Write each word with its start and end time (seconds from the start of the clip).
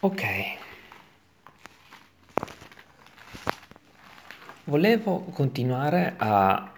Ok. 0.00 0.22
Volevo 4.62 5.22
continuare 5.32 6.14
a, 6.16 6.72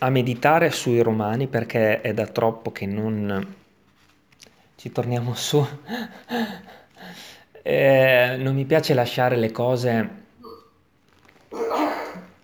a 0.00 0.10
meditare 0.10 0.70
sui 0.70 1.00
romani 1.00 1.46
perché 1.46 2.02
è 2.02 2.12
da 2.12 2.26
troppo 2.26 2.72
che 2.72 2.84
non 2.84 3.54
ci 4.76 4.92
torniamo 4.92 5.34
su. 5.34 5.66
Eh, 7.60 8.36
non 8.38 8.54
mi 8.54 8.64
piace 8.64 8.94
lasciare 8.94 9.36
le 9.36 9.50
cose, 9.52 10.10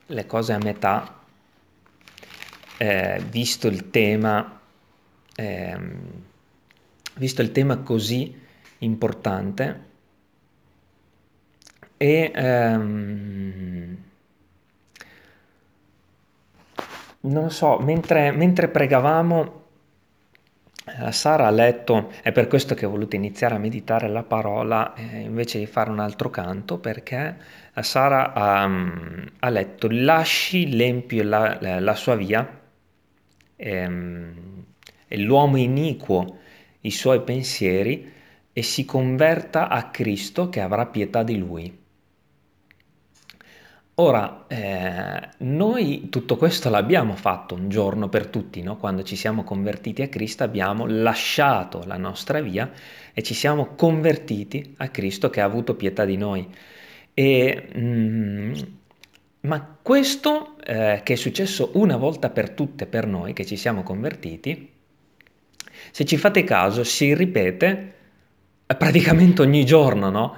le 0.05 0.27
cose 0.27 0.53
a 0.53 0.59
metà, 0.59 1.19
eh, 2.77 3.25
visto 3.31 3.67
il 3.69 3.89
tema, 3.89 4.61
ehm, 5.35 6.11
visto 7.15 7.41
il 7.41 7.53
tema 7.53 7.79
così 7.79 8.44
importante. 8.85 9.93
E 11.97 12.33
ehm, 12.35 13.97
non 17.21 17.51
so, 17.51 17.79
mentre, 17.79 18.31
mentre 18.33 18.69
pregavamo, 18.69 19.63
eh, 20.87 21.13
Sara 21.13 21.47
ha 21.47 21.51
letto, 21.51 22.13
è 22.23 22.33
per 22.33 22.47
questo 22.47 22.75
che 22.75 22.85
ho 22.85 22.91
voluto 22.91 23.17
iniziare 23.17 23.55
a 23.55 23.59
meditare 23.59 24.09
la 24.09 24.23
parola 24.23 24.95
eh, 24.95 25.21
invece 25.21 25.59
di 25.59 25.67
fare 25.67 25.91
un 25.91 26.01
altro 26.01 26.31
canto, 26.31 26.79
perché 26.79 27.37
eh, 27.73 27.83
Sara 27.83 28.33
ha, 28.33 28.67
mm, 28.69 29.27
ha 29.41 29.49
letto 29.49 29.89
lasci 29.91 30.75
l'empio 30.77 31.23
la, 31.25 31.57
la, 31.61 31.81
la 31.81 31.95
sua 31.95 32.17
via 32.17 32.61
ehm, 33.57 34.65
e 35.09 35.19
l'uomo 35.19 35.57
iniquo 35.57 36.39
i 36.81 36.91
suoi 36.91 37.23
pensieri 37.23 38.13
e 38.55 38.63
si 38.63 38.87
converta 38.87 39.69
a 39.69 39.91
Cristo 39.91 40.49
che 40.49 40.61
avrà 40.61 40.87
pietà 40.87 41.23
di 41.25 41.37
lui. 41.37 41.83
Ora, 43.97 44.47
eh, 44.49 45.29
noi 45.39 46.09
tutto 46.09 46.37
questo 46.37 46.69
l'abbiamo 46.71 47.15
fatto 47.15 47.55
un 47.55 47.69
giorno 47.69 48.09
per 48.09 48.27
tutti, 48.29 48.63
no? 48.63 48.77
Quando 48.77 49.03
ci 49.03 49.15
siamo 49.17 49.45
convertiti 49.45 50.03
a 50.03 50.09
Cristo 50.09 50.43
abbiamo 50.45 50.87
lasciato 50.87 51.83
la 51.87 51.97
nostra 51.97 52.41
via 52.41 52.73
e 53.13 53.23
ci 53.23 53.35
siamo 53.35 53.75
convertiti 53.77 54.75
a 54.79 54.89
Cristo 54.89 55.31
che 55.31 55.41
ha 55.41 55.45
avuto 55.45 55.77
pietà 55.77 56.05
di 56.05 56.17
noi. 56.17 56.49
E, 57.15 57.69
mm, 57.77 58.53
ma 59.43 59.77
questo 59.83 60.57
eh, 60.65 61.01
che 61.05 61.13
è 61.13 61.17
successo 61.17 61.71
una 61.75 61.97
volta 61.97 62.31
per 62.31 62.51
tutte 62.51 62.87
per 62.87 63.07
noi 63.07 63.33
che 63.33 63.45
ci 63.45 63.57
siamo 63.57 63.83
convertiti, 63.83 64.73
se 65.91 66.05
ci 66.05 66.17
fate 66.17 66.45
caso 66.45 66.83
si 66.83 67.15
ripete 67.15 67.94
praticamente 68.67 69.43
ogni 69.43 69.65
giorno, 69.65 70.11
no? 70.11 70.37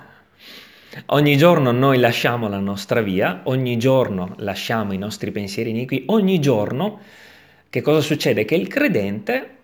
Ogni 1.07 1.37
giorno 1.37 1.73
noi 1.73 1.99
lasciamo 1.99 2.49
la 2.49 2.59
nostra 2.59 3.03
via, 3.03 3.43
ogni 3.45 3.77
giorno 3.77 4.35
lasciamo 4.39 4.93
i 4.93 4.99
nostri 4.99 5.31
pensieri 5.31 5.71
iniqui, 5.71 6.05
ogni 6.07 6.41
giorno 6.41 7.01
che 7.69 7.83
cosa 7.83 8.01
succede? 8.01 8.45
Che 8.47 8.55
il 8.55 8.69
credente 8.69 9.57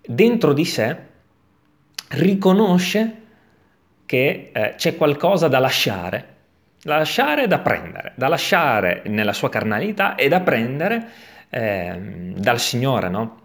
dentro 0.00 0.52
di 0.52 0.64
sé 0.64 0.96
riconosce 2.08 3.16
che 4.06 4.50
eh, 4.52 4.74
c'è 4.76 4.96
qualcosa 4.96 5.48
da 5.48 5.58
lasciare, 5.58 6.26
da 6.82 6.96
lasciare 6.96 7.44
e 7.44 7.46
da 7.48 7.58
prendere, 7.58 8.12
da 8.14 8.28
lasciare 8.28 9.02
nella 9.06 9.32
sua 9.32 9.50
carnalità 9.50 10.14
e 10.14 10.28
da 10.28 10.40
prendere 10.40 11.08
eh, 11.50 12.32
dal 12.36 12.58
Signore, 12.58 13.08
no? 13.08 13.40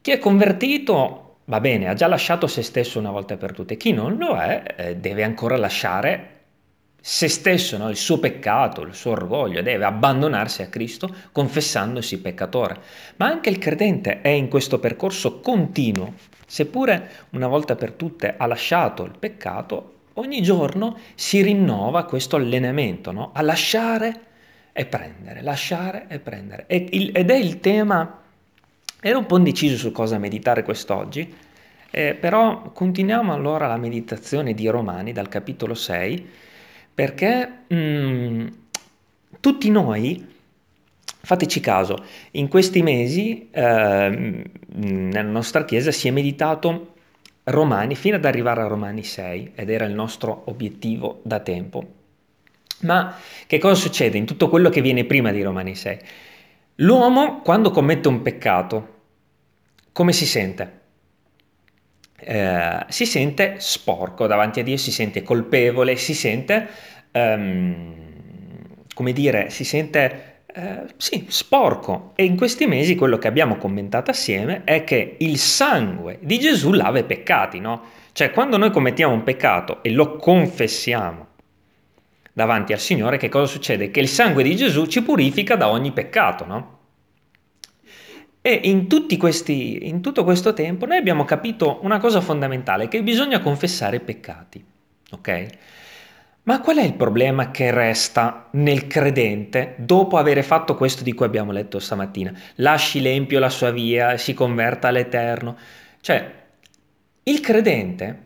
Chi 0.00 0.10
è 0.10 0.18
convertito 0.18 1.23
va 1.46 1.60
bene, 1.60 1.88
ha 1.88 1.94
già 1.94 2.06
lasciato 2.06 2.46
se 2.46 2.62
stesso 2.62 2.98
una 2.98 3.10
volta 3.10 3.36
per 3.36 3.52
tutte, 3.52 3.76
chi 3.76 3.92
non 3.92 4.16
lo 4.16 4.36
è 4.36 4.62
eh, 4.76 4.96
deve 4.96 5.24
ancora 5.24 5.56
lasciare 5.56 6.34
se 7.06 7.28
stesso, 7.28 7.76
no? 7.76 7.90
il 7.90 7.96
suo 7.96 8.18
peccato, 8.18 8.80
il 8.80 8.94
suo 8.94 9.10
orgoglio, 9.10 9.60
deve 9.60 9.84
abbandonarsi 9.84 10.62
a 10.62 10.68
Cristo 10.68 11.14
confessandosi 11.32 12.18
peccatore. 12.18 12.78
Ma 13.16 13.26
anche 13.26 13.50
il 13.50 13.58
credente 13.58 14.22
è 14.22 14.28
in 14.28 14.48
questo 14.48 14.78
percorso 14.78 15.40
continuo, 15.40 16.14
seppure 16.46 17.26
una 17.32 17.46
volta 17.46 17.76
per 17.76 17.92
tutte 17.92 18.36
ha 18.38 18.46
lasciato 18.46 19.04
il 19.04 19.12
peccato, 19.18 19.96
ogni 20.14 20.40
giorno 20.40 20.96
si 21.14 21.42
rinnova 21.42 22.04
questo 22.04 22.36
allenamento 22.36 23.12
no? 23.12 23.32
a 23.34 23.42
lasciare 23.42 24.20
e 24.72 24.86
prendere, 24.86 25.42
lasciare 25.42 26.06
e 26.08 26.18
prendere. 26.20 26.64
Ed 26.68 27.30
è 27.30 27.36
il 27.36 27.60
tema 27.60 28.23
Ero 29.06 29.18
un 29.18 29.26
po' 29.26 29.36
indeciso 29.36 29.76
su 29.76 29.92
cosa 29.92 30.16
meditare 30.16 30.62
quest'oggi, 30.62 31.30
eh, 31.90 32.14
però 32.14 32.72
continuiamo 32.72 33.34
allora 33.34 33.66
la 33.66 33.76
meditazione 33.76 34.54
di 34.54 34.66
Romani 34.66 35.12
dal 35.12 35.28
capitolo 35.28 35.74
6, 35.74 36.26
perché 36.94 37.64
mh, 37.66 37.76
mm, 37.76 38.46
tutti 39.40 39.68
noi, 39.68 40.26
fateci 41.20 41.60
caso, 41.60 42.02
in 42.30 42.48
questi 42.48 42.82
mesi 42.82 43.50
eh, 43.50 44.42
nella 44.68 45.28
nostra 45.28 45.66
Chiesa 45.66 45.92
si 45.92 46.08
è 46.08 46.10
meditato 46.10 46.94
Romani 47.42 47.96
fino 47.96 48.16
ad 48.16 48.24
arrivare 48.24 48.62
a 48.62 48.68
Romani 48.68 49.04
6 49.04 49.52
ed 49.54 49.68
era 49.68 49.84
il 49.84 49.92
nostro 49.92 50.44
obiettivo 50.46 51.20
da 51.24 51.40
tempo. 51.40 51.84
Ma 52.80 53.14
che 53.46 53.58
cosa 53.58 53.74
succede 53.74 54.16
in 54.16 54.24
tutto 54.24 54.48
quello 54.48 54.70
che 54.70 54.80
viene 54.80 55.04
prima 55.04 55.30
di 55.30 55.42
Romani 55.42 55.74
6? 55.74 55.98
L'uomo 56.78 57.42
quando 57.42 57.70
commette 57.70 58.08
un 58.08 58.22
peccato, 58.22 58.93
come 59.94 60.12
si 60.12 60.26
sente? 60.26 60.80
Eh, 62.16 62.84
si 62.88 63.06
sente 63.06 63.54
sporco 63.58 64.26
davanti 64.26 64.58
a 64.58 64.64
Dio, 64.64 64.76
si 64.76 64.90
sente 64.90 65.22
colpevole, 65.22 65.94
si 65.94 66.14
sente, 66.14 66.66
um, 67.12 67.94
come 68.92 69.12
dire, 69.12 69.50
si 69.50 69.62
sente, 69.62 70.42
uh, 70.52 70.86
sì, 70.96 71.26
sporco. 71.28 72.10
E 72.16 72.24
in 72.24 72.36
questi 72.36 72.66
mesi 72.66 72.96
quello 72.96 73.18
che 73.18 73.28
abbiamo 73.28 73.56
commentato 73.56 74.10
assieme 74.10 74.62
è 74.64 74.82
che 74.82 75.14
il 75.20 75.38
sangue 75.38 76.18
di 76.20 76.40
Gesù 76.40 76.72
lava 76.72 76.98
i 76.98 77.04
peccati, 77.04 77.60
no? 77.60 77.82
Cioè 78.10 78.32
quando 78.32 78.56
noi 78.56 78.72
commettiamo 78.72 79.14
un 79.14 79.22
peccato 79.22 79.80
e 79.84 79.90
lo 79.90 80.16
confessiamo 80.16 81.28
davanti 82.32 82.72
al 82.72 82.80
Signore, 82.80 83.16
che 83.16 83.28
cosa 83.28 83.46
succede? 83.46 83.92
Che 83.92 84.00
il 84.00 84.08
sangue 84.08 84.42
di 84.42 84.56
Gesù 84.56 84.86
ci 84.86 85.02
purifica 85.04 85.54
da 85.54 85.68
ogni 85.68 85.92
peccato, 85.92 86.44
no? 86.46 86.73
E 88.46 88.60
in, 88.64 88.88
questi, 89.16 89.88
in 89.88 90.02
tutto 90.02 90.22
questo 90.22 90.52
tempo 90.52 90.84
noi 90.84 90.98
abbiamo 90.98 91.24
capito 91.24 91.78
una 91.80 91.98
cosa 91.98 92.20
fondamentale, 92.20 92.88
che 92.88 93.02
bisogna 93.02 93.40
confessare 93.40 93.96
i 93.96 94.00
peccati. 94.00 94.62
Ok? 95.12 95.46
Ma 96.42 96.60
qual 96.60 96.76
è 96.76 96.82
il 96.82 96.92
problema 96.92 97.50
che 97.50 97.70
resta 97.70 98.48
nel 98.50 98.86
credente 98.86 99.76
dopo 99.78 100.18
aver 100.18 100.44
fatto 100.44 100.76
questo 100.76 101.02
di 101.02 101.14
cui 101.14 101.24
abbiamo 101.24 101.52
letto 101.52 101.78
stamattina? 101.78 102.38
Lasci 102.56 103.00
l'empio 103.00 103.38
la 103.38 103.48
sua 103.48 103.70
via, 103.70 104.18
si 104.18 104.34
converta 104.34 104.88
all'eterno. 104.88 105.56
Cioè, 106.02 106.32
il 107.22 107.40
credente 107.40 108.22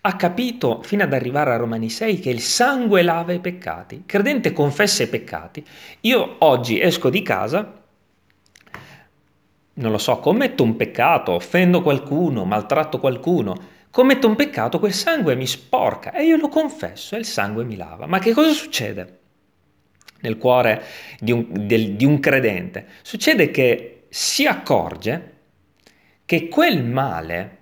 ha 0.00 0.16
capito 0.16 0.80
fino 0.82 1.02
ad 1.02 1.12
arrivare 1.12 1.52
a 1.52 1.56
Romani 1.56 1.90
6 1.90 2.20
che 2.20 2.30
il 2.30 2.40
sangue 2.40 3.02
lava 3.02 3.34
i 3.34 3.40
peccati. 3.40 3.96
Il 3.96 4.06
credente 4.06 4.54
confessa 4.54 5.02
i 5.02 5.08
peccati. 5.08 5.62
Io 6.00 6.36
oggi 6.38 6.80
esco 6.80 7.10
di 7.10 7.20
casa 7.20 7.84
non 9.78 9.90
lo 9.90 9.98
so, 9.98 10.18
commetto 10.20 10.62
un 10.62 10.76
peccato, 10.76 11.32
offendo 11.32 11.82
qualcuno, 11.82 12.44
maltratto 12.44 12.98
qualcuno, 12.98 13.54
commetto 13.90 14.26
un 14.26 14.36
peccato, 14.36 14.78
quel 14.78 14.92
sangue 14.92 15.34
mi 15.34 15.46
sporca 15.46 16.12
e 16.12 16.24
io 16.24 16.36
lo 16.36 16.48
confesso 16.48 17.14
e 17.14 17.18
il 17.18 17.24
sangue 17.24 17.64
mi 17.64 17.76
lava. 17.76 18.06
Ma 18.06 18.18
che 18.18 18.32
cosa 18.32 18.52
succede 18.52 19.18
nel 20.20 20.38
cuore 20.38 20.82
di 21.20 21.32
un, 21.32 21.46
del, 21.66 21.92
di 21.92 22.04
un 22.04 22.20
credente? 22.20 22.86
Succede 23.02 23.50
che 23.50 24.06
si 24.08 24.46
accorge 24.46 25.34
che 26.24 26.48
quel 26.48 26.82
male 26.82 27.58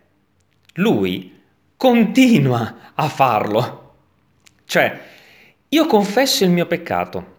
lui 0.74 1.42
continua 1.76 2.92
a 2.94 3.08
farlo. 3.08 3.94
Cioè, 4.64 5.00
io 5.68 5.86
confesso 5.86 6.44
il 6.44 6.50
mio 6.50 6.66
peccato. 6.66 7.32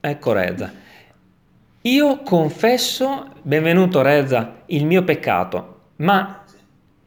Ecco 0.00 0.32
Reza. 0.32 0.79
Io 1.84 2.18
confesso, 2.18 3.32
benvenuto 3.40 4.02
Reza, 4.02 4.64
il 4.66 4.84
mio 4.84 5.02
peccato, 5.02 5.92
ma 5.96 6.44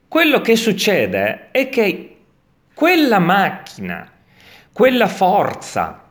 quello 0.07 0.41
che 0.41 0.55
succede 0.55 1.51
è 1.51 1.69
che 1.69 2.17
quella 2.73 3.19
macchina, 3.19 4.11
quella 4.71 5.07
forza 5.07 6.09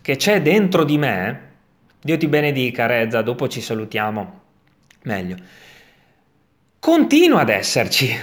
che 0.00 0.14
c'è 0.14 0.40
dentro 0.42 0.84
di 0.84 0.96
me, 0.96 1.40
Dio 2.00 2.16
ti 2.16 2.28
benedica 2.28 2.86
Reza, 2.86 3.20
dopo 3.20 3.48
ci 3.48 3.60
salutiamo 3.60 4.42
meglio, 5.02 5.36
continua 6.78 7.40
ad 7.40 7.48
esserci. 7.48 8.16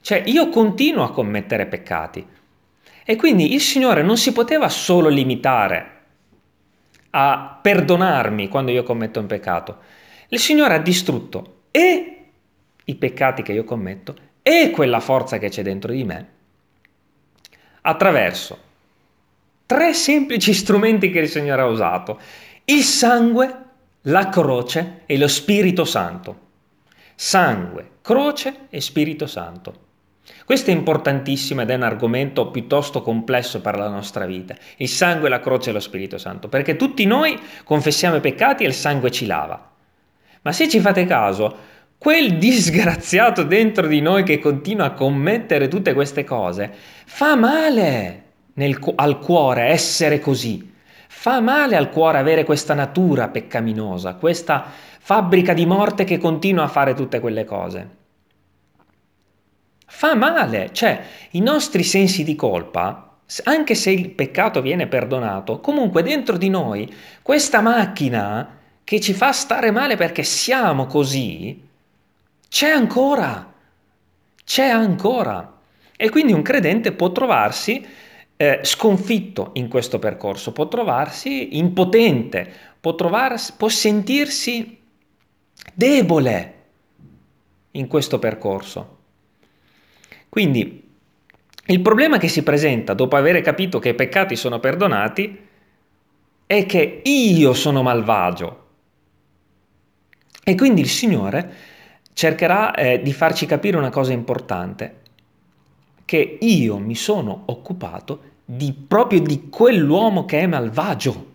Cioè 0.00 0.22
io 0.24 0.48
continuo 0.48 1.04
a 1.04 1.12
commettere 1.12 1.66
peccati. 1.66 2.26
E 3.04 3.16
quindi 3.16 3.52
il 3.52 3.60
Signore 3.60 4.00
non 4.02 4.16
si 4.16 4.32
poteva 4.32 4.70
solo 4.70 5.10
limitare 5.10 5.96
a 7.10 7.58
perdonarmi 7.60 8.48
quando 8.48 8.70
io 8.70 8.82
commetto 8.82 9.20
un 9.20 9.26
peccato. 9.26 9.78
Il 10.28 10.38
Signore 10.38 10.74
ha 10.74 10.78
distrutto 10.78 11.62
e 11.70 12.24
i 12.84 12.94
peccati 12.94 13.42
che 13.42 13.52
io 13.52 13.64
commetto 13.64 14.14
e 14.42 14.70
quella 14.70 15.00
forza 15.00 15.38
che 15.38 15.48
c'è 15.48 15.62
dentro 15.62 15.92
di 15.92 16.04
me 16.04 16.36
attraverso 17.82 18.66
tre 19.66 19.92
semplici 19.92 20.52
strumenti 20.52 21.10
che 21.10 21.20
il 21.20 21.28
Signore 21.28 21.62
ha 21.62 21.66
usato. 21.66 22.20
Il 22.64 22.82
sangue, 22.82 23.64
la 24.02 24.28
croce 24.28 25.02
e 25.06 25.18
lo 25.18 25.28
Spirito 25.28 25.84
Santo. 25.84 26.46
Sangue, 27.14 27.90
croce 28.02 28.66
e 28.70 28.80
Spirito 28.80 29.26
Santo. 29.26 29.86
Questo 30.44 30.70
è 30.70 30.72
importantissimo 30.72 31.62
ed 31.62 31.70
è 31.70 31.74
un 31.74 31.82
argomento 31.82 32.50
piuttosto 32.50 33.02
complesso 33.02 33.60
per 33.60 33.76
la 33.76 33.88
nostra 33.88 34.24
vita. 34.24 34.54
Il 34.76 34.88
sangue, 34.88 35.28
la 35.28 35.40
croce 35.40 35.70
e 35.70 35.72
lo 35.74 35.80
Spirito 35.80 36.16
Santo, 36.16 36.48
perché 36.48 36.76
tutti 36.76 37.04
noi 37.04 37.38
confessiamo 37.64 38.16
i 38.16 38.20
peccati 38.20 38.64
e 38.64 38.66
il 38.68 38.72
sangue 38.72 39.10
ci 39.10 39.26
lava. 39.26 39.70
Ma 40.42 40.52
se 40.52 40.68
ci 40.68 40.80
fate 40.80 41.04
caso, 41.04 41.56
quel 41.98 42.36
disgraziato 42.38 43.42
dentro 43.42 43.86
di 43.86 44.00
noi 44.00 44.22
che 44.22 44.38
continua 44.38 44.86
a 44.86 44.92
commettere 44.92 45.68
tutte 45.68 45.92
queste 45.92 46.24
cose 46.24 46.72
fa 47.04 47.34
male 47.34 48.22
nel, 48.54 48.78
al 48.94 49.18
cuore 49.18 49.64
essere 49.64 50.18
così. 50.18 50.74
Fa 51.10 51.40
male 51.40 51.76
al 51.76 51.90
cuore 51.90 52.18
avere 52.18 52.44
questa 52.44 52.74
natura 52.74 53.28
peccaminosa, 53.28 54.14
questa 54.14 54.64
fabbrica 54.98 55.52
di 55.52 55.66
morte 55.66 56.04
che 56.04 56.18
continua 56.18 56.64
a 56.64 56.68
fare 56.68 56.94
tutte 56.94 57.18
quelle 57.18 57.44
cose 57.44 57.96
fa 59.90 60.14
male, 60.14 60.70
cioè 60.72 61.02
i 61.30 61.40
nostri 61.40 61.82
sensi 61.82 62.22
di 62.22 62.36
colpa, 62.36 63.16
anche 63.44 63.74
se 63.74 63.90
il 63.90 64.10
peccato 64.10 64.60
viene 64.60 64.86
perdonato, 64.86 65.60
comunque 65.60 66.02
dentro 66.02 66.36
di 66.36 66.50
noi 66.50 66.92
questa 67.22 67.60
macchina 67.60 68.56
che 68.84 69.00
ci 69.00 69.12
fa 69.12 69.32
stare 69.32 69.70
male 69.70 69.96
perché 69.96 70.22
siamo 70.22 70.86
così, 70.86 71.66
c'è 72.48 72.68
ancora, 72.68 73.52
c'è 74.44 74.66
ancora. 74.66 75.56
E 75.96 76.10
quindi 76.10 76.32
un 76.32 76.42
credente 76.42 76.92
può 76.92 77.10
trovarsi 77.10 77.84
eh, 78.36 78.60
sconfitto 78.62 79.50
in 79.54 79.68
questo 79.68 79.98
percorso, 79.98 80.52
può 80.52 80.68
trovarsi 80.68 81.56
impotente, 81.58 82.50
può, 82.78 82.94
trovarsi, 82.94 83.54
può 83.56 83.68
sentirsi 83.68 84.78
debole 85.74 86.54
in 87.72 87.88
questo 87.88 88.18
percorso. 88.18 88.97
Quindi 90.28 90.86
il 91.66 91.80
problema 91.80 92.18
che 92.18 92.28
si 92.28 92.42
presenta 92.42 92.94
dopo 92.94 93.16
aver 93.16 93.40
capito 93.40 93.78
che 93.78 93.90
i 93.90 93.94
peccati 93.94 94.36
sono 94.36 94.58
perdonati 94.58 95.46
è 96.46 96.64
che 96.64 97.02
io 97.04 97.52
sono 97.52 97.82
malvagio. 97.82 98.66
E 100.42 100.54
quindi 100.54 100.80
il 100.80 100.88
Signore 100.88 101.52
cercherà 102.14 102.74
eh, 102.74 103.02
di 103.02 103.12
farci 103.12 103.44
capire 103.44 103.76
una 103.76 103.90
cosa 103.90 104.12
importante, 104.12 104.96
che 106.06 106.38
io 106.40 106.78
mi 106.78 106.94
sono 106.94 107.42
occupato 107.46 108.22
di, 108.46 108.72
proprio 108.72 109.20
di 109.20 109.50
quell'uomo 109.50 110.24
che 110.24 110.40
è 110.40 110.46
malvagio, 110.46 111.34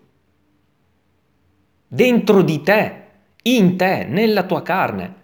dentro 1.88 2.42
di 2.42 2.62
te, 2.63 3.01
in 3.44 3.78
te, 3.78 4.06
nella 4.06 4.44
tua 4.46 4.63
carne. 4.63 5.22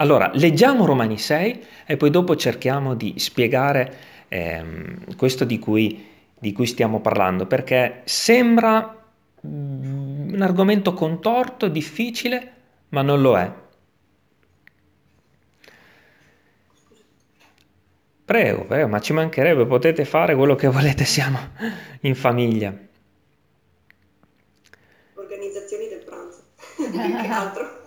Allora, 0.00 0.30
leggiamo 0.34 0.86
Romani 0.86 1.18
6 1.18 1.66
e 1.84 1.96
poi 1.96 2.10
dopo 2.10 2.36
cerchiamo 2.36 2.94
di 2.94 3.14
spiegare 3.18 3.96
ehm, 4.28 5.16
questo 5.16 5.44
di 5.44 5.58
cui, 5.58 6.06
di 6.38 6.52
cui, 6.52 6.66
stiamo 6.66 7.00
parlando, 7.00 7.46
perché 7.46 8.02
sembra 8.04 8.96
mm, 9.44 10.34
un 10.34 10.40
argomento 10.40 10.94
contorto, 10.94 11.66
difficile, 11.66 12.52
ma 12.90 13.02
non 13.02 13.20
lo 13.20 13.38
è. 13.38 13.52
Prego, 18.24 18.66
prego, 18.66 18.86
ma 18.86 19.00
ci 19.00 19.12
mancherebbe, 19.12 19.66
potete 19.66 20.04
fare 20.04 20.36
quello 20.36 20.54
che 20.54 20.68
volete, 20.68 21.04
siamo 21.04 21.38
in 22.02 22.14
famiglia. 22.14 22.72
Organizzazioni 25.14 25.88
del 25.88 26.04
pranzo, 26.04 26.44
che 26.76 27.28
altro. 27.28 27.77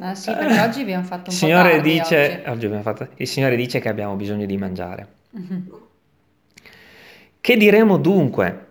Ah 0.00 0.14
sì, 0.14 0.32
perché 0.32 0.58
oggi 0.60 0.80
abbiamo 0.80 1.04
fatto 1.04 1.28
un 1.28 1.36
Signore 1.36 1.68
po' 1.68 1.74
tardi 1.76 1.92
dice, 1.92 2.42
oggi. 2.46 2.66
oggi 2.66 2.82
fatto, 2.82 3.08
il 3.16 3.26
Signore 3.26 3.56
dice 3.56 3.80
che 3.80 3.88
abbiamo 3.88 4.14
bisogno 4.14 4.46
di 4.46 4.56
mangiare. 4.56 5.06
Che 7.40 7.56
diremo 7.56 7.98
dunque? 7.98 8.66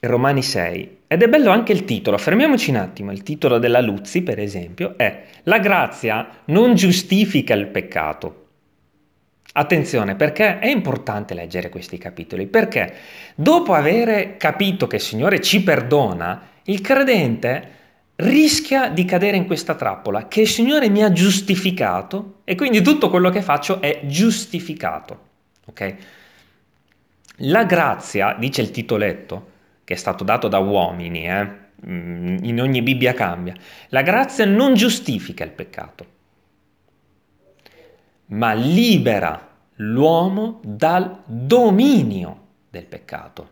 Romani 0.00 0.42
6. 0.42 0.98
Ed 1.08 1.22
è 1.22 1.28
bello 1.28 1.50
anche 1.50 1.72
il 1.72 1.84
titolo, 1.84 2.16
fermiamoci 2.16 2.70
un 2.70 2.76
attimo, 2.76 3.12
il 3.12 3.22
titolo 3.22 3.58
della 3.58 3.80
Luzzi 3.80 4.22
per 4.22 4.38
esempio 4.38 4.94
è 4.96 5.24
La 5.44 5.58
grazia 5.58 6.28
non 6.46 6.74
giustifica 6.74 7.54
il 7.54 7.66
peccato. 7.66 8.46
Attenzione 9.54 10.14
perché 10.14 10.58
è 10.58 10.68
importante 10.68 11.34
leggere 11.34 11.68
questi 11.68 11.98
capitoli, 11.98 12.46
perché 12.46 12.94
dopo 13.34 13.74
aver 13.74 14.36
capito 14.36 14.86
che 14.86 14.96
il 14.96 15.02
Signore 15.02 15.40
ci 15.40 15.62
perdona, 15.62 16.40
il 16.64 16.80
credente 16.80 17.80
rischia 18.16 18.88
di 18.88 19.04
cadere 19.04 19.36
in 19.36 19.46
questa 19.46 19.74
trappola 19.74 20.28
che 20.28 20.42
il 20.42 20.48
Signore 20.48 20.88
mi 20.88 21.02
ha 21.02 21.12
giustificato 21.12 22.40
e 22.44 22.54
quindi 22.54 22.82
tutto 22.82 23.08
quello 23.10 23.30
che 23.30 23.42
faccio 23.42 23.80
è 23.80 24.02
giustificato. 24.04 25.30
Ok? 25.66 25.96
La 27.36 27.64
grazia, 27.64 28.34
dice 28.38 28.60
il 28.60 28.70
titoletto, 28.70 29.50
che 29.84 29.94
è 29.94 29.96
stato 29.96 30.24
dato 30.24 30.48
da 30.48 30.58
uomini, 30.58 31.26
eh? 31.26 31.60
Mm, 31.86 32.44
in 32.44 32.60
ogni 32.60 32.82
Bibbia 32.82 33.12
cambia, 33.12 33.54
la 33.88 34.02
grazia 34.02 34.44
non 34.44 34.74
giustifica 34.74 35.42
il 35.42 35.50
peccato, 35.50 36.06
ma 38.26 38.52
libera 38.52 39.48
l'uomo 39.76 40.60
dal 40.62 41.22
dominio 41.24 42.46
del 42.70 42.84
peccato. 42.84 43.48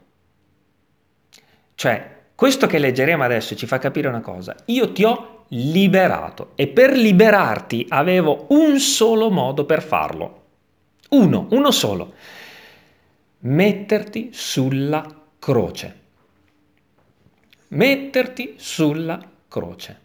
Cioè, 1.74 2.19
questo 2.40 2.66
che 2.66 2.78
leggeremo 2.78 3.22
adesso 3.22 3.54
ci 3.54 3.66
fa 3.66 3.76
capire 3.76 4.08
una 4.08 4.22
cosa. 4.22 4.56
Io 4.68 4.92
ti 4.92 5.04
ho 5.04 5.44
liberato 5.48 6.52
e 6.54 6.68
per 6.68 6.96
liberarti 6.96 7.84
avevo 7.90 8.46
un 8.48 8.78
solo 8.78 9.30
modo 9.30 9.66
per 9.66 9.82
farlo. 9.82 10.44
Uno, 11.10 11.48
uno 11.50 11.70
solo. 11.70 12.14
Metterti 13.40 14.30
sulla 14.32 15.04
croce. 15.38 16.00
Metterti 17.68 18.54
sulla 18.56 19.20
croce. 19.46 20.00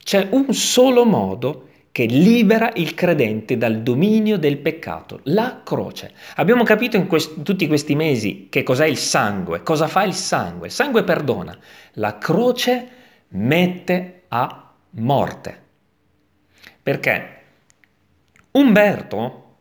C'è 0.00 0.28
un 0.30 0.54
solo 0.54 1.04
modo 1.04 1.67
che 1.90 2.04
libera 2.04 2.70
il 2.74 2.94
credente 2.94 3.56
dal 3.56 3.82
dominio 3.82 4.38
del 4.38 4.58
peccato, 4.58 5.20
la 5.24 5.62
croce. 5.64 6.12
Abbiamo 6.36 6.62
capito 6.64 6.96
in 6.96 7.06
quest- 7.06 7.42
tutti 7.42 7.66
questi 7.66 7.94
mesi 7.94 8.46
che 8.48 8.62
cos'è 8.62 8.86
il 8.86 8.96
sangue, 8.96 9.62
cosa 9.62 9.88
fa 9.88 10.04
il 10.04 10.14
sangue. 10.14 10.68
Il 10.68 10.72
sangue 10.72 11.02
perdona, 11.04 11.58
la 11.94 12.18
croce 12.18 12.88
mette 13.28 14.22
a 14.28 14.72
morte. 14.90 15.62
Perché 16.82 17.36
Umberto 18.52 19.56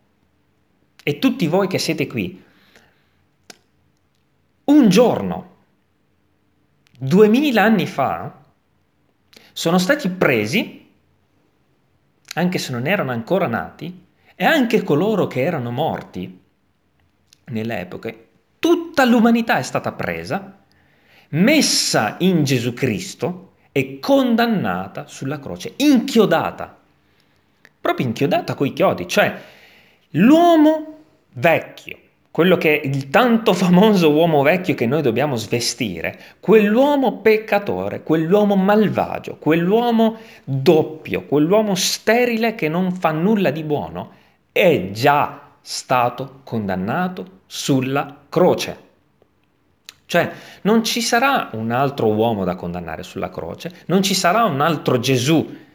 e 1.04 1.20
tutti 1.20 1.48
voi 1.48 1.68
che 1.68 1.78
siete 1.78 2.08
qui, 2.08 2.44
un 4.66 4.90
giorno, 4.90 5.56
duemila 6.98 7.64
anni 7.64 7.88
fa, 7.88 8.44
sono 9.54 9.78
stati 9.78 10.10
presi 10.10 10.87
anche 12.38 12.60
se 12.60 12.72
non 12.72 12.86
erano 12.86 13.12
ancora 13.12 13.48
nati, 13.48 14.06
e 14.36 14.46
anche 14.46 14.84
coloro 14.84 15.26
che 15.26 15.42
erano 15.42 15.72
morti 15.72 16.40
nell'epoca, 17.46 18.14
tutta 18.60 19.06
l'umanità 19.06 19.58
è 19.58 19.64
stata 19.64 19.92
presa, 19.92 20.60
messa 21.30 22.16
in 22.20 22.44
Gesù 22.44 22.74
Cristo 22.74 23.54
e 23.72 23.98
condannata 24.00 25.08
sulla 25.08 25.40
croce, 25.40 25.74
inchiodata, 25.78 26.78
proprio 27.82 28.06
inchiodata 28.06 28.54
coi 28.54 28.72
chiodi, 28.72 29.08
cioè 29.08 29.36
l'uomo 30.12 31.00
vecchio, 31.34 31.98
quello 32.38 32.58
che 32.58 32.80
il 32.84 33.10
tanto 33.10 33.52
famoso 33.52 34.12
uomo 34.12 34.44
vecchio 34.44 34.76
che 34.76 34.86
noi 34.86 35.02
dobbiamo 35.02 35.36
svestire, 35.38 36.20
quell'uomo 36.40 37.18
peccatore, 37.18 38.04
quell'uomo 38.04 38.56
malvagio, 38.56 39.38
quell'uomo 39.38 40.18
doppio, 40.44 41.24
quell'uomo 41.24 41.74
sterile 41.74 42.54
che 42.54 42.70
non 42.70 42.92
fa 42.92 43.10
nulla 43.10 43.50
di 43.50 43.64
buono, 43.64 44.12
è 44.52 44.92
già 44.92 45.54
stato 45.62 46.42
condannato 46.44 47.40
sulla 47.48 48.16
croce. 48.30 48.78
Cioè 50.06 50.32
non 50.62 50.84
ci 50.84 51.02
sarà 51.02 51.50
un 51.54 51.72
altro 51.72 52.14
uomo 52.14 52.44
da 52.44 52.54
condannare 52.54 53.02
sulla 53.02 53.32
croce, 53.32 53.82
non 53.88 54.04
ci 54.04 54.14
sarà 54.14 54.44
un 54.44 54.62
altro 54.62 55.00
Gesù 55.00 55.66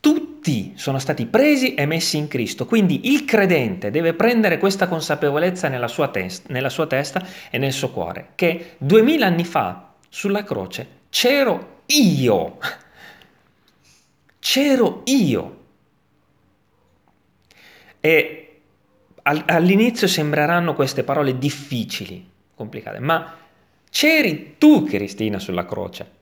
tutti 0.00 0.72
sono 0.76 0.98
stati 0.98 1.26
presi 1.26 1.74
e 1.74 1.86
messi 1.86 2.16
in 2.16 2.26
Cristo. 2.26 2.66
Quindi 2.66 3.12
il 3.12 3.24
credente 3.24 3.90
deve 3.90 4.14
prendere 4.14 4.58
questa 4.58 4.88
consapevolezza 4.88 5.68
nella 5.68 5.88
sua, 5.88 6.08
test- 6.08 6.48
nella 6.48 6.70
sua 6.70 6.86
testa 6.86 7.24
e 7.50 7.58
nel 7.58 7.72
suo 7.72 7.90
cuore, 7.90 8.30
che 8.34 8.76
duemila 8.78 9.26
anni 9.26 9.44
fa 9.44 9.92
sulla 10.08 10.42
croce 10.42 10.98
c'ero 11.10 11.82
io. 11.86 12.58
C'ero 14.38 15.02
io. 15.04 15.58
E 18.00 18.60
all'inizio 19.22 20.06
sembreranno 20.06 20.74
queste 20.74 21.04
parole 21.04 21.36
difficili, 21.36 22.26
complicate, 22.54 22.98
ma 23.00 23.36
c'eri 23.90 24.54
tu, 24.56 24.84
Cristina, 24.84 25.38
sulla 25.38 25.66
croce. 25.66 26.18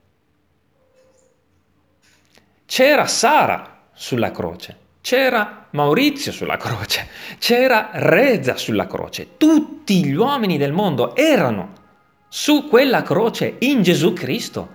C'era 2.69 3.07
Sara 3.07 3.87
sulla 3.93 4.29
croce, 4.29 4.77
c'era 5.01 5.65
Maurizio 5.71 6.31
sulla 6.31 6.55
croce, 6.55 7.07
c'era 7.39 7.89
Reza 7.93 8.57
sulla 8.57 8.85
croce. 8.85 9.37
Tutti 9.37 10.05
gli 10.05 10.13
uomini 10.13 10.55
del 10.59 10.71
mondo 10.71 11.15
erano 11.15 11.73
su 12.27 12.67
quella 12.67 13.01
croce 13.01 13.55
in 13.61 13.81
Gesù 13.81 14.13
Cristo. 14.13 14.69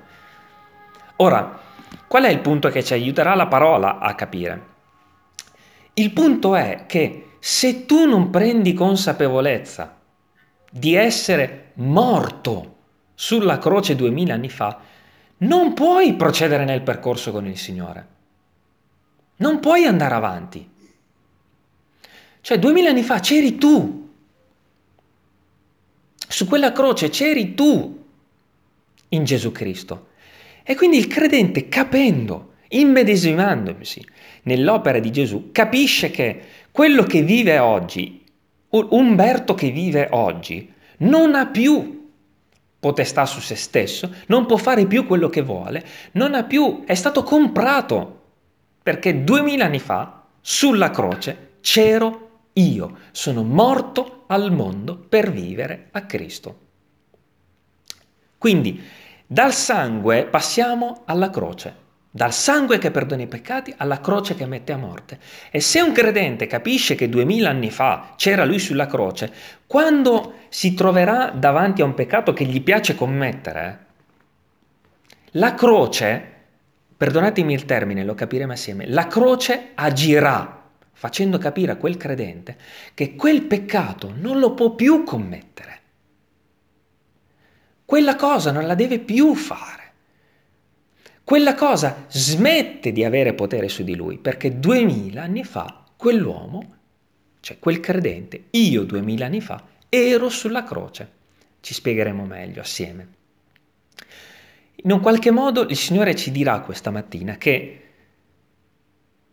Ora, 1.19 1.61
qual 2.09 2.25
è 2.25 2.31
il 2.31 2.41
punto 2.41 2.69
che 2.69 2.83
ci 2.83 2.95
aiuterà 2.95 3.37
la 3.37 3.47
parola 3.47 4.01
a 4.01 4.13
capire? 4.17 4.67
Il 5.95 6.11
punto 6.13 6.57
è 6.57 6.87
che 6.89 7.37
se 7.39 7.87
tu 7.87 8.07
non 8.07 8.31
prendi 8.31 8.73
consapevolezza 8.73 10.01
di 10.69 10.97
essere 10.97 11.71
morto 11.75 12.75
sulla 13.15 13.59
croce 13.59 13.95
duemila 13.95 14.35
anni 14.35 14.51
fa, 14.51 14.81
non 15.39 15.75
puoi 15.75 16.15
procedere 16.15 16.65
nel 16.65 16.83
percorso 16.83 17.33
con 17.33 17.47
il 17.47 17.59
Signore. 17.59 18.07
Non 19.37 19.61
puoi 19.61 19.85
andare 19.85 20.15
avanti. 20.15 20.71
Cioè, 22.41 22.59
duemila 22.59 22.91
anni 22.91 23.03
fa 23.03 23.21
c'eri 23.21 23.57
tu. 23.57 24.11
Su 26.17 26.47
quella 26.47 26.73
croce 26.73 27.09
c'eri 27.09 27.55
tu 27.55 28.05
in 29.09 29.25
Gesù 29.25 29.51
Cristo. 29.51 30.09
E 30.63 30.75
quindi 30.77 30.99
il 30.99 31.07
credente, 31.07 31.69
capendo, 31.69 32.55
immedesimandosi 32.69 34.07
nell'opera 34.43 34.99
di 34.99 35.11
Gesù, 35.11 35.51
capisce 35.53 36.11
che 36.11 36.43
quello 36.71 37.03
che 37.05 37.23
vive 37.23 37.59
oggi, 37.59 38.25
Umberto 38.71 39.55
che 39.55 39.71
vive 39.71 40.09
oggi, 40.11 40.73
non 40.99 41.35
ha 41.35 41.47
più 41.47 42.04
potestà 42.85 43.25
su 43.25 43.41
se 43.41 43.55
stesso, 43.55 44.13
non 44.27 44.45
può 44.45 44.59
fare 44.59 44.85
più 44.85 45.07
quello 45.07 45.31
che 45.31 45.41
vuole, 45.41 45.83
non 46.13 46.35
ha 46.35 46.45
più, 46.45 46.85
è 46.85 46.93
stato 46.93 47.23
comprato, 47.23 48.21
perché 48.83 49.25
duemila 49.25 49.65
anni 49.65 49.79
fa, 49.79 50.25
sulla 50.43 50.91
croce, 50.91 51.53
c'ero 51.63 52.49
io, 52.53 52.97
sono 53.11 53.43
morto 53.43 54.25
al 54.27 54.53
mondo 54.53 54.99
per 54.99 55.33
vivere 55.33 55.89
a 55.93 56.05
Cristo. 56.05 56.59
Quindi 58.37 58.83
dal 59.27 59.55
sangue 59.55 60.27
passiamo 60.27 61.05
alla 61.07 61.31
croce 61.31 61.84
dal 62.17 62.33
sangue 62.33 62.79
che 62.79 62.93
perdona 62.93 63.23
i 63.23 63.27
peccati 63.27 63.75
alla 63.77 63.99
croce 63.99 64.37
che 64.37 64.47
mette 64.47 64.71
a 64.71 64.77
morte. 64.77 65.19
E 65.51 65.59
se 65.59 65.81
un 65.81 65.91
credente 65.91 66.47
capisce 66.47 66.95
che 66.95 67.09
duemila 67.09 67.51
anni 67.51 67.73
fa 67.73 68.15
c'era 68.17 68.45
lui 68.45 68.61
sulla 68.61 68.87
croce, 68.87 69.33
quando 69.67 70.35
si 70.49 70.75
troverà 70.75 71.33
davanti 71.35 71.83
a 71.83 71.85
un 71.85 71.95
peccato 71.95 72.33
che 72.33 72.45
gli 72.45 72.63
piace 72.63 72.95
commettere, 72.95 73.87
la 75.33 75.55
croce, 75.55 76.33
perdonatemi 76.97 77.53
il 77.53 77.65
termine, 77.65 78.05
lo 78.05 78.15
capiremo 78.15 78.53
assieme, 78.53 78.87
la 78.87 79.09
croce 79.09 79.71
agirà 79.75 80.69
facendo 80.93 81.37
capire 81.39 81.73
a 81.73 81.77
quel 81.77 81.97
credente 81.97 82.57
che 82.95 83.17
quel 83.17 83.43
peccato 83.43 84.15
non 84.17 84.39
lo 84.39 84.55
può 84.55 84.77
più 84.77 85.03
commettere. 85.03 85.81
Quella 87.85 88.15
cosa 88.15 88.53
non 88.53 88.69
la 88.69 88.77
deve 88.77 89.01
più 89.01 89.35
fare 89.35 89.84
quella 91.25 91.55
cosa 91.55 92.05
smette 92.09 92.93
di 92.93 93.03
avere 93.03 93.33
potere 93.33 93.69
su 93.69 93.83
di 93.83 93.97
lui, 93.97 94.19
perché 94.19 94.59
duemila 94.59 95.23
anni 95.23 95.43
fa 95.43 95.85
quell'uomo, 95.97 96.75
cioè 97.41 97.59
quel 97.59 97.81
credente, 97.81 98.45
io 98.51 98.85
duemila 98.85 99.25
anni 99.25 99.41
fa, 99.41 99.65
ero 99.89 100.29
sulla 100.29 100.65
croce. 100.65 101.23
Ci 101.61 101.73
spiegheremo 101.73 102.27
meglio 102.27 102.61
assieme. 102.61 103.09
In 104.77 104.93
un 104.93 105.01
qualche 105.01 105.31
modo 105.31 105.67
il 105.67 105.77
Signore 105.77 106.15
ci 106.15 106.31
dirà 106.31 106.61
questa 106.61 106.91
mattina 106.91 107.37
che 107.37 107.81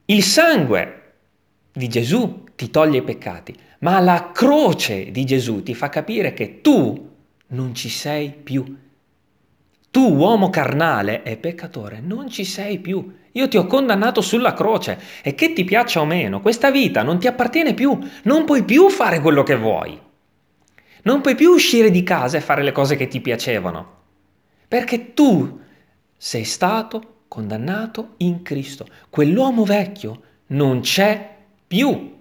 il 0.06 0.24
sangue 0.24 1.14
di 1.74 1.90
Gesù 1.90 2.46
ti 2.56 2.70
toglie 2.70 3.00
i 3.00 3.04
peccati, 3.04 3.54
ma 3.80 4.00
la 4.00 4.32
croce 4.34 5.12
di 5.12 5.26
Gesù 5.26 5.62
ti 5.62 5.76
fa 5.76 5.90
capire 5.90 6.34
che 6.34 6.62
tu 6.62 7.10
non 7.48 7.76
ci 7.76 7.90
sei 7.90 8.32
più 8.32 8.78
tu, 9.92 10.16
uomo 10.16 10.50
carnale 10.50 11.22
e 11.24 11.36
peccatore, 11.36 12.00
non 12.02 12.30
ci 12.30 12.46
sei 12.46 12.80
più. 12.80 13.20
Io 13.34 13.48
ti 13.50 13.58
ho 13.58 13.68
condannato 13.68 14.22
sulla 14.22 14.54
croce 14.54 15.00
e 15.22 15.36
che 15.36 15.52
ti 15.52 15.66
piaccia 15.66 16.00
o 16.00 16.06
meno, 16.06 16.40
questa 16.40 16.72
vita 16.72 17.04
non 17.04 17.20
ti 17.20 17.28
appartiene 17.28 17.74
più, 17.74 18.00
non 18.24 18.46
puoi 18.46 18.64
più 18.64 18.90
fare 18.90 19.20
quello 19.20 19.44
che 19.44 19.56
vuoi. 19.58 20.00
Non 21.04 21.20
puoi 21.20 21.36
più 21.36 21.52
uscire 21.52 21.92
di 21.92 22.04
casa 22.04 22.38
e 22.38 22.42
fare 22.42 22.64
le 22.64 22.72
cose 22.72 22.96
che 22.96 23.08
ti 23.08 23.20
piacevano, 23.20 24.00
perché 24.68 25.14
tu 25.14 25.60
sei 26.16 26.46
stato 26.46 27.24
condannato 27.28 28.14
in 28.18 28.44
Cristo. 28.44 28.88
Quell'uomo 29.10 29.66
vecchio 29.66 30.22
non 30.48 30.82
c'è 30.82 31.36
più. 31.68 32.20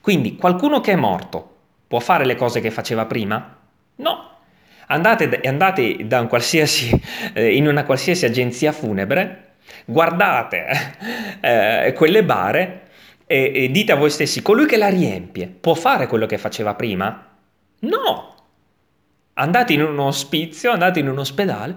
Quindi 0.00 0.36
qualcuno 0.36 0.80
che 0.80 0.92
è 0.92 0.96
morto 0.96 1.56
può 1.86 2.00
fare 2.00 2.24
le 2.24 2.34
cose 2.34 2.60
che 2.60 2.70
faceva 2.70 3.06
prima? 3.06 3.56
No, 3.96 4.27
Andate, 4.90 5.40
andate 5.44 5.96
un 6.00 6.26
eh, 7.34 7.54
in 7.54 7.66
una 7.68 7.84
qualsiasi 7.84 8.24
agenzia 8.24 8.72
funebre, 8.72 9.56
guardate 9.84 10.66
eh, 11.40 11.92
quelle 11.94 12.24
bare 12.24 12.88
e, 13.26 13.52
e 13.54 13.70
dite 13.70 13.92
a 13.92 13.96
voi 13.96 14.08
stessi, 14.08 14.40
colui 14.40 14.64
che 14.64 14.78
la 14.78 14.88
riempie 14.88 15.46
può 15.46 15.74
fare 15.74 16.06
quello 16.06 16.24
che 16.24 16.38
faceva 16.38 16.74
prima? 16.74 17.36
No! 17.80 18.34
Andate 19.34 19.74
in 19.74 19.82
un 19.82 19.98
ospizio, 19.98 20.70
andate 20.70 21.00
in 21.00 21.08
un 21.08 21.18
ospedale, 21.18 21.74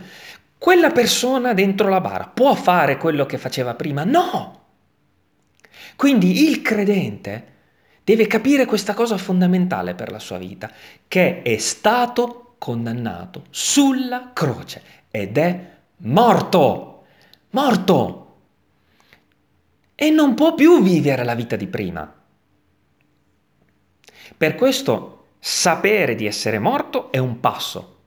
quella 0.58 0.92
persona 0.92 1.54
dentro 1.54 1.90
la 1.90 2.00
bara 2.00 2.32
può 2.34 2.56
fare 2.56 2.96
quello 2.96 3.26
che 3.26 3.38
faceva 3.38 3.76
prima? 3.76 4.06
No! 4.06 4.60
Quindi 5.98 6.48
il 6.48 6.62
credente 6.62 7.46
deve 8.06 8.26
capire 8.26 8.66
questa 8.66 8.94
cosa 8.94 9.18
fondamentale 9.18 9.96
per 9.96 10.12
la 10.12 10.20
sua 10.20 10.38
vita, 10.38 10.72
che 11.10 11.42
è 11.42 11.58
stato 11.58 12.51
condannato 12.62 13.46
sulla 13.50 14.34
croce 14.34 14.84
ed 15.10 15.36
è 15.40 15.72
morto, 15.98 17.06
morto. 17.50 18.36
E 19.96 20.12
non 20.12 20.36
può 20.36 20.54
più 20.54 20.80
vivere 20.84 21.24
la 21.24 21.34
vita 21.34 21.56
di 21.56 21.66
prima. 21.66 22.14
Per 24.38 24.54
questo 24.54 25.30
sapere 25.40 26.14
di 26.14 26.28
essere 26.28 26.60
morto 26.60 27.12
è 27.12 27.18
un 27.18 27.40
passo, 27.40 27.98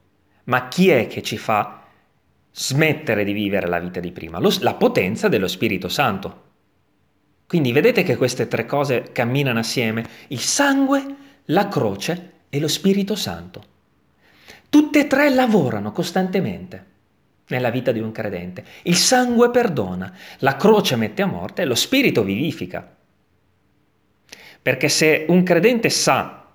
ma 0.45 0.69
chi 0.69 0.89
è 0.89 1.09
che 1.09 1.21
ci 1.23 1.37
fa 1.37 1.83
smettere 2.53 3.25
di 3.25 3.33
vivere 3.33 3.67
la 3.67 3.81
vita 3.81 3.99
di 3.99 4.13
prima? 4.13 4.39
Lo, 4.39 4.55
la 4.61 4.75
potenza 4.75 5.27
dello 5.27 5.49
Spirito 5.49 5.89
Santo. 5.89 6.43
Quindi 7.49 7.73
vedete 7.73 8.05
che 8.05 8.17
queste 8.17 8.47
tre 8.47 8.67
cose 8.67 9.11
camminano 9.11 9.59
assieme, 9.59 10.07
il 10.29 10.41
sangue, 10.41 11.17
la 11.47 11.67
croce 11.67 12.35
e 12.49 12.61
lo 12.61 12.69
Spirito 12.69 13.17
Santo. 13.17 13.73
Tutte 14.75 14.99
e 14.99 15.07
tre 15.07 15.33
lavorano 15.33 15.93
costantemente 15.93 16.87
nella 17.47 17.71
vita 17.71 17.93
di 17.93 18.01
un 18.01 18.11
credente. 18.11 18.65
Il 18.83 18.97
sangue 18.97 19.49
perdona, 19.51 20.13
la 20.39 20.57
croce 20.57 20.97
mette 20.97 21.23
a 21.23 21.27
morte 21.27 21.63
e 21.63 21.65
lo 21.65 21.77
spirito 21.77 22.25
vivifica. 22.25 22.85
Perché 24.61 24.89
se 24.89 25.27
un 25.29 25.45
credente 25.45 25.91
sa 25.91 26.49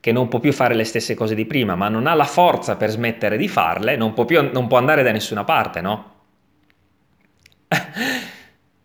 che 0.00 0.12
non 0.12 0.28
può 0.28 0.40
più 0.40 0.50
fare 0.50 0.74
le 0.74 0.84
stesse 0.84 1.14
cose 1.14 1.34
di 1.34 1.44
prima, 1.44 1.74
ma 1.74 1.90
non 1.90 2.06
ha 2.06 2.14
la 2.14 2.24
forza 2.24 2.76
per 2.76 2.88
smettere 2.88 3.36
di 3.36 3.48
farle, 3.48 3.96
non 3.96 4.14
può, 4.14 4.24
più, 4.24 4.40
non 4.50 4.66
può 4.66 4.78
andare 4.78 5.02
da 5.02 5.12
nessuna 5.12 5.44
parte, 5.44 5.82
no? 5.82 6.14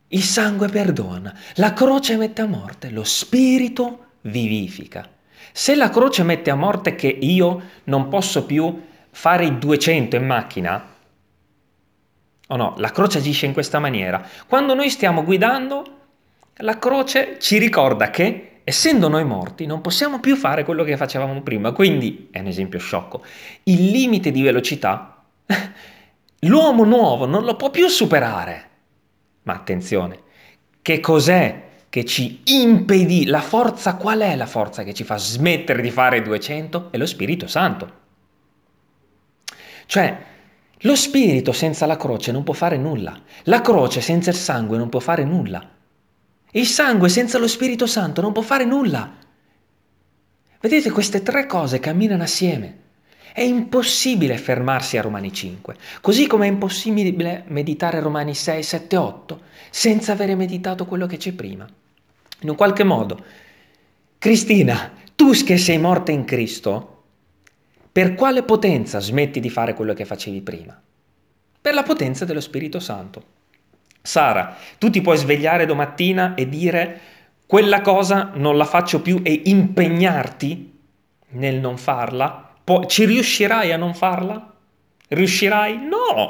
Il 0.10 0.24
sangue 0.24 0.68
perdona, 0.68 1.34
la 1.54 1.72
croce 1.72 2.18
mette 2.18 2.42
a 2.42 2.48
morte, 2.48 2.90
lo 2.90 3.06
spirito 3.06 4.08
vivifica. 4.24 5.08
Se 5.52 5.76
la 5.76 5.90
croce 5.90 6.24
mette 6.24 6.50
a 6.50 6.56
morte 6.56 6.96
che 6.96 7.08
io 7.08 7.62
non 7.86 8.08
posso 8.08 8.46
più 8.46 8.82
fare 9.10 9.46
i 9.46 9.58
200 9.58 10.16
in 10.16 10.26
macchina, 10.26 10.92
o 12.48 12.56
no, 12.58 12.74
la 12.78 12.92
croce 12.92 13.20
agisce 13.20 13.46
in 13.46 13.54
questa 13.54 13.80
maniera. 13.80 14.26
Quando 14.46 14.74
noi 14.74 14.90
stiamo 14.90 15.24
guidando, 15.24 15.86
la 16.56 16.78
croce 16.78 17.38
ci 17.40 17.58
ricorda 17.58 18.10
che, 18.10 18.60
essendo 18.66 19.08
noi 19.08 19.24
morti, 19.24 19.66
non 19.66 19.80
possiamo 19.80 20.20
più 20.20 20.36
fare 20.36 20.66
quello 20.66 20.84
che 20.84 20.98
facevamo 20.98 21.42
prima. 21.42 21.72
Quindi, 21.72 22.28
è 22.30 22.40
un 22.40 22.48
esempio 22.48 22.80
sciocco, 22.80 23.24
il 23.64 23.90
limite 23.92 24.32
di 24.32 24.42
velocità, 24.42 25.24
l'uomo 26.40 26.84
nuovo 26.84 27.26
non 27.26 27.46
lo 27.46 27.56
può 27.56 27.70
più 27.70 27.88
superare. 27.88 28.70
Ma 29.44 29.54
attenzione, 29.54 30.20
che 30.82 31.00
cos'è 31.00 31.70
che 31.92 32.06
ci 32.06 32.40
impedì, 32.46 33.26
la 33.26 33.42
forza 33.42 33.96
qual 33.96 34.22
è 34.22 34.34
la 34.38 34.46
forza 34.46 34.84
che 34.84 34.94
ci 34.94 35.04
fa 35.04 35.18
smettere 35.18 35.82
di 35.82 35.92
fare 35.92 36.22
200? 36.22 36.88
È 36.90 36.96
lo 36.96 37.06
Spirito 37.06 37.48
Santo. 37.48 38.00
Cioè, 39.88 40.18
lo 40.78 40.96
Spirito 40.96 41.52
senza 41.52 41.86
la 41.86 41.98
croce 41.98 42.32
non 42.32 42.44
può 42.44 42.54
fare 42.54 42.78
nulla, 42.78 43.22
la 43.44 43.60
croce 43.60 44.00
senza 44.00 44.30
il 44.30 44.38
sangue 44.38 44.78
non 44.78 44.88
può 44.88 45.02
fare 45.02 45.26
nulla. 45.26 45.70
Il 46.52 46.66
sangue 46.66 47.10
senza 47.10 47.38
lo 47.38 47.48
Spirito 47.50 47.86
Santo 47.86 48.22
non 48.22 48.32
può 48.32 48.42
fare 48.42 48.64
nulla. 48.64 49.14
Vedete, 50.62 50.92
queste 50.92 51.22
tre 51.22 51.46
cose 51.46 51.82
camminano 51.82 52.24
assieme. 52.24 52.78
È 53.34 53.42
impossibile 53.42 54.38
fermarsi 54.38 54.98
a 54.98 55.02
Romani 55.02 55.34
5, 55.34 55.76
così 56.00 56.26
come 56.26 56.46
è 56.46 56.50
impossibile 56.50 57.44
meditare 57.48 58.00
Romani 58.00 58.34
6, 58.34 58.64
7, 58.64 58.96
8 58.96 59.42
senza 59.70 60.14
avere 60.14 60.36
meditato 60.36 60.86
quello 60.86 61.06
che 61.06 61.18
c'è 61.18 61.34
prima. 61.34 61.68
In 62.42 62.50
un 62.50 62.56
qualche 62.56 62.84
modo, 62.84 63.24
Cristina, 64.18 64.94
tu 65.16 65.32
che 65.32 65.58
sei 65.58 65.78
morta 65.78 66.12
in 66.12 66.26
Cristo, 66.26 67.04
per 67.92 68.16
quale 68.16 68.44
potenza 68.44 69.00
smetti 69.00 69.40
di 69.40 69.50
fare 69.50 69.74
quello 69.74 69.94
che 69.94 70.06
facevi 70.06 70.42
prima? 70.42 70.80
Per 71.62 71.74
la 71.74 71.84
potenza 71.84 72.26
dello 72.26 72.40
Spirito 72.40 72.80
Santo. 72.80 73.24
Sara, 74.02 74.58
tu 74.80 74.90
ti 74.90 75.02
puoi 75.02 75.18
svegliare 75.18 75.68
domattina 75.68 76.34
e 76.34 76.50
dire 76.50 77.00
quella 77.46 77.82
cosa 77.82 78.32
non 78.34 78.58
la 78.58 78.66
faccio 78.66 79.02
più 79.02 79.20
e 79.24 79.42
impegnarti 79.46 80.80
nel 81.30 81.60
non 81.60 81.78
farla? 81.78 82.56
Ci 82.88 83.06
riuscirai 83.06 83.72
a 83.72 83.78
non 83.78 83.94
farla? 83.94 84.52
Riuscirai? 85.10 85.78
No! 85.78 86.30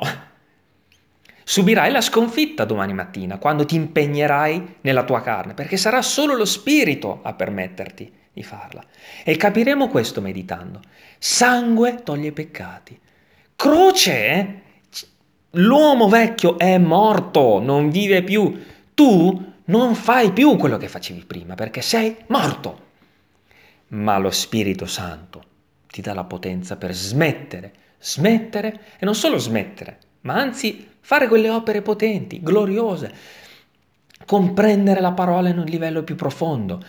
Subirai 1.44 1.92
la 1.92 2.02
sconfitta 2.02 2.66
domani 2.66 2.94
mattina 2.94 3.38
quando 3.38 3.66
ti 3.66 3.76
impegnerai 3.76 4.76
nella 4.82 5.04
tua 5.04 5.22
carne, 5.22 5.54
perché 5.54 5.78
sarà 5.78 6.02
solo 6.02 6.36
lo 6.36 6.46
Spirito 6.46 7.20
a 7.24 7.34
permetterti 7.34 8.12
di 8.34 8.44
farla. 8.44 8.84
E 9.24 9.36
capiremo 9.36 9.88
questo 9.88 10.22
meditando. 10.22 10.82
Sangue 11.18 12.02
toglie 12.04 12.32
peccati. 12.32 13.00
Croce, 13.56 14.62
l'uomo 15.52 16.08
vecchio 16.08 16.58
è 16.58 16.78
morto, 16.78 17.60
non 17.60 17.90
vive 17.90 18.24
più. 18.24 18.64
Tu 18.94 19.54
non 19.66 19.96
fai 19.96 20.32
più 20.32 20.56
quello 20.58 20.78
che 20.78 20.88
facevi 20.88 21.26
prima 21.26 21.56
perché 21.56 21.82
sei 21.82 22.16
morto. 22.28 22.90
Ma 23.90 24.18
lo 24.18 24.32
Spirito 24.32 24.86
Santo 24.86 25.44
ti 25.88 26.02
dà 26.02 26.14
la 26.14 26.24
potenza 26.24 26.78
per 26.78 26.94
smettere, 26.94 27.74
smettere 28.00 28.80
e 28.98 29.06
non 29.06 29.14
solo 29.14 29.38
smettere, 29.38 29.98
ma 30.22 30.36
anzi 30.36 30.88
fare 31.00 31.28
quelle 31.28 31.50
opere 31.50 31.82
potenti, 31.82 32.42
gloriose, 32.42 33.13
comprendere 34.25 35.01
la 35.01 35.12
parola 35.12 35.50
in 35.50 35.58
un 35.58 35.66
livello 35.66 36.04
più 36.04 36.16
profondo, 36.16 36.84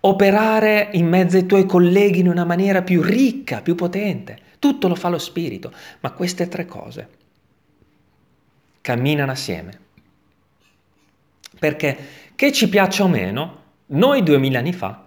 operare 0.00 0.90
in 0.92 1.08
mezzo 1.08 1.36
ai 1.36 1.46
tuoi 1.46 1.66
colleghi 1.66 2.20
in 2.20 2.28
una 2.28 2.44
maniera 2.44 2.82
più 2.82 3.02
ricca, 3.02 3.62
più 3.62 3.74
potente. 3.74 4.38
Tutto 4.58 4.88
lo 4.88 4.94
fa 4.94 5.08
lo 5.08 5.18
Spirito, 5.18 5.72
ma 6.00 6.12
queste 6.12 6.48
tre 6.48 6.66
cose 6.66 7.08
camminano 8.80 9.32
assieme. 9.32 9.80
Perché 11.58 11.96
che 12.34 12.52
ci 12.52 12.68
piaccia 12.68 13.04
o 13.04 13.08
meno, 13.08 13.62
noi 13.86 14.22
duemila 14.22 14.58
anni 14.58 14.72
fa 14.72 15.06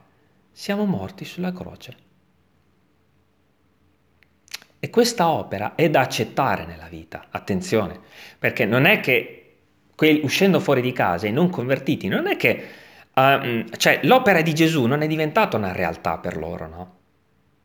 siamo 0.51 0.86
morti 0.86 1.25
sulla 1.25 1.53
croce. 1.53 2.06
E 4.88 4.89
questa 4.89 5.27
opera 5.27 5.75
è 5.75 5.89
da 5.89 6.00
accettare 6.00 6.65
nella 6.65 6.88
vita, 6.88 7.25
attenzione, 7.29 8.00
perché 8.39 8.63
non 8.63 8.86
è 8.86 9.01
che 9.01 9.56
quelli, 9.94 10.22
uscendo 10.24 10.62
fuori 10.62 10.79
di 10.79 10.94
casa, 10.94 11.27
i 11.27 11.34
non 11.34 11.50
convertiti, 11.50 12.08
non 12.08 12.25
è 12.25 12.38
che 12.38 12.63
uh, 13.13 13.65
cioè, 13.75 14.00
l'opera 14.03 14.41
di 14.41 14.53
Gesù 14.53 14.86
non 14.86 15.01
è 15.01 15.08
diventata 15.08 15.58
una 15.58 15.74
realtà 15.74 16.20
per 16.20 16.38
loro, 16.38 16.67
no? 16.70 16.96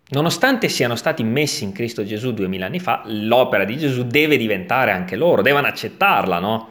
Nonostante 0.08 0.68
siano 0.68 0.96
stati 0.96 1.22
messi 1.22 1.62
in 1.62 1.70
Cristo 1.70 2.04
Gesù 2.04 2.32
duemila 2.32 2.66
anni 2.66 2.80
fa, 2.80 3.02
l'opera 3.06 3.62
di 3.64 3.78
Gesù 3.78 4.02
deve 4.02 4.36
diventare 4.36 4.90
anche 4.90 5.14
loro, 5.14 5.42
devono 5.42 5.68
accettarla, 5.68 6.40
no? 6.40 6.70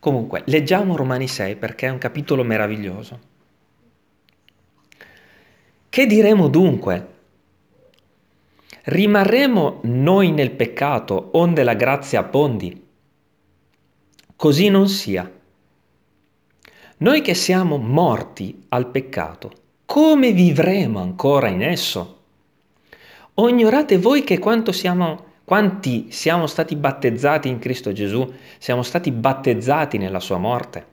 Comunque, 0.00 0.42
leggiamo 0.46 0.96
Romani 0.96 1.28
6 1.28 1.54
perché 1.54 1.86
è 1.86 1.90
un 1.90 1.98
capitolo 1.98 2.42
meraviglioso. 2.42 3.20
Che 5.88 6.06
diremo 6.06 6.48
dunque? 6.48 7.18
Rimarremo 8.82 9.80
noi 9.82 10.30
nel 10.30 10.52
peccato 10.52 11.30
onde 11.32 11.62
la 11.64 11.74
grazia 11.74 12.20
abbondi? 12.20 12.82
Così 14.34 14.70
non 14.70 14.88
sia. 14.88 15.30
Noi 16.96 17.20
che 17.20 17.34
siamo 17.34 17.76
morti 17.76 18.64
al 18.68 18.86
peccato, 18.86 19.52
come 19.84 20.32
vivremo 20.32 20.98
ancora 20.98 21.48
in 21.48 21.62
esso? 21.62 22.22
O 23.34 23.48
ignorate 23.50 23.98
voi 23.98 24.24
che 24.24 24.38
siamo 24.70 25.24
quanti 25.44 26.10
siamo 26.10 26.46
stati 26.46 26.74
battezzati 26.74 27.48
in 27.48 27.58
Cristo 27.58 27.92
Gesù? 27.92 28.32
Siamo 28.56 28.82
stati 28.82 29.10
battezzati 29.10 29.98
nella 29.98 30.20
sua 30.20 30.38
morte. 30.38 30.86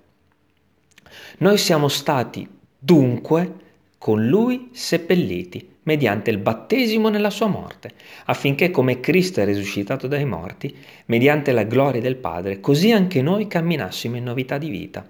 Noi 1.38 1.58
siamo 1.58 1.88
stati 1.88 2.50
dunque 2.78 3.54
con 3.98 4.28
lui 4.28 4.72
seppelliti 4.74 5.76
mediante 5.88 6.32
il 6.32 6.38
battesimo 6.38 7.08
nella 7.08 7.30
sua 7.30 7.48
morte, 7.48 7.92
affinché 8.26 8.72
come 8.72 9.00
Cristo 9.00 9.40
è 9.40 9.46
risuscitato 9.46 10.08
dai 10.08 10.26
morti, 10.26 10.76
mediante 11.06 11.54
la 11.54 11.64
gloria 11.64 12.02
del 12.02 12.18
Padre, 12.18 12.60
così 12.60 12.92
anche 12.92 13.22
noi 13.22 13.48
camminassimo 13.48 14.18
in 14.18 14.26
novità 14.26 14.58
di 14.58 14.70
vita. 14.70 15.08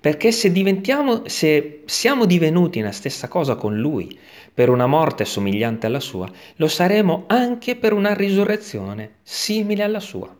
Perché 0.00 0.32
se, 0.32 0.52
se 1.26 1.82
siamo 1.84 2.24
divenuti 2.26 2.80
la 2.80 2.90
stessa 2.90 3.28
cosa 3.28 3.54
con 3.54 3.78
Lui, 3.78 4.18
per 4.52 4.70
una 4.70 4.88
morte 4.88 5.24
somigliante 5.24 5.86
alla 5.86 6.00
sua, 6.00 6.28
lo 6.56 6.66
saremo 6.66 7.24
anche 7.28 7.76
per 7.76 7.92
una 7.92 8.12
risurrezione 8.12 9.18
simile 9.22 9.84
alla 9.84 10.00
sua. 10.00 10.34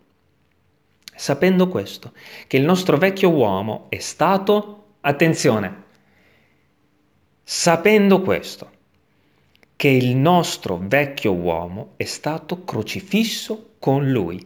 Sapendo 1.14 1.68
questo, 1.68 2.12
che 2.48 2.56
il 2.56 2.64
nostro 2.64 2.96
vecchio 2.96 3.30
uomo 3.30 3.87
è 3.90 3.98
stato, 3.98 4.87
attenzione, 5.02 5.85
sapendo 7.44 8.20
questo, 8.20 8.74
che 9.77 9.89
il 9.89 10.17
nostro 10.17 10.81
vecchio 10.83 11.33
uomo 11.35 11.93
è 11.97 12.05
stato 12.05 12.65
crocifisso 12.65 13.75
con 13.79 14.11
lui, 14.11 14.45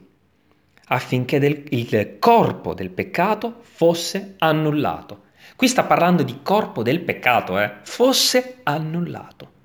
affinché 0.86 1.38
del, 1.38 1.64
il 1.70 2.18
corpo 2.18 2.74
del 2.74 2.90
peccato 2.90 3.58
fosse 3.60 4.34
annullato. 4.38 5.28
Qui 5.56 5.68
sta 5.68 5.84
parlando 5.84 6.22
di 6.22 6.40
corpo 6.42 6.82
del 6.82 7.00
peccato, 7.00 7.58
eh? 7.58 7.72
fosse 7.82 8.58
annullato 8.64 9.58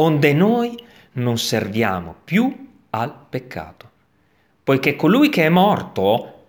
onde 0.00 0.32
noi 0.32 0.76
non 1.12 1.38
serviamo 1.38 2.16
più 2.24 2.68
al 2.90 3.14
peccato. 3.28 3.88
Poiché 4.64 4.96
colui 4.96 5.28
che 5.28 5.44
è 5.44 5.48
morto, 5.48 6.46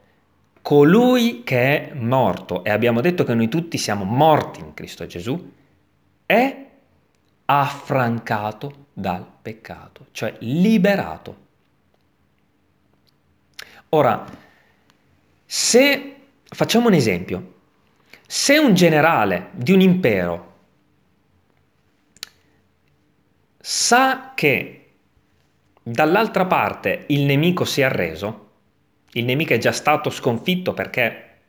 colui 0.62 1.44
che 1.44 1.90
è 1.90 1.94
morto, 1.94 2.64
e 2.64 2.70
abbiamo 2.70 3.02
detto 3.02 3.24
che 3.24 3.34
noi 3.34 3.50
tutti 3.50 3.78
siamo 3.78 4.06
morti 4.06 4.62
in 4.62 4.74
Cristo 4.74 5.06
Gesù, 5.06 5.52
è 6.26 6.70
affrancato 7.60 8.86
dal 8.94 9.28
peccato, 9.42 10.08
cioè 10.12 10.36
liberato. 10.40 11.50
Ora, 13.90 14.26
se 15.46 16.16
facciamo 16.46 16.88
un 16.88 16.94
esempio, 16.94 17.56
se 18.26 18.58
un 18.58 18.74
generale 18.74 19.50
di 19.52 19.74
un 19.74 19.82
impero 19.82 20.50
sa 23.60 24.32
che 24.34 24.92
dall'altra 25.84 26.46
parte 26.46 27.04
il 27.08 27.24
nemico 27.24 27.66
si 27.66 27.82
è 27.82 27.84
arreso, 27.84 28.50
il 29.12 29.26
nemico 29.26 29.54
è 29.54 29.58
già 29.58 29.74
stato 29.74 30.10
sconfitto 30.10 30.74
perché, 30.74 31.40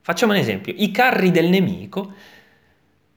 facciamo 0.00 0.30
un 0.32 0.38
esempio, 0.38 0.72
i 0.76 0.92
carri 0.92 1.32
del 1.32 1.48
nemico 1.48 2.14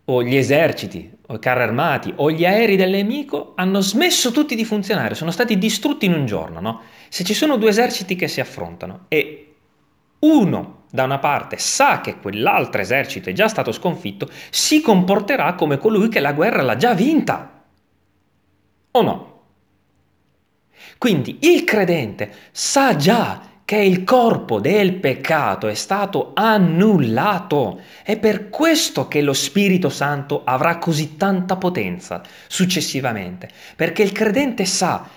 o 0.06 0.24
gli 0.24 0.36
eserciti 0.36 1.12
o 1.28 1.36
i 1.36 1.40
carri 1.40 1.64
armati 1.64 2.14
o 2.18 2.30
gli 2.30 2.46
aerei 2.46 2.76
del 2.76 2.92
nemico 2.92 3.54
hanno 3.56 3.80
smesso 3.82 4.32
tutti 4.32 4.56
di 4.56 4.66
funzionare, 4.66 5.16
sono 5.16 5.32
stati 5.32 5.58
distrutti 5.58 6.06
in 6.06 6.14
un 6.14 6.26
giorno, 6.26 6.60
no? 6.60 6.82
Se 7.10 7.24
ci 7.24 7.34
sono 7.34 7.58
due 7.58 7.70
eserciti 7.70 8.16
che 8.16 8.28
si 8.28 8.40
affrontano 8.40 9.06
e 9.08 9.56
uno 10.20 10.84
da 10.92 11.04
una 11.04 11.20
parte 11.20 11.58
sa 11.58 12.02
che 12.02 12.20
quell'altro 12.20 12.82
esercito 12.82 13.30
è 13.30 13.34
già 13.34 13.48
stato 13.48 13.72
sconfitto, 13.72 14.30
si 14.50 14.82
comporterà 14.82 15.54
come 15.54 15.78
colui 15.78 16.08
che 16.08 16.20
la 16.20 16.34
guerra 16.34 16.62
l'ha 16.62 16.76
già 16.76 16.94
vinta. 16.94 17.64
O 18.92 19.02
no? 19.02 19.34
Quindi 20.98 21.40
il 21.42 21.64
credente 21.64 22.32
sa 22.52 22.96
già 22.96 23.42
che 23.66 23.78
il 23.78 24.04
corpo 24.04 24.60
del 24.60 24.94
peccato 24.94 25.68
è 25.68 25.74
stato 25.74 26.32
annullato. 26.36 27.82
È 28.04 28.18
per 28.18 28.50
questo 28.50 29.08
che 29.08 29.22
lo 29.22 29.34
Spirito 29.34 29.90
Santo 29.90 30.44
avrà 30.46 30.78
così 30.78 31.18
tanta 31.18 31.56
potenza 31.56 32.22
successivamente, 32.48 33.50
perché 33.76 34.04
il 34.04 34.12
credente 34.12 34.66
sa 34.66 35.08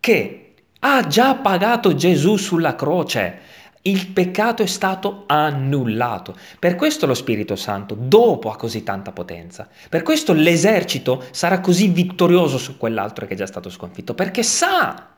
che 0.00 0.54
ha 0.80 1.06
già 1.06 1.34
pagato 1.34 1.94
Gesù 1.94 2.36
sulla 2.36 2.74
croce 2.74 3.48
il 3.82 4.08
peccato 4.08 4.62
è 4.62 4.66
stato 4.66 5.24
annullato. 5.26 6.36
Per 6.58 6.76
questo 6.76 7.06
lo 7.06 7.14
Spirito 7.14 7.56
Santo 7.56 7.94
dopo 7.94 8.50
ha 8.50 8.56
così 8.56 8.82
tanta 8.82 9.12
potenza. 9.12 9.68
Per 9.88 10.02
questo 10.02 10.34
l'esercito 10.34 11.24
sarà 11.30 11.60
così 11.60 11.88
vittorioso 11.88 12.58
su 12.58 12.76
quell'altro 12.76 13.26
che 13.26 13.34
è 13.34 13.36
già 13.36 13.46
stato 13.46 13.70
sconfitto, 13.70 14.14
perché 14.14 14.42
sa. 14.42 15.09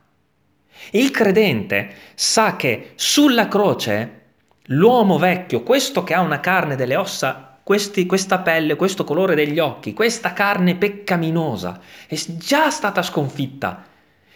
Il 0.91 1.11
credente 1.11 1.95
sa 2.15 2.57
che 2.57 2.93
sulla 2.97 3.49
croce 3.49 4.21
l'uomo 4.67 5.19
vecchio, 5.19 5.63
questo 5.63 6.05
che 6.05 6.15
ha 6.15 6.21
una 6.21 6.41
carne 6.41 6.77
delle 6.77 6.97
ossa, 6.97 7.59
questi, 7.63 8.07
questa 8.07 8.41
pelle, 8.41 8.77
questo 8.77 9.05
colore 9.05 9.35
degli 9.35 9.59
occhi, 9.59 9.93
questa 9.93 10.33
carne 10.33 10.75
peccaminosa, 10.77 11.81
è 12.07 12.17
già 12.37 12.71
stata 12.71 13.03
sconfitta. 13.03 13.85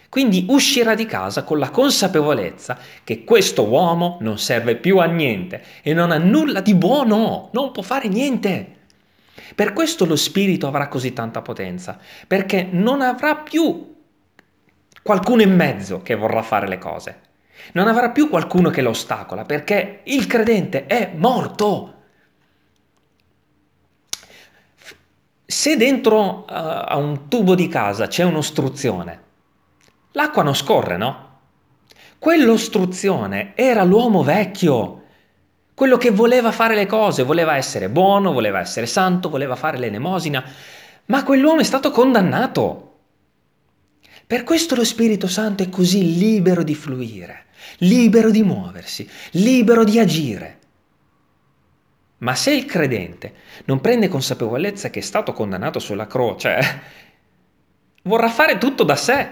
Quindi 0.09 0.45
uscirà 0.47 0.95
di 0.95 1.05
casa 1.05 1.43
con 1.43 1.59
la 1.59 1.69
consapevolezza 1.69 2.77
che 3.03 3.25
questo 3.25 3.67
uomo 3.67 4.17
non 4.21 4.39
serve 4.39 4.77
più 4.77 4.99
a 4.99 5.05
niente 5.05 5.61
e 5.81 5.93
non 5.93 6.11
ha 6.11 6.17
nulla 6.17 6.61
di 6.61 6.73
buono, 6.73 7.49
non 7.51 7.71
può 7.71 7.83
fare 7.83 8.07
niente. 8.07 8.75
Per 9.53 9.73
questo 9.73 10.05
lo 10.05 10.15
spirito 10.15 10.65
avrà 10.67 10.87
così 10.87 11.11
tanta 11.11 11.41
potenza, 11.41 11.99
perché 12.25 12.67
non 12.71 13.01
avrà 13.01 13.35
più 13.35 13.95
qualcuno 15.07 15.41
in 15.41 15.55
mezzo 15.55 16.01
che 16.01 16.15
vorrà 16.15 16.41
fare 16.41 16.67
le 16.67 16.77
cose. 16.77 17.21
Non 17.71 17.87
avrà 17.87 18.09
più 18.09 18.27
qualcuno 18.27 18.69
che 18.69 18.81
lo 18.81 18.89
ostacola, 18.89 19.45
perché 19.45 20.01
il 20.03 20.27
credente 20.27 20.85
è 20.85 21.13
morto. 21.15 21.93
Se 25.45 25.77
dentro 25.77 26.39
uh, 26.39 26.45
a 26.49 26.97
un 26.97 27.29
tubo 27.29 27.55
di 27.55 27.69
casa 27.69 28.07
c'è 28.07 28.25
un'ostruzione, 28.25 29.21
l'acqua 30.11 30.43
non 30.43 30.53
scorre, 30.53 30.97
no? 30.97 31.39
Quell'ostruzione 32.19 33.53
era 33.55 33.85
l'uomo 33.85 34.23
vecchio, 34.23 35.03
quello 35.73 35.95
che 35.95 36.11
voleva 36.11 36.51
fare 36.51 36.75
le 36.75 36.85
cose, 36.85 37.23
voleva 37.23 37.55
essere 37.55 37.87
buono, 37.87 38.33
voleva 38.33 38.59
essere 38.59 38.87
santo, 38.87 39.29
voleva 39.29 39.55
fare 39.55 39.77
l'elemosina, 39.77 40.43
ma 41.05 41.23
quell'uomo 41.23 41.61
è 41.61 41.63
stato 41.63 41.91
condannato. 41.91 42.86
Per 44.27 44.43
questo 44.43 44.75
lo 44.75 44.83
Spirito 44.83 45.25
Santo 45.27 45.63
è 45.63 45.69
così 45.69 46.17
libero 46.17 46.61
di 46.61 46.75
fluire, 46.75 47.45
libero 47.77 48.29
di 48.29 48.43
muoversi, 48.43 49.09
libero 49.31 49.85
di 49.85 49.99
agire. 49.99 50.57
Ma 52.17 52.35
se 52.35 52.53
il 52.53 52.65
credente 52.65 53.33
non 53.65 53.79
prende 53.79 54.09
consapevolezza 54.09 54.89
che 54.89 54.99
è 54.99 55.01
stato 55.01 55.31
condannato 55.31 55.79
sulla 55.79 56.07
croce, 56.07 56.59
vorrà 58.03 58.27
fare 58.27 58.57
tutto 58.57 58.83
da 58.83 58.97
sé. 58.97 59.29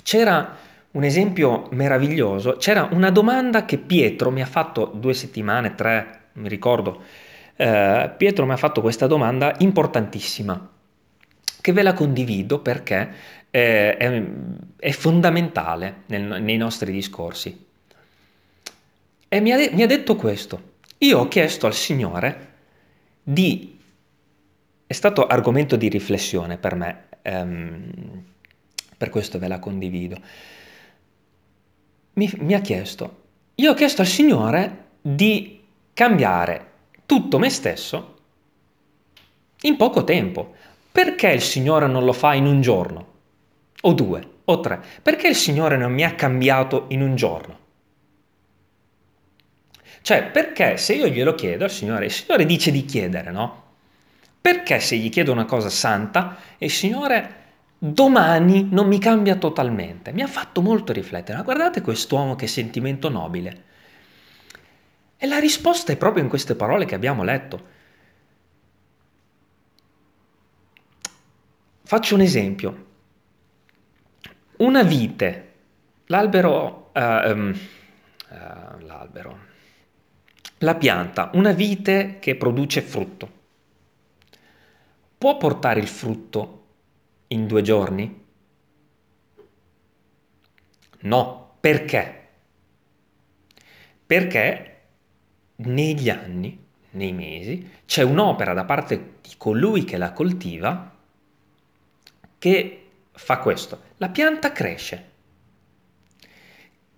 C'era 0.00 0.56
un 0.92 1.02
esempio 1.02 1.66
meraviglioso, 1.72 2.56
c'era 2.56 2.88
una 2.92 3.10
domanda 3.10 3.64
che 3.64 3.78
Pietro 3.78 4.30
mi 4.30 4.42
ha 4.42 4.46
fatto 4.46 4.92
due 4.94 5.14
settimane, 5.14 5.74
tre, 5.74 6.28
mi 6.34 6.48
ricordo, 6.48 7.02
eh, 7.56 8.12
Pietro 8.16 8.46
mi 8.46 8.52
ha 8.52 8.56
fatto 8.56 8.80
questa 8.80 9.08
domanda 9.08 9.56
importantissima, 9.58 10.78
che 11.60 11.72
ve 11.72 11.82
la 11.82 11.92
condivido 11.92 12.60
perché 12.60 13.12
è, 13.50 13.96
è, 13.98 14.22
è 14.76 14.90
fondamentale 14.92 16.02
nel, 16.06 16.42
nei 16.42 16.56
nostri 16.56 16.92
discorsi. 16.92 17.66
E 19.28 19.40
mi 19.40 19.52
ha, 19.52 19.56
mi 19.72 19.82
ha 19.82 19.86
detto 19.86 20.16
questo, 20.16 20.72
io 20.98 21.18
ho 21.18 21.28
chiesto 21.28 21.66
al 21.66 21.74
Signore 21.74 22.48
di, 23.22 23.78
è 24.86 24.92
stato 24.92 25.26
argomento 25.26 25.76
di 25.76 25.88
riflessione 25.88 26.58
per 26.58 26.74
me, 26.74 27.04
ehm, 27.22 28.24
per 28.96 29.10
questo 29.10 29.38
ve 29.38 29.48
la 29.48 29.58
condivido. 29.58 30.20
Mi, 32.14 32.30
mi 32.38 32.54
ha 32.54 32.60
chiesto, 32.60 33.22
io 33.54 33.70
ho 33.70 33.74
chiesto 33.74 34.00
al 34.00 34.08
Signore 34.08 34.88
di 35.00 35.62
cambiare 35.94 36.68
tutto 37.06 37.38
me 37.38 37.50
stesso 37.50 38.18
in 39.62 39.76
poco 39.76 40.04
tempo. 40.04 40.54
Perché 40.92 41.28
il 41.28 41.42
Signore 41.42 41.86
non 41.86 42.04
lo 42.04 42.12
fa 42.12 42.34
in 42.34 42.46
un 42.46 42.60
giorno? 42.60 43.06
O 43.82 43.92
due, 43.92 44.28
o 44.44 44.60
tre? 44.60 44.80
Perché 45.02 45.28
il 45.28 45.36
Signore 45.36 45.76
non 45.76 45.92
mi 45.92 46.04
ha 46.04 46.14
cambiato 46.14 46.86
in 46.88 47.02
un 47.02 47.14
giorno? 47.14 47.58
Cioè, 50.02 50.24
perché 50.24 50.76
se 50.76 50.94
io 50.94 51.06
glielo 51.06 51.34
chiedo 51.34 51.64
al 51.64 51.70
Signore, 51.70 52.06
il 52.06 52.10
Signore 52.10 52.46
dice 52.46 52.70
di 52.70 52.84
chiedere, 52.84 53.30
no? 53.30 53.64
Perché 54.40 54.80
se 54.80 54.96
gli 54.96 55.10
chiedo 55.10 55.32
una 55.32 55.44
cosa 55.44 55.68
santa, 55.68 56.36
il 56.58 56.70
Signore 56.70 57.36
domani 57.78 58.68
non 58.70 58.88
mi 58.88 58.98
cambia 58.98 59.36
totalmente. 59.36 60.12
Mi 60.12 60.22
ha 60.22 60.26
fatto 60.26 60.62
molto 60.62 60.92
riflettere. 60.92 61.36
Ma 61.36 61.44
guardate 61.44 61.82
quest'uomo 61.82 62.36
che 62.36 62.46
sentimento 62.46 63.08
nobile. 63.08 63.64
E 65.16 65.26
la 65.26 65.38
risposta 65.38 65.92
è 65.92 65.96
proprio 65.96 66.22
in 66.22 66.30
queste 66.30 66.54
parole 66.54 66.86
che 66.86 66.94
abbiamo 66.94 67.22
letto. 67.22 67.78
Faccio 71.90 72.14
un 72.14 72.20
esempio. 72.20 72.86
Una 74.58 74.84
vite, 74.84 75.54
l'albero, 76.06 76.92
uh, 76.94 77.00
um, 77.00 77.52
uh, 78.28 78.84
l'albero, 78.84 79.38
la 80.58 80.76
pianta, 80.76 81.30
una 81.32 81.50
vite 81.50 82.20
che 82.20 82.36
produce 82.36 82.80
frutto, 82.82 83.30
può 85.18 85.36
portare 85.36 85.80
il 85.80 85.88
frutto 85.88 86.66
in 87.26 87.48
due 87.48 87.62
giorni? 87.62 88.24
No, 91.00 91.54
perché? 91.58 92.28
Perché 94.06 94.80
negli 95.56 96.08
anni, 96.08 96.66
nei 96.90 97.12
mesi, 97.12 97.68
c'è 97.84 98.04
un'opera 98.04 98.54
da 98.54 98.64
parte 98.64 99.14
di 99.22 99.34
colui 99.36 99.82
che 99.82 99.96
la 99.96 100.12
coltiva 100.12 100.89
che 102.40 102.86
fa 103.12 103.38
questo. 103.38 103.82
La 103.98 104.08
pianta 104.08 104.50
cresce. 104.50 105.08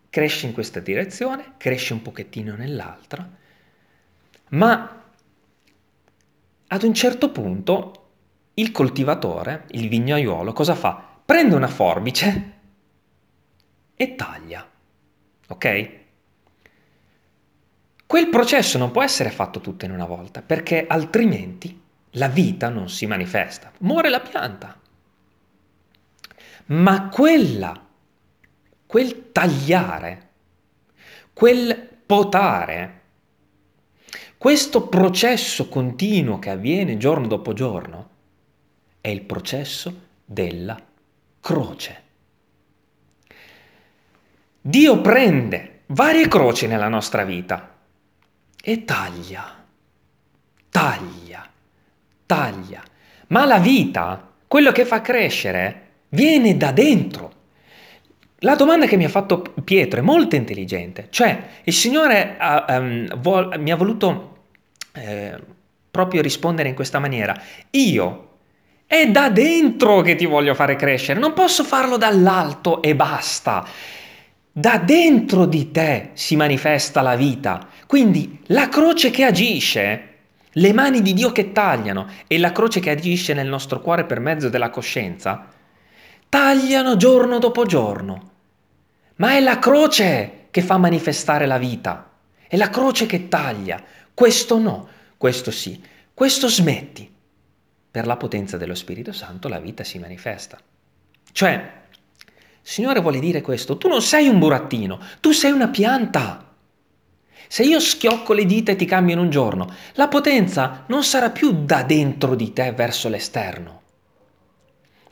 Cresce 0.08 0.46
in 0.46 0.52
questa 0.52 0.78
direzione, 0.78 1.54
cresce 1.56 1.92
un 1.92 2.00
pochettino 2.00 2.54
nell'altra, 2.54 3.28
ma 4.50 5.04
ad 6.68 6.82
un 6.82 6.94
certo 6.94 7.30
punto 7.32 8.10
il 8.54 8.70
coltivatore, 8.70 9.64
il 9.70 9.88
vignaiolo, 9.88 10.52
cosa 10.52 10.74
fa? 10.74 11.18
Prende 11.24 11.56
una 11.56 11.66
forbice 11.66 12.52
e 13.94 14.14
taglia. 14.14 14.70
Ok? 15.48 15.90
Quel 18.06 18.28
processo 18.28 18.78
non 18.78 18.90
può 18.90 19.02
essere 19.02 19.30
fatto 19.30 19.60
tutto 19.60 19.86
in 19.86 19.90
una 19.90 20.06
volta, 20.06 20.42
perché 20.42 20.86
altrimenti 20.86 21.80
la 22.10 22.28
vita 22.28 22.68
non 22.68 22.90
si 22.90 23.06
manifesta. 23.06 23.72
Muore 23.78 24.10
la 24.10 24.20
pianta. 24.20 24.78
Ma 26.72 27.08
quella, 27.08 27.86
quel 28.86 29.30
tagliare, 29.30 30.28
quel 31.34 31.76
potare, 32.06 33.00
questo 34.38 34.88
processo 34.88 35.68
continuo 35.68 36.38
che 36.38 36.48
avviene 36.48 36.96
giorno 36.96 37.26
dopo 37.26 37.52
giorno, 37.52 38.08
è 39.02 39.08
il 39.08 39.20
processo 39.20 40.00
della 40.24 40.80
croce. 41.40 42.02
Dio 44.62 45.00
prende 45.02 45.82
varie 45.86 46.26
croci 46.26 46.66
nella 46.66 46.88
nostra 46.88 47.24
vita 47.24 47.76
e 48.62 48.84
taglia, 48.84 49.62
taglia, 50.70 51.50
taglia. 52.24 52.82
Ma 53.28 53.44
la 53.44 53.58
vita, 53.58 54.32
quello 54.46 54.72
che 54.72 54.86
fa 54.86 55.02
crescere, 55.02 55.91
viene 56.12 56.56
da 56.56 56.72
dentro. 56.72 57.32
La 58.38 58.56
domanda 58.56 58.86
che 58.86 58.96
mi 58.96 59.04
ha 59.04 59.08
fatto 59.08 59.42
Pietro 59.64 60.00
è 60.00 60.02
molto 60.02 60.34
intelligente, 60.34 61.06
cioè 61.10 61.42
il 61.62 61.72
Signore 61.72 62.36
ha, 62.38 62.64
um, 62.68 63.20
vol- 63.20 63.54
mi 63.58 63.70
ha 63.70 63.76
voluto 63.76 64.46
eh, 64.92 65.38
proprio 65.90 66.22
rispondere 66.22 66.68
in 66.68 66.74
questa 66.74 66.98
maniera. 66.98 67.40
Io 67.70 68.30
è 68.86 69.08
da 69.08 69.30
dentro 69.30 70.00
che 70.00 70.16
ti 70.16 70.26
voglio 70.26 70.54
fare 70.54 70.76
crescere, 70.76 71.20
non 71.20 71.34
posso 71.34 71.62
farlo 71.62 71.96
dall'alto 71.96 72.82
e 72.82 72.96
basta. 72.96 73.64
Da 74.50 74.78
dentro 74.78 75.46
di 75.46 75.70
te 75.70 76.10
si 76.14 76.36
manifesta 76.36 77.00
la 77.00 77.14
vita. 77.14 77.68
Quindi 77.86 78.40
la 78.46 78.68
croce 78.68 79.10
che 79.10 79.24
agisce, 79.24 80.08
le 80.50 80.72
mani 80.72 81.00
di 81.00 81.14
Dio 81.14 81.30
che 81.32 81.52
tagliano 81.52 82.06
e 82.26 82.38
la 82.38 82.52
croce 82.52 82.80
che 82.80 82.90
agisce 82.90 83.32
nel 83.34 83.48
nostro 83.48 83.80
cuore 83.80 84.04
per 84.04 84.20
mezzo 84.20 84.48
della 84.48 84.68
coscienza, 84.68 85.46
tagliano 86.32 86.96
giorno 86.96 87.38
dopo 87.38 87.66
giorno. 87.66 88.30
Ma 89.16 89.32
è 89.32 89.40
la 89.40 89.58
croce 89.58 90.46
che 90.50 90.62
fa 90.62 90.78
manifestare 90.78 91.44
la 91.44 91.58
vita. 91.58 92.10
È 92.48 92.56
la 92.56 92.70
croce 92.70 93.04
che 93.04 93.28
taglia. 93.28 93.84
Questo 94.14 94.58
no, 94.58 94.88
questo 95.18 95.50
sì. 95.50 95.78
Questo 96.14 96.48
smetti 96.48 97.06
per 97.90 98.06
la 98.06 98.16
potenza 98.16 98.56
dello 98.56 98.74
Spirito 98.74 99.12
Santo 99.12 99.48
la 99.48 99.60
vita 99.60 99.84
si 99.84 99.98
manifesta. 99.98 100.58
Cioè, 101.32 101.70
Signore 102.62 103.00
vuole 103.00 103.18
dire 103.18 103.42
questo, 103.42 103.76
tu 103.76 103.88
non 103.88 104.00
sei 104.00 104.26
un 104.28 104.38
burattino, 104.38 105.00
tu 105.20 105.32
sei 105.32 105.50
una 105.50 105.68
pianta. 105.68 106.50
Se 107.46 107.62
io 107.62 107.78
schiocco 107.78 108.32
le 108.32 108.46
dita 108.46 108.72
e 108.72 108.76
ti 108.76 108.86
cambio 108.86 109.16
in 109.16 109.20
un 109.20 109.28
giorno, 109.28 109.70
la 109.96 110.08
potenza 110.08 110.84
non 110.86 111.04
sarà 111.04 111.28
più 111.28 111.66
da 111.66 111.82
dentro 111.82 112.34
di 112.34 112.54
te 112.54 112.72
verso 112.72 113.10
l'esterno, 113.10 113.81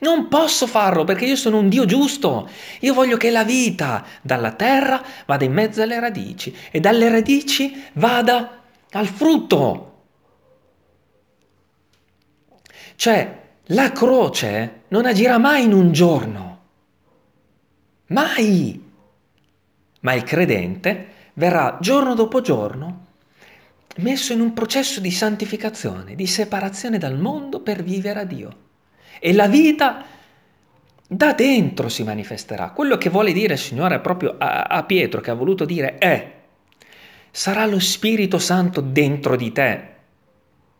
Non 0.01 0.27
posso 0.29 0.65
farlo 0.65 1.03
perché 1.03 1.25
io 1.25 1.35
sono 1.35 1.59
un 1.59 1.69
Dio 1.69 1.85
giusto. 1.85 2.49
Io 2.79 2.93
voglio 2.93 3.17
che 3.17 3.29
la 3.29 3.43
vita 3.43 4.03
dalla 4.21 4.53
terra 4.53 5.03
vada 5.25 5.45
in 5.45 5.53
mezzo 5.53 5.81
alle 5.81 5.99
radici 5.99 6.55
e 6.71 6.79
dalle 6.79 7.07
radici 7.09 7.83
vada 7.93 8.63
al 8.91 9.07
frutto. 9.07 9.87
Cioè, 12.95 13.39
la 13.65 13.91
croce 13.91 14.81
non 14.87 15.05
agirà 15.05 15.37
mai 15.37 15.63
in 15.63 15.73
un 15.73 15.91
giorno. 15.91 16.59
Mai. 18.07 18.89
Ma 19.99 20.13
il 20.13 20.23
credente 20.23 21.07
verrà 21.33 21.77
giorno 21.79 22.15
dopo 22.15 22.41
giorno 22.41 23.05
messo 23.97 24.33
in 24.33 24.39
un 24.39 24.53
processo 24.53 24.99
di 24.99 25.11
santificazione, 25.11 26.15
di 26.15 26.25
separazione 26.25 26.97
dal 26.97 27.19
mondo 27.19 27.61
per 27.61 27.83
vivere 27.83 28.19
a 28.21 28.23
Dio. 28.23 28.69
E 29.19 29.33
la 29.33 29.47
vita 29.47 30.05
da 31.07 31.33
dentro 31.33 31.89
si 31.89 32.03
manifesterà. 32.03 32.69
Quello 32.69 32.97
che 32.97 33.09
vuole 33.09 33.33
dire 33.33 33.53
il 33.53 33.59
Signore 33.59 33.99
proprio 33.99 34.35
a, 34.37 34.63
a 34.63 34.83
Pietro, 34.83 35.19
che 35.19 35.31
ha 35.31 35.35
voluto 35.35 35.65
dire 35.65 35.97
è, 35.97 36.31
sarà 37.31 37.65
lo 37.65 37.79
Spirito 37.79 38.39
Santo 38.39 38.81
dentro 38.81 39.35
di 39.35 39.51
te 39.51 39.89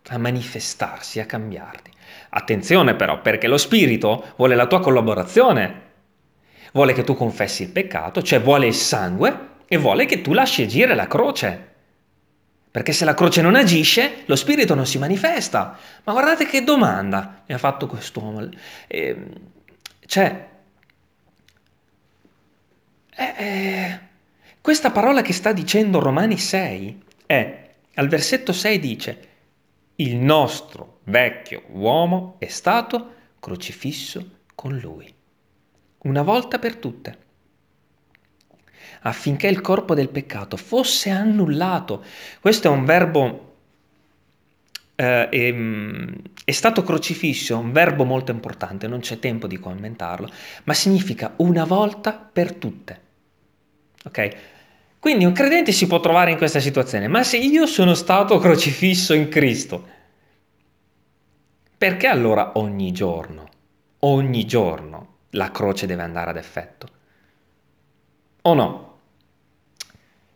a 0.08 0.18
manifestarsi, 0.18 1.20
a 1.20 1.26
cambiarti. 1.26 1.90
Attenzione 2.30 2.94
però, 2.94 3.20
perché 3.20 3.46
lo 3.46 3.58
Spirito 3.58 4.32
vuole 4.36 4.54
la 4.54 4.66
tua 4.66 4.80
collaborazione, 4.80 5.80
vuole 6.72 6.92
che 6.92 7.04
tu 7.04 7.14
confessi 7.14 7.64
il 7.64 7.70
peccato, 7.70 8.22
cioè 8.22 8.40
vuole 8.40 8.66
il 8.66 8.74
sangue 8.74 9.50
e 9.66 9.76
vuole 9.76 10.06
che 10.06 10.22
tu 10.22 10.32
lasci 10.32 10.62
agire 10.62 10.94
la 10.94 11.06
croce. 11.06 11.71
Perché 12.72 12.92
se 12.92 13.04
la 13.04 13.12
croce 13.12 13.42
non 13.42 13.54
agisce, 13.54 14.22
lo 14.24 14.34
spirito 14.34 14.74
non 14.74 14.86
si 14.86 14.96
manifesta. 14.96 15.78
Ma 16.04 16.12
guardate 16.12 16.46
che 16.46 16.64
domanda 16.64 17.42
mi 17.46 17.54
ha 17.54 17.58
fatto 17.58 17.86
quest'uomo. 17.86 18.48
Eh, 18.86 19.26
cioè, 20.06 20.48
eh, 23.14 23.34
eh, 23.36 23.98
questa 24.62 24.90
parola 24.90 25.20
che 25.20 25.34
sta 25.34 25.52
dicendo 25.52 26.00
Romani 26.00 26.38
6 26.38 27.02
è, 27.26 27.70
al 27.94 28.08
versetto 28.08 28.54
6 28.54 28.78
dice, 28.78 29.28
il 29.96 30.16
nostro 30.16 31.00
vecchio 31.04 31.64
uomo 31.72 32.36
è 32.38 32.46
stato 32.46 33.14
crocifisso 33.38 34.38
con 34.54 34.78
lui, 34.78 35.12
una 36.04 36.22
volta 36.22 36.58
per 36.58 36.76
tutte 36.76 37.21
affinché 39.02 39.46
il 39.46 39.60
corpo 39.60 39.94
del 39.94 40.08
peccato 40.08 40.56
fosse 40.56 41.10
annullato. 41.10 42.04
Questo 42.40 42.68
è 42.68 42.70
un 42.70 42.84
verbo, 42.84 43.54
eh, 44.94 45.28
è, 45.28 45.38
ehm, 45.38 46.14
è 46.44 46.50
stato 46.52 46.82
crocifisso, 46.82 47.58
un 47.58 47.72
verbo 47.72 48.04
molto 48.04 48.30
importante, 48.32 48.86
non 48.86 49.00
c'è 49.00 49.18
tempo 49.18 49.46
di 49.46 49.58
commentarlo, 49.58 50.28
ma 50.64 50.74
significa 50.74 51.34
una 51.36 51.64
volta 51.64 52.12
per 52.12 52.54
tutte. 52.54 53.00
Ok? 54.04 54.36
Quindi 54.98 55.24
un 55.24 55.32
credente 55.32 55.72
si 55.72 55.88
può 55.88 55.98
trovare 55.98 56.30
in 56.30 56.36
questa 56.36 56.60
situazione, 56.60 57.08
ma 57.08 57.24
se 57.24 57.36
io 57.36 57.66
sono 57.66 57.94
stato 57.94 58.38
crocifisso 58.38 59.14
in 59.14 59.28
Cristo, 59.28 59.88
perché 61.76 62.06
allora 62.06 62.52
ogni 62.54 62.92
giorno, 62.92 63.48
ogni 64.00 64.46
giorno 64.46 65.16
la 65.30 65.50
croce 65.50 65.86
deve 65.86 66.02
andare 66.02 66.30
ad 66.30 66.36
effetto? 66.36 66.86
O 68.42 68.54
no? 68.54 68.91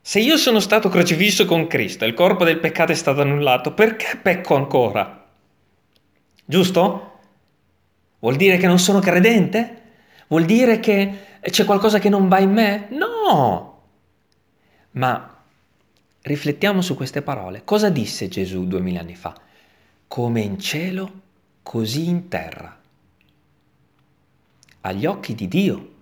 Se 0.09 0.21
io 0.21 0.37
sono 0.37 0.61
stato 0.61 0.89
crocifisso 0.89 1.47
con 1.47 1.67
Cristo 1.67 2.05
e 2.05 2.07
il 2.07 2.15
corpo 2.15 2.45
del 2.45 2.61
peccato 2.61 2.93
è 2.93 2.95
stato 2.95 3.23
annullato, 3.23 3.75
perché 3.75 4.17
pecco 4.17 4.55
ancora? 4.55 5.27
Giusto? 6.45 7.19
Vuol 8.21 8.37
dire 8.37 8.57
che 8.57 8.69
non 8.69 8.79
sono 8.79 9.01
credente? 9.01 9.83
Vuol 10.29 10.45
dire 10.45 10.79
che 10.79 11.41
c'è 11.41 11.65
qualcosa 11.65 11.99
che 11.99 12.09
non 12.09 12.29
va 12.29 12.39
in 12.39 12.53
me? 12.53 12.87
No! 12.91 13.83
Ma 14.93 15.43
riflettiamo 16.23 16.83
su 16.83 16.95
queste 16.95 17.23
parole. 17.23 17.65
Cosa 17.65 17.91
disse 17.91 18.29
Gesù 18.29 18.65
duemila 18.65 19.01
anni 19.01 19.17
fa? 19.17 19.35
Come 20.07 20.41
in 20.41 20.61
cielo, 20.61 21.21
così 21.65 22.07
in 22.07 22.29
terra. 22.29 22.79
Agli 24.83 25.05
occhi 25.05 25.35
di 25.35 25.49
Dio, 25.49 25.93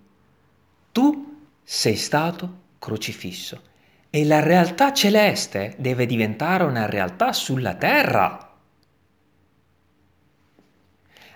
tu 0.93 1.39
sei 1.63 1.97
stato 1.97 2.59
crocifisso 2.79 3.73
e 4.15 4.25
la 4.25 4.39
realtà 4.39 4.93
celeste 4.93 5.75
deve 5.77 6.07
diventare 6.07 6.63
una 6.63 6.87
realtà 6.87 7.33
sulla 7.33 7.75
terra. 7.75 8.53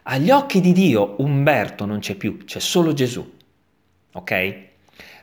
Agli 0.05 0.31
occhi 0.31 0.61
di 0.61 0.71
Dio 0.71 1.17
Umberto 1.19 1.87
non 1.87 1.99
c'è 1.99 2.15
più, 2.15 2.45
c'è 2.45 2.61
solo 2.61 2.93
Gesù. 2.93 3.37
Ok? 4.13 4.59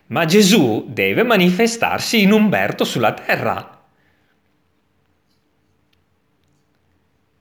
Ma 0.08 0.26
Gesù 0.26 0.88
deve 0.90 1.24
manifestarsi 1.24 2.24
in 2.24 2.34
Umberto 2.34 2.84
sulla 2.84 3.14
terra. 3.14 3.86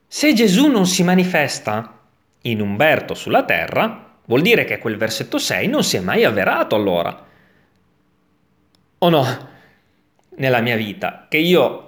Se 0.06 0.32
Gesù 0.32 0.68
non 0.68 0.86
si 0.86 1.02
manifesta 1.02 1.98
in 2.42 2.60
Umberto 2.60 3.14
sulla 3.14 3.44
terra, 3.44 4.14
vuol 4.26 4.42
dire 4.42 4.64
che 4.64 4.78
quel 4.78 4.96
versetto 4.96 5.38
6 5.38 5.66
non 5.66 5.82
si 5.82 5.96
è 5.96 6.00
mai 6.00 6.22
avverato 6.22 6.76
allora. 6.76 7.26
O 8.98 9.08
no? 9.08 9.52
Nella 10.36 10.60
mia 10.60 10.76
vita, 10.76 11.26
che 11.28 11.38
io 11.38 11.84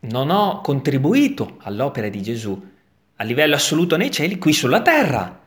non 0.00 0.30
ho 0.30 0.60
contribuito 0.60 1.58
all'opera 1.60 2.08
di 2.08 2.22
Gesù 2.22 2.70
a 3.16 3.24
livello 3.24 3.54
assoluto 3.54 3.96
nei 3.96 4.10
cieli, 4.10 4.38
qui 4.38 4.52
sulla 4.52 4.82
terra. 4.82 5.40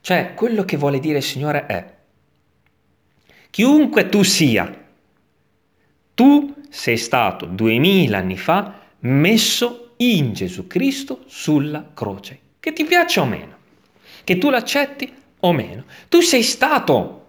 Cioè, 0.00 0.32
quello 0.34 0.64
che 0.64 0.76
vuole 0.76 0.98
dire 0.98 1.18
il 1.18 1.24
Signore 1.24 1.66
è, 1.66 1.94
chiunque 3.50 4.08
tu 4.08 4.22
sia, 4.22 4.88
tu 6.14 6.54
sei 6.70 6.96
stato 6.96 7.46
duemila 7.46 8.18
anni 8.18 8.38
fa 8.38 8.80
messo 9.00 9.94
in 9.96 10.32
Gesù 10.32 10.66
Cristo 10.66 11.24
sulla 11.26 11.90
croce, 11.92 12.40
che 12.60 12.72
ti 12.72 12.84
piaccia 12.84 13.20
o 13.20 13.26
meno, 13.26 13.56
che 14.24 14.38
tu 14.38 14.48
l'accetti 14.48 15.12
o 15.40 15.52
meno, 15.52 15.84
tu 16.08 16.20
sei 16.20 16.42
stato 16.42 17.26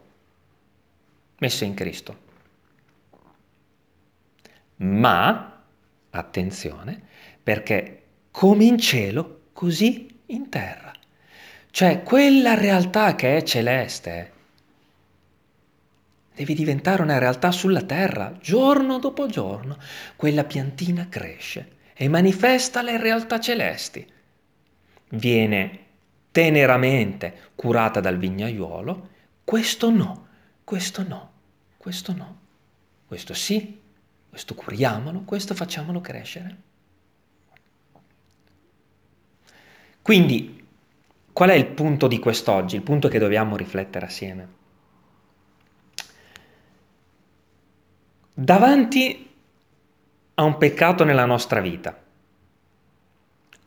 messo 1.40 1.64
in 1.66 1.74
Cristo 1.74 2.30
ma, 4.82 5.64
attenzione, 6.10 7.02
perché 7.42 8.04
come 8.32 8.66
in 8.66 8.78
cielo, 8.78 9.42
così 9.54 10.22
in 10.28 10.50
terra. 10.50 10.92
Cioè 11.70 12.04
quella 12.04 12.54
realtà 12.54 13.16
che 13.16 13.38
è 13.38 13.44
celeste 13.44 14.32
deve 16.34 16.54
diventare 16.54 17.02
una 17.02 17.18
realtà 17.18 17.52
sulla 17.52 17.82
terra, 17.82 18.38
giorno 18.40 19.00
dopo 19.00 19.28
giorno. 19.28 19.78
Quella 20.16 20.44
piantina 20.44 21.08
cresce 21.08 21.78
e 21.94 22.08
manifesta 22.08 22.82
le 22.82 22.98
realtà 22.98 23.40
celesti. 23.40 24.06
Viene 25.10 25.80
teneramente 26.32 27.52
curata 27.56 28.00
dal 28.00 28.18
vignaiuolo, 28.18 29.10
questo 29.44 29.90
no, 29.90 30.28
questo 30.64 31.06
no, 31.06 31.32
questo 31.78 32.14
no, 32.14 32.40
questo 33.06 33.34
sì, 33.34 33.81
questo 34.32 34.56
curiamolo, 34.56 35.24
questo 35.26 35.54
facciamolo 35.54 36.00
crescere. 36.00 36.58
Quindi, 40.02 40.66
qual 41.34 41.50
è 41.50 41.54
il 41.54 41.68
punto 41.68 42.08
di 42.08 42.18
quest'oggi, 42.18 42.78
il 42.78 42.82
punto 42.82 43.10
che 43.10 43.20
dobbiamo 43.20 43.58
riflettere 43.58 44.06
assieme? 44.06 44.48
Davanti 48.34 49.30
a 50.36 50.44
un 50.44 50.58
peccato 50.58 51.04
nella 51.04 51.26
nostra 51.26 51.60
vita, 51.60 52.02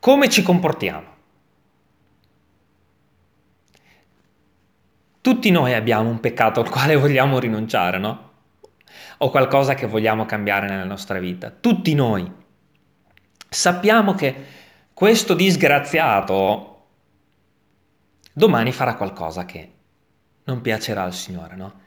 come 0.00 0.30
ci 0.30 0.42
comportiamo? 0.42 1.12
Tutti 5.20 5.50
noi 5.50 5.74
abbiamo 5.74 6.08
un 6.08 6.20
peccato 6.20 6.60
al 6.60 6.70
quale 6.70 6.96
vogliamo 6.96 7.38
rinunciare, 7.38 7.98
no? 7.98 8.32
O 9.24 9.30
qualcosa 9.30 9.72
che 9.72 9.86
vogliamo 9.86 10.26
cambiare 10.26 10.68
nella 10.68 10.84
nostra 10.84 11.18
vita. 11.18 11.50
Tutti 11.50 11.94
noi 11.94 12.30
sappiamo 13.48 14.14
che 14.14 14.34
questo 14.92 15.32
disgraziato 15.32 16.88
domani 18.34 18.70
farà 18.70 18.96
qualcosa 18.96 19.46
che 19.46 19.72
non 20.44 20.60
piacerà 20.60 21.04
al 21.04 21.14
Signore, 21.14 21.56
no? 21.56 21.80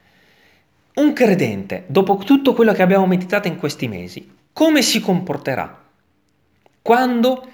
Un 0.95 1.13
credente, 1.13 1.83
dopo 1.87 2.17
tutto 2.17 2.53
quello 2.53 2.73
che 2.73 2.81
abbiamo 2.81 3.05
meditato 3.05 3.47
in 3.47 3.57
questi 3.57 3.87
mesi, 3.87 4.35
come 4.51 4.81
si 4.81 4.99
comporterà? 4.99 5.85
Quando 6.81 7.51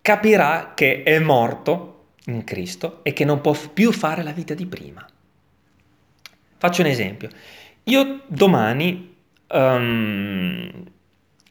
capirà 0.00 0.72
che 0.74 1.02
è 1.02 1.18
morto 1.18 2.06
in 2.26 2.42
Cristo 2.42 3.00
e 3.02 3.12
che 3.12 3.26
non 3.26 3.42
può 3.42 3.54
più 3.70 3.92
fare 3.92 4.22
la 4.22 4.32
vita 4.32 4.54
di 4.54 4.64
prima. 4.64 5.06
Faccio 6.56 6.80
un 6.80 6.86
esempio. 6.86 7.28
Io 7.84 8.22
domani 8.28 9.15
um, 9.48 10.84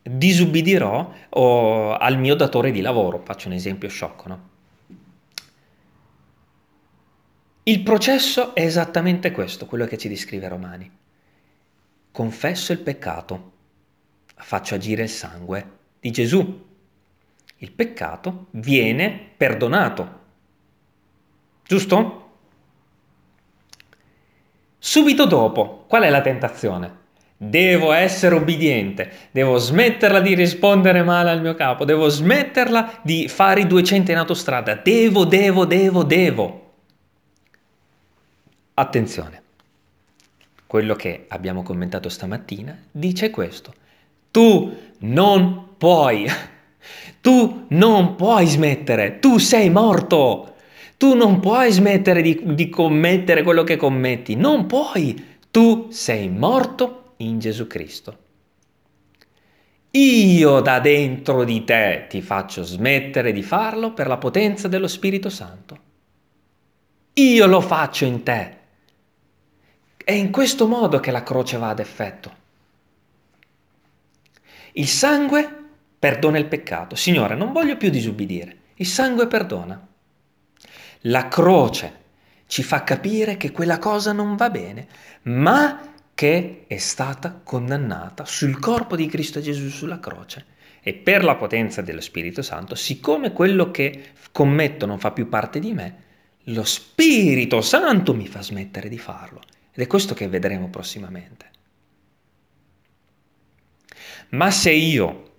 disubbidirò 0.01 1.13
oh, 1.29 1.93
al 1.93 2.17
mio 2.17 2.35
datore 2.35 2.71
di 2.71 2.81
lavoro, 2.81 3.21
faccio 3.23 3.47
un 3.47 3.53
esempio 3.53 3.89
sciocco, 3.89 4.27
no? 4.27 4.49
Il 7.67 7.81
processo 7.81 8.53
è 8.53 8.61
esattamente 8.61 9.31
questo, 9.31 9.65
quello 9.65 9.85
che 9.85 9.97
ci 9.97 10.07
descrive 10.07 10.47
Romani. 10.47 10.91
Confesso 12.11 12.71
il 12.71 12.77
peccato, 12.77 13.53
faccio 14.35 14.75
agire 14.75 15.03
il 15.03 15.09
sangue 15.09 15.77
di 15.99 16.11
Gesù. 16.11 16.63
Il 17.57 17.71
peccato 17.71 18.47
viene 18.51 19.31
perdonato. 19.35 20.19
Giusto? 21.63 22.21
Subito 24.77 25.25
dopo, 25.25 25.85
qual 25.87 26.03
è 26.03 26.09
la 26.11 26.21
tentazione? 26.21 27.04
Devo 27.37 27.91
essere 27.91 28.35
obbediente, 28.35 29.11
devo 29.31 29.57
smetterla 29.57 30.21
di 30.21 30.35
rispondere 30.35 31.03
male 31.03 31.31
al 31.31 31.41
mio 31.41 31.53
capo, 31.53 31.83
devo 31.83 32.07
smetterla 32.07 32.99
di 33.03 33.27
fare 33.27 33.59
i 33.61 33.67
200 33.67 34.11
in 34.11 34.17
autostrada, 34.17 34.75
devo, 34.75 35.25
devo, 35.25 35.65
devo, 35.65 36.03
devo. 36.03 36.73
Attenzione, 38.75 39.41
quello 40.65 40.95
che 40.95 41.25
abbiamo 41.27 41.61
commentato 41.61 42.07
stamattina 42.07 42.77
dice 42.89 43.29
questo. 43.31 43.73
Tu 44.31 44.73
non 44.99 45.75
puoi, 45.77 46.25
tu 47.19 47.65
non 47.67 48.15
puoi 48.15 48.45
smettere, 48.47 49.19
tu 49.19 49.39
sei 49.39 49.69
morto, 49.69 50.55
tu 50.95 51.15
non 51.15 51.41
puoi 51.41 51.69
smettere 51.69 52.21
di, 52.21 52.41
di 52.45 52.69
commettere 52.69 53.43
quello 53.43 53.63
che 53.63 53.75
commetti, 53.75 54.35
non 54.35 54.67
puoi, 54.67 55.37
tu 55.51 55.87
sei 55.89 56.29
morto 56.29 57.01
in 57.17 57.39
Gesù 57.39 57.67
Cristo. 57.67 58.23
Io 59.91 60.59
da 60.59 60.79
dentro 60.79 61.45
di 61.45 61.63
te 61.63 62.07
ti 62.09 62.21
faccio 62.21 62.63
smettere 62.63 63.31
di 63.31 63.43
farlo 63.43 63.93
per 63.93 64.07
la 64.07 64.17
potenza 64.17 64.67
dello 64.67 64.87
Spirito 64.87 65.29
Santo. 65.29 65.79
Io 67.13 67.45
lo 67.45 67.61
faccio 67.61 68.03
in 68.03 68.23
te. 68.23 68.57
È 69.95 70.11
in 70.11 70.31
questo 70.31 70.67
modo 70.67 70.99
che 70.99 71.11
la 71.11 71.23
croce 71.23 71.57
va 71.57 71.69
ad 71.69 71.79
effetto. 71.79 72.43
Il 74.73 74.87
sangue 74.87 75.63
perdona 75.97 76.37
il 76.37 76.47
peccato. 76.47 76.95
Signore, 76.95 77.35
non 77.35 77.53
voglio 77.53 77.77
più 77.77 77.89
disubbidire. 77.89 78.57
Il 78.75 78.87
sangue 78.87 79.27
perdona. 79.27 79.87
La 81.01 81.27
croce 81.29 82.03
ci 82.47 82.61
fa 82.63 82.83
capire 82.83 83.37
che 83.37 83.51
quella 83.51 83.79
cosa 83.79 84.11
non 84.11 84.35
va 84.35 84.49
bene, 84.49 84.87
ma 85.23 85.94
che 86.15 86.63
è 86.67 86.77
stata 86.77 87.41
condannata 87.43 88.23
sul 88.23 88.57
corpo 88.57 88.95
di 88.95 89.05
Cristo 89.07 89.41
Gesù 89.41 89.67
sulla 89.69 89.99
croce. 89.99 90.53
E 90.81 90.93
per 90.93 91.23
la 91.23 91.35
potenza 91.35 91.81
dello 91.81 91.99
Spirito 91.99 92.41
Santo, 92.41 92.73
siccome 92.73 93.33
quello 93.33 93.69
che 93.69 94.11
commetto 94.31 94.85
non 94.85 94.97
fa 94.97 95.11
più 95.11 95.27
parte 95.27 95.59
di 95.59 95.73
me, 95.73 96.03
lo 96.45 96.63
Spirito 96.63 97.59
Santo 97.61 98.13
mi 98.13 98.27
fa 98.27 98.41
smettere 98.41 98.87
di 98.87 98.97
farlo. 98.97 99.41
Ed 99.73 99.83
è 99.83 99.87
questo 99.87 100.13
che 100.13 100.27
vedremo 100.29 100.69
prossimamente. 100.69 101.51
Ma 104.29 104.49
se 104.51 104.71
io 104.71 105.31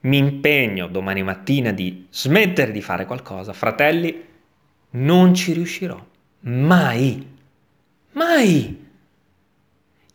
mi 0.00 0.18
impegno 0.18 0.88
domani 0.88 1.22
mattina 1.22 1.70
di 1.70 2.06
smettere 2.10 2.72
di 2.72 2.82
fare 2.82 3.06
qualcosa, 3.06 3.52
fratelli, 3.52 4.24
non 4.90 5.34
ci 5.34 5.52
riuscirò. 5.52 6.04
Mai. 6.40 7.26
Mai. 8.12 8.85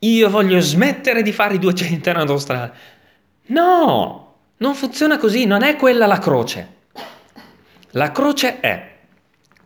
Io 0.03 0.29
voglio 0.31 0.59
smettere 0.59 1.21
di 1.21 1.31
fare 1.31 1.55
i 1.55 1.59
200 1.59 2.09
in 2.09 2.15
autostrada. 2.15 2.73
No, 3.47 4.35
non 4.57 4.73
funziona 4.73 5.19
così, 5.19 5.45
non 5.45 5.61
è 5.61 5.75
quella 5.75 6.07
la 6.07 6.17
croce. 6.17 6.79
La 7.91 8.11
croce 8.11 8.59
è, 8.61 8.97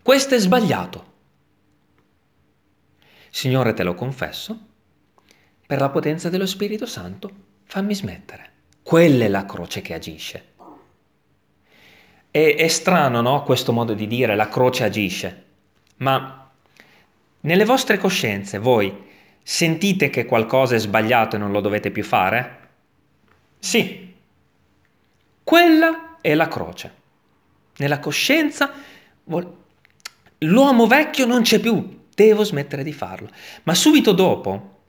questo 0.02 0.36
è 0.36 0.40
sbagliato. 0.40 1.14
Signore, 3.30 3.74
te 3.74 3.84
lo 3.84 3.94
confesso, 3.94 4.60
per 5.66 5.80
la 5.80 5.90
potenza 5.90 6.30
dello 6.30 6.46
Spirito 6.46 6.86
Santo, 6.86 7.32
fammi 7.64 7.96
smettere. 7.96 8.52
Quella 8.84 9.24
è 9.24 9.30
la 9.30 9.46
croce 9.46 9.82
che 9.82 9.94
agisce. 9.94 10.46
È, 12.30 12.56
è 12.58 12.68
strano, 12.68 13.22
no? 13.22 13.44
Questo 13.44 13.72
modo 13.72 13.94
di 13.94 14.08
dire, 14.08 14.36
la 14.36 14.50
croce 14.50 14.84
agisce. 14.84 15.44
Ma 15.98 16.52
nelle 17.40 17.66
vostre 17.66 17.98
coscienze 17.98 18.58
voi 18.58 19.05
sentite 19.48 20.10
che 20.10 20.26
qualcosa 20.26 20.74
è 20.74 20.80
sbagliato 20.80 21.36
e 21.36 21.40
non 21.40 21.52
lo 21.52 21.62
dovete 21.62 21.92
più 21.92 22.04
fare? 22.04 22.70
Sì. 23.60 24.12
Quella 25.44 26.18
è 26.20 26.34
la 26.34 26.48
croce. 26.48 26.94
Nella 27.78 28.00
coscienza 28.00 28.72
l'uomo 30.40 30.88
vecchio 30.88 31.28
non 31.28 31.44
c'è 31.44 31.60
più, 31.60 32.06
devo 32.16 32.44
smettere 32.44 32.82
di 32.82 32.92
farlo. 32.92 33.30
Ma 33.64 33.76
subito 33.76 34.14
dopo, 34.14 34.80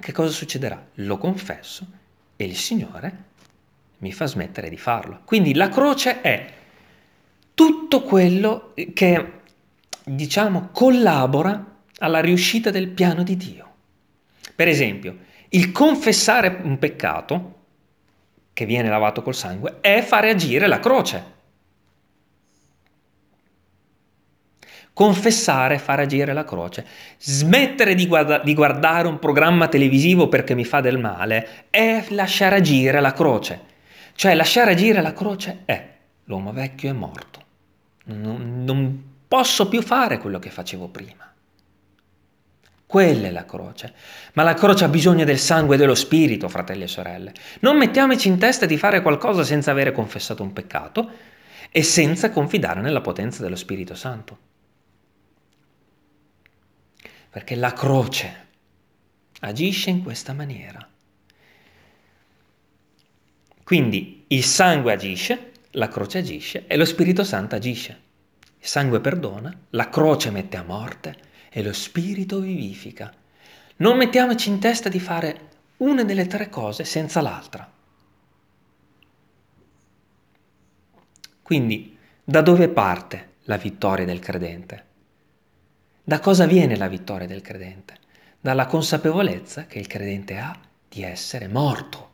che 0.00 0.10
cosa 0.10 0.32
succederà? 0.32 0.84
Lo 0.94 1.16
confesso 1.16 1.86
e 2.34 2.44
il 2.44 2.56
Signore 2.56 3.24
mi 3.98 4.12
fa 4.12 4.26
smettere 4.26 4.68
di 4.68 4.76
farlo. 4.76 5.20
Quindi 5.24 5.54
la 5.54 5.68
croce 5.68 6.20
è 6.20 6.52
tutto 7.54 8.02
quello 8.02 8.74
che, 8.92 9.32
diciamo, 10.02 10.70
collabora 10.72 11.73
alla 12.04 12.20
riuscita 12.20 12.70
del 12.70 12.88
piano 12.88 13.22
di 13.22 13.36
Dio. 13.36 13.72
Per 14.54 14.68
esempio, 14.68 15.16
il 15.50 15.72
confessare 15.72 16.60
un 16.62 16.78
peccato, 16.78 17.52
che 18.52 18.66
viene 18.66 18.88
lavato 18.88 19.22
col 19.22 19.34
sangue, 19.34 19.78
è 19.80 20.00
fare 20.02 20.30
agire 20.30 20.66
la 20.66 20.80
croce. 20.80 21.32
confessare, 24.94 25.78
fare 25.78 26.02
agire 26.02 26.32
la 26.32 26.44
croce, 26.44 26.86
smettere 27.18 27.96
di, 27.96 28.06
guarda- 28.06 28.38
di, 28.38 28.54
guardare 28.54 29.08
un 29.08 29.18
programma 29.18 29.66
televisivo 29.66 30.28
perché 30.28 30.54
mi 30.54 30.64
fa 30.64 30.80
del 30.80 30.98
male, 30.98 31.66
è 31.68 32.04
lasciare 32.10 32.56
agire 32.56 33.00
la 33.00 33.12
croce. 33.12 33.72
Cioè 34.14 34.34
lasciare 34.34 34.70
agire 34.70 35.02
la 35.02 35.12
croce 35.12 35.62
è 35.64 35.94
l'uomo 36.24 36.52
vecchio 36.52 36.90
è 36.90 36.92
morto. 36.92 37.42
Non, 38.04 38.62
non 38.64 39.02
posso 39.26 39.68
più 39.68 39.82
fare 39.82 40.18
quello 40.18 40.38
che 40.38 40.50
facevo 40.50 40.88
prima. 40.88 41.28
Quella 42.86 43.28
è 43.28 43.30
la 43.30 43.44
croce. 43.44 43.92
Ma 44.34 44.42
la 44.42 44.54
croce 44.54 44.84
ha 44.84 44.88
bisogno 44.88 45.24
del 45.24 45.38
sangue 45.38 45.74
e 45.74 45.78
dello 45.78 45.94
spirito, 45.94 46.48
fratelli 46.48 46.84
e 46.84 46.88
sorelle. 46.88 47.32
Non 47.60 47.76
mettiamoci 47.76 48.28
in 48.28 48.38
testa 48.38 48.66
di 48.66 48.76
fare 48.76 49.02
qualcosa 49.02 49.42
senza 49.42 49.70
avere 49.70 49.92
confessato 49.92 50.42
un 50.42 50.52
peccato 50.52 51.10
e 51.70 51.82
senza 51.82 52.30
confidare 52.30 52.80
nella 52.80 53.00
potenza 53.00 53.42
dello 53.42 53.56
Spirito 53.56 53.94
Santo 53.94 54.52
perché 57.34 57.56
la 57.56 57.72
croce 57.72 58.46
agisce 59.40 59.90
in 59.90 60.04
questa 60.04 60.32
maniera. 60.32 60.88
Quindi 63.64 64.26
il 64.28 64.44
sangue 64.44 64.92
agisce, 64.92 65.50
la 65.72 65.88
croce 65.88 66.18
agisce 66.18 66.68
e 66.68 66.76
lo 66.76 66.84
Spirito 66.84 67.24
Santo 67.24 67.56
agisce. 67.56 68.02
Il 68.60 68.68
sangue 68.68 69.00
perdona, 69.00 69.52
la 69.70 69.88
croce 69.88 70.30
mette 70.30 70.56
a 70.56 70.62
morte 70.62 71.16
e 71.56 71.62
lo 71.62 71.72
Spirito 71.72 72.40
vivifica. 72.40 73.14
Non 73.76 73.96
mettiamoci 73.96 74.48
in 74.48 74.58
testa 74.58 74.88
di 74.88 74.98
fare 74.98 75.50
una 75.76 76.02
delle 76.02 76.26
tre 76.26 76.48
cose 76.48 76.84
senza 76.84 77.20
l'altra. 77.20 77.72
Quindi, 81.40 81.96
da 82.24 82.40
dove 82.40 82.68
parte 82.68 83.34
la 83.42 83.56
vittoria 83.56 84.04
del 84.04 84.18
credente? 84.18 84.84
Da 86.02 86.18
cosa 86.18 86.46
viene 86.46 86.76
la 86.76 86.88
vittoria 86.88 87.28
del 87.28 87.40
credente? 87.40 87.98
Dalla 88.40 88.66
consapevolezza 88.66 89.66
che 89.66 89.78
il 89.78 89.86
credente 89.86 90.36
ha 90.36 90.58
di 90.88 91.04
essere 91.04 91.46
morto. 91.46 92.10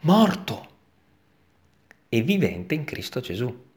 Morto 0.00 0.68
e 2.08 2.22
vivente 2.22 2.74
in 2.74 2.84
Cristo 2.84 3.20
Gesù. 3.20 3.70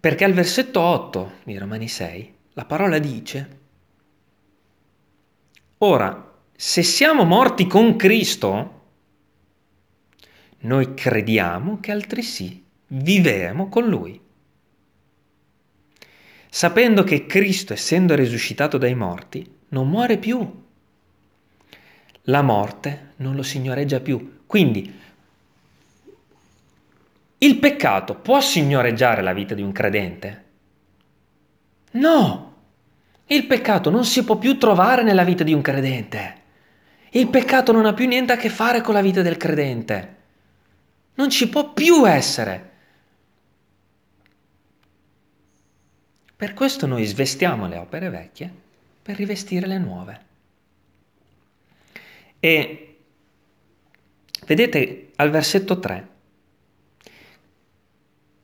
Perché 0.00 0.24
al 0.24 0.32
versetto 0.32 0.80
8 0.80 1.32
di 1.44 1.58
Romani 1.58 1.88
6 1.88 2.34
la 2.54 2.64
parola 2.64 2.98
dice, 2.98 3.58
ora, 5.78 6.34
se 6.54 6.82
siamo 6.82 7.24
morti 7.24 7.66
con 7.66 7.96
Cristo, 7.96 8.80
noi 10.60 10.94
crediamo 10.94 11.78
che 11.80 11.92
altresì 11.92 12.64
vivremo 12.88 13.68
con 13.68 13.86
Lui 13.86 14.26
sapendo 16.48 17.04
che 17.04 17.26
Cristo, 17.26 17.72
essendo 17.72 18.14
risuscitato 18.14 18.78
dai 18.78 18.94
morti, 18.94 19.48
non 19.68 19.88
muore 19.88 20.18
più. 20.18 20.66
La 22.22 22.42
morte 22.42 23.12
non 23.16 23.36
lo 23.36 23.42
signoreggia 23.42 24.00
più. 24.00 24.40
Quindi 24.46 24.92
il 27.40 27.58
peccato 27.58 28.16
può 28.16 28.40
signoreggiare 28.40 29.22
la 29.22 29.32
vita 29.32 29.54
di 29.54 29.62
un 29.62 29.70
credente? 29.70 30.44
No! 31.92 32.46
Il 33.26 33.46
peccato 33.46 33.90
non 33.90 34.04
si 34.04 34.24
può 34.24 34.38
più 34.38 34.58
trovare 34.58 35.04
nella 35.04 35.22
vita 35.22 35.44
di 35.44 35.52
un 35.52 35.60
credente. 35.60 36.36
Il 37.10 37.28
peccato 37.28 37.72
non 37.72 37.86
ha 37.86 37.92
più 37.92 38.06
niente 38.08 38.32
a 38.32 38.36
che 38.36 38.48
fare 38.48 38.80
con 38.80 38.94
la 38.94 39.02
vita 39.02 39.22
del 39.22 39.36
credente. 39.36 40.16
Non 41.14 41.30
ci 41.30 41.48
può 41.48 41.72
più 41.72 42.08
essere. 42.08 42.70
Per 46.34 46.54
questo 46.54 46.86
noi 46.86 47.04
svestiamo 47.04 47.68
le 47.68 47.76
opere 47.76 48.10
vecchie 48.10 48.52
per 49.02 49.16
rivestire 49.16 49.66
le 49.66 49.78
nuove. 49.78 50.20
E 52.40 52.98
vedete 54.44 55.10
al 55.16 55.30
versetto 55.30 55.78
3 55.78 56.16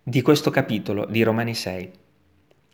di 0.07 0.21
questo 0.21 0.51
capitolo 0.51 1.07
di 1.07 1.23
Romani 1.23 1.55
6 1.55 1.91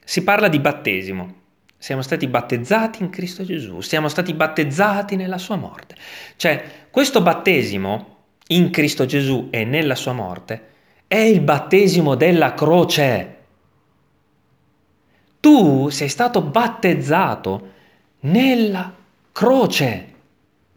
si 0.04 0.24
parla 0.24 0.48
di 0.48 0.58
battesimo. 0.58 1.34
Siamo 1.78 2.02
stati 2.02 2.26
battezzati 2.26 3.02
in 3.02 3.10
Cristo 3.10 3.44
Gesù, 3.44 3.80
siamo 3.80 4.08
stati 4.08 4.34
battezzati 4.34 5.14
nella 5.14 5.38
sua 5.38 5.54
morte. 5.54 5.94
Cioè, 6.36 6.88
questo 6.90 7.22
battesimo 7.22 8.16
in 8.48 8.70
Cristo 8.70 9.06
Gesù 9.06 9.46
e 9.50 9.64
nella 9.64 9.94
sua 9.94 10.12
morte 10.12 10.68
è 11.06 11.16
il 11.16 11.40
battesimo 11.40 12.16
della 12.16 12.52
croce. 12.54 13.36
Tu 15.38 15.88
sei 15.88 16.08
stato 16.08 16.42
battezzato 16.42 17.68
nella 18.20 18.92
croce 19.30 20.12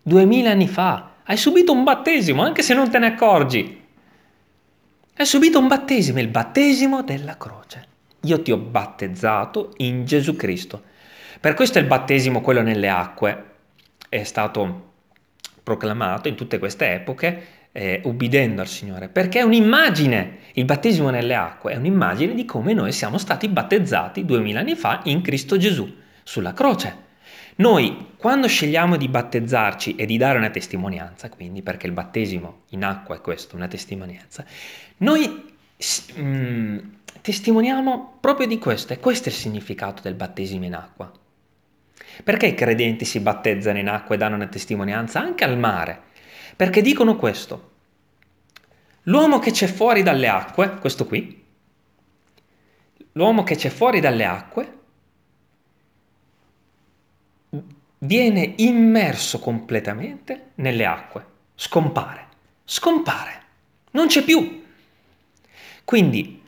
duemila 0.04 0.52
anni 0.52 0.68
fa. 0.68 1.16
Hai 1.24 1.38
subito 1.38 1.72
un 1.72 1.84
battesimo, 1.84 2.44
anche 2.44 2.62
se 2.62 2.74
non 2.76 2.92
te 2.92 3.00
ne 3.00 3.08
accorgi. 3.08 3.83
Hai 5.16 5.28
subito 5.28 5.60
un 5.60 5.68
battesimo, 5.68 6.20
il 6.20 6.28
battesimo 6.28 7.04
della 7.04 7.38
croce. 7.38 7.86
Io 8.22 8.42
ti 8.42 8.52
ho 8.52 8.58
battezzato 8.58 9.74
in 9.78 10.06
Gesù 10.06 10.36
Cristo. 10.36 10.82
Per 11.40 11.54
questo 11.54 11.78
il 11.78 11.86
battesimo, 11.86 12.42
quello 12.42 12.64
nelle 12.64 12.90
acque, 12.90 13.44
è 14.10 14.24
stato 14.24 14.94
proclamato 15.62 16.30
in 16.30 16.36
tutte 16.36 16.58
queste 16.58 16.94
epoche 16.94 17.46
eh, 17.72 18.02
ubbidendo 18.06 18.62
al 18.62 18.68
Signore, 18.68 19.08
perché 19.08 19.38
è 19.38 19.44
un'immagine, 19.44 20.38
il 20.54 20.66
battesimo 20.66 21.12
nelle 21.12 21.36
acque 21.36 21.74
è 21.74 21.76
un'immagine 21.76 22.34
di 22.34 22.46
come 22.46 22.74
noi 22.74 22.92
siamo 22.92 23.20
stati 23.20 23.48
battezzati 23.48 24.26
duemila 24.26 24.62
anni 24.62 24.76
fa 24.76 25.02
in 25.04 25.22
Cristo 25.22 25.58
Gesù, 25.58 25.96
sulla 26.24 26.54
croce. 26.54 27.03
Noi, 27.58 28.14
quando 28.18 28.48
scegliamo 28.48 28.98
di 28.98 29.08
battezzarci 29.08 29.96
e 29.96 30.06
di 30.06 30.18
dare 30.18 30.38
una 30.38 30.50
testimonianza, 30.50 31.30
quindi 31.30 31.62
perché 31.62 31.86
il 31.86 31.94
battesimo 31.94 32.62
in 32.70 32.84
acqua 32.84 33.16
è 33.16 33.22
questo, 33.22 33.56
una 33.56 33.68
testimonianza, 33.68 34.44
noi 34.98 35.56
mm, 36.20 36.78
testimoniamo 37.22 38.18
proprio 38.20 38.48
di 38.48 38.58
questo, 38.58 38.94
e 38.94 39.00
questo 39.00 39.30
è 39.30 39.32
il 39.32 39.38
significato 39.38 40.02
del 40.02 40.16
battesimo 40.16 40.66
in 40.66 40.74
acqua. 40.74 41.12
Perché 42.24 42.48
i 42.48 42.56
credenti 42.56 43.06
si 43.06 43.20
battezzano 43.20 43.78
in 43.78 43.88
acqua 43.88 44.16
e 44.16 44.18
danno 44.18 44.36
una 44.36 44.48
testimonianza 44.48 45.20
anche 45.20 45.44
al 45.44 45.58
mare? 45.58 46.02
Perché 46.56 46.82
dicono 46.82 47.16
questo. 47.16 47.72
L'uomo 49.04 49.40
che 49.40 49.52
c'è 49.52 49.68
fuori 49.68 50.02
dalle 50.02 50.28
acque, 50.28 50.78
questo 50.80 51.06
qui, 51.06 51.44
l'uomo 53.14 53.44
che 53.44 53.56
c'è 53.56 53.70
fuori 53.70 54.00
dalle 54.00 54.26
acque, 54.26 54.82
viene 58.04 58.54
immerso 58.58 59.40
completamente 59.40 60.52
nelle 60.56 60.86
acque, 60.86 61.26
scompare, 61.56 62.28
scompare, 62.66 63.42
non 63.92 64.08
c'è 64.08 64.24
più. 64.24 64.64
Quindi 65.84 66.42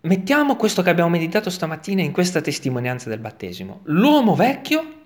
mettiamo 0.00 0.56
questo 0.56 0.82
che 0.82 0.90
abbiamo 0.90 1.10
meditato 1.10 1.50
stamattina 1.50 2.02
in 2.02 2.12
questa 2.12 2.40
testimonianza 2.40 3.08
del 3.08 3.18
battesimo. 3.18 3.80
L'uomo 3.84 4.34
vecchio 4.34 4.96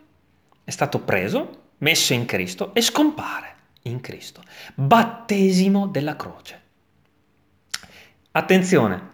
è 0.64 0.70
stato 0.70 1.00
preso, 1.00 1.60
messo 1.78 2.12
in 2.12 2.24
Cristo 2.24 2.74
e 2.74 2.80
scompare 2.80 3.54
in 3.82 4.00
Cristo. 4.00 4.42
Battesimo 4.74 5.86
della 5.86 6.16
croce. 6.16 6.60
Attenzione, 8.32 9.10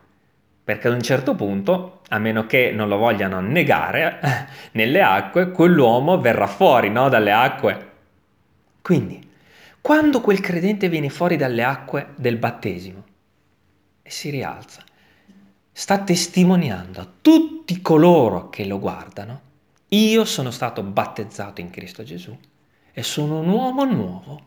perché 0.68 0.88
ad 0.88 0.92
un 0.92 1.00
certo 1.00 1.34
punto, 1.34 2.02
a 2.10 2.18
meno 2.18 2.44
che 2.44 2.72
non 2.72 2.88
lo 2.88 2.98
vogliano 2.98 3.40
negare, 3.40 4.20
nelle 4.72 5.00
acque 5.00 5.50
quell'uomo 5.50 6.20
verrà 6.20 6.46
fuori 6.46 6.90
no, 6.90 7.08
dalle 7.08 7.32
acque. 7.32 7.90
Quindi, 8.82 9.30
quando 9.80 10.20
quel 10.20 10.40
credente 10.40 10.90
viene 10.90 11.08
fuori 11.08 11.36
dalle 11.36 11.64
acque 11.64 12.08
del 12.16 12.36
battesimo 12.36 13.02
e 14.02 14.10
si 14.10 14.28
rialza, 14.28 14.84
sta 15.72 16.00
testimoniando 16.00 17.00
a 17.00 17.08
tutti 17.22 17.80
coloro 17.80 18.50
che 18.50 18.66
lo 18.66 18.78
guardano, 18.78 19.40
io 19.88 20.26
sono 20.26 20.50
stato 20.50 20.82
battezzato 20.82 21.62
in 21.62 21.70
Cristo 21.70 22.02
Gesù 22.02 22.38
e 22.92 23.02
sono 23.02 23.38
un 23.38 23.48
uomo 23.48 23.84
nuovo. 23.84 24.42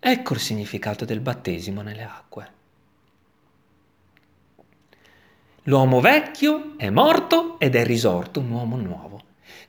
Ecco 0.00 0.32
il 0.32 0.40
significato 0.40 1.04
del 1.04 1.20
battesimo 1.20 1.82
nelle 1.82 2.04
acque. 2.04 2.62
L'uomo 5.64 6.00
vecchio 6.00 6.74
è 6.76 6.90
morto 6.90 7.58
ed 7.58 7.74
è 7.74 7.84
risorto 7.84 8.40
un 8.40 8.50
uomo 8.50 8.76
nuovo. 8.76 9.20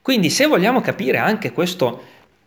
Quindi 0.01 0.29
se 0.29 0.45
vogliamo 0.45 0.81
capire 0.81 1.17
anche 1.17 1.51
questo 1.51 2.03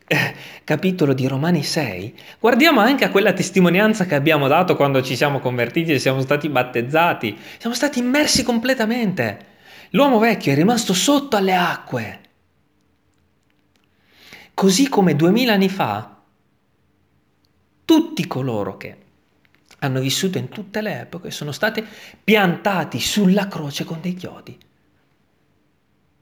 eh, 0.07 0.35
capitolo 0.65 1.15
di 1.15 1.27
Romani 1.27 1.63
6, 1.63 2.15
guardiamo 2.39 2.81
anche 2.81 3.05
a 3.05 3.11
quella 3.11 3.33
testimonianza 3.33 4.05
che 4.05 4.15
abbiamo 4.15 4.49
dato 4.49 4.77
quando 4.77 5.03
ci 5.03 5.17
siamo 5.17 5.41
convertiti 5.41 5.93
e 5.93 5.99
siamo 5.99 6.21
stati 6.21 6.49
battezzati. 6.51 7.39
Siamo 7.59 7.75
stati 7.75 7.99
immersi 8.01 8.43
completamente. 8.43 9.47
L'uomo 9.91 10.19
vecchio 10.19 10.53
è 10.53 10.55
rimasto 10.55 10.93
sotto 10.93 11.37
alle 11.37 11.55
acque. 11.55 12.21
Così 14.53 14.89
come 14.89 15.17
duemila 15.17 15.55
anni 15.55 15.69
fa 15.71 16.17
tutti 17.85 18.27
coloro 18.27 18.77
che 18.77 19.08
hanno 19.81 20.01
vissuto 20.01 20.39
in 20.39 20.49
tutte 20.49 20.81
le 20.81 21.01
epoche 21.01 21.31
sono 21.31 21.53
stati 21.53 21.85
piantati 22.23 22.99
sulla 23.01 23.47
croce 23.49 23.85
con 23.85 24.01
dei 24.01 24.15
chiodi 24.15 24.59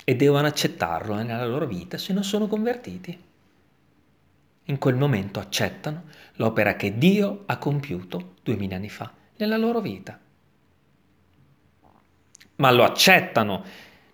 e 0.05 0.15
devono 0.15 0.47
accettarlo 0.47 1.15
nella 1.15 1.47
loro 1.47 1.67
vita 1.67 1.99
se 1.99 2.13
non 2.13 2.23
sono 2.23 2.47
convertiti. 2.47 3.25
In 4.69 4.79
quel 4.79 4.97
momento 4.97 5.41
accettano 5.41 6.05
l'opera 6.35 6.77
che 6.77 6.99
Dio 6.99 7.45
ha 7.47 7.57
compiuto 7.57 8.35
duemila 8.43 8.77
anni 8.77 8.89
fa 8.89 9.13
nella 9.37 9.57
loro 9.57 9.81
vita. 9.81 10.19
Ma 12.57 12.71
lo 12.71 12.85
accettano, 12.85 13.65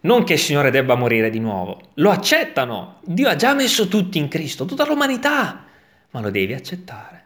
non 0.01 0.25
che 0.25 0.35
il 0.35 0.39
Signore 0.39 0.71
debba 0.71 0.95
morire 0.95 1.31
di 1.31 1.39
nuovo, 1.39 1.91
lo 1.95 2.11
accettano. 2.11 3.01
Dio 3.05 3.29
ha 3.29 3.37
già 3.37 3.55
messo 3.55 3.89
tutti 3.89 4.19
in 4.19 4.29
Cristo, 4.29 4.65
tutta 4.65 4.87
l'umanità, 4.87 5.65
ma 6.11 6.21
lo 6.21 6.31
devi 6.31 6.53
accettare 6.53 7.22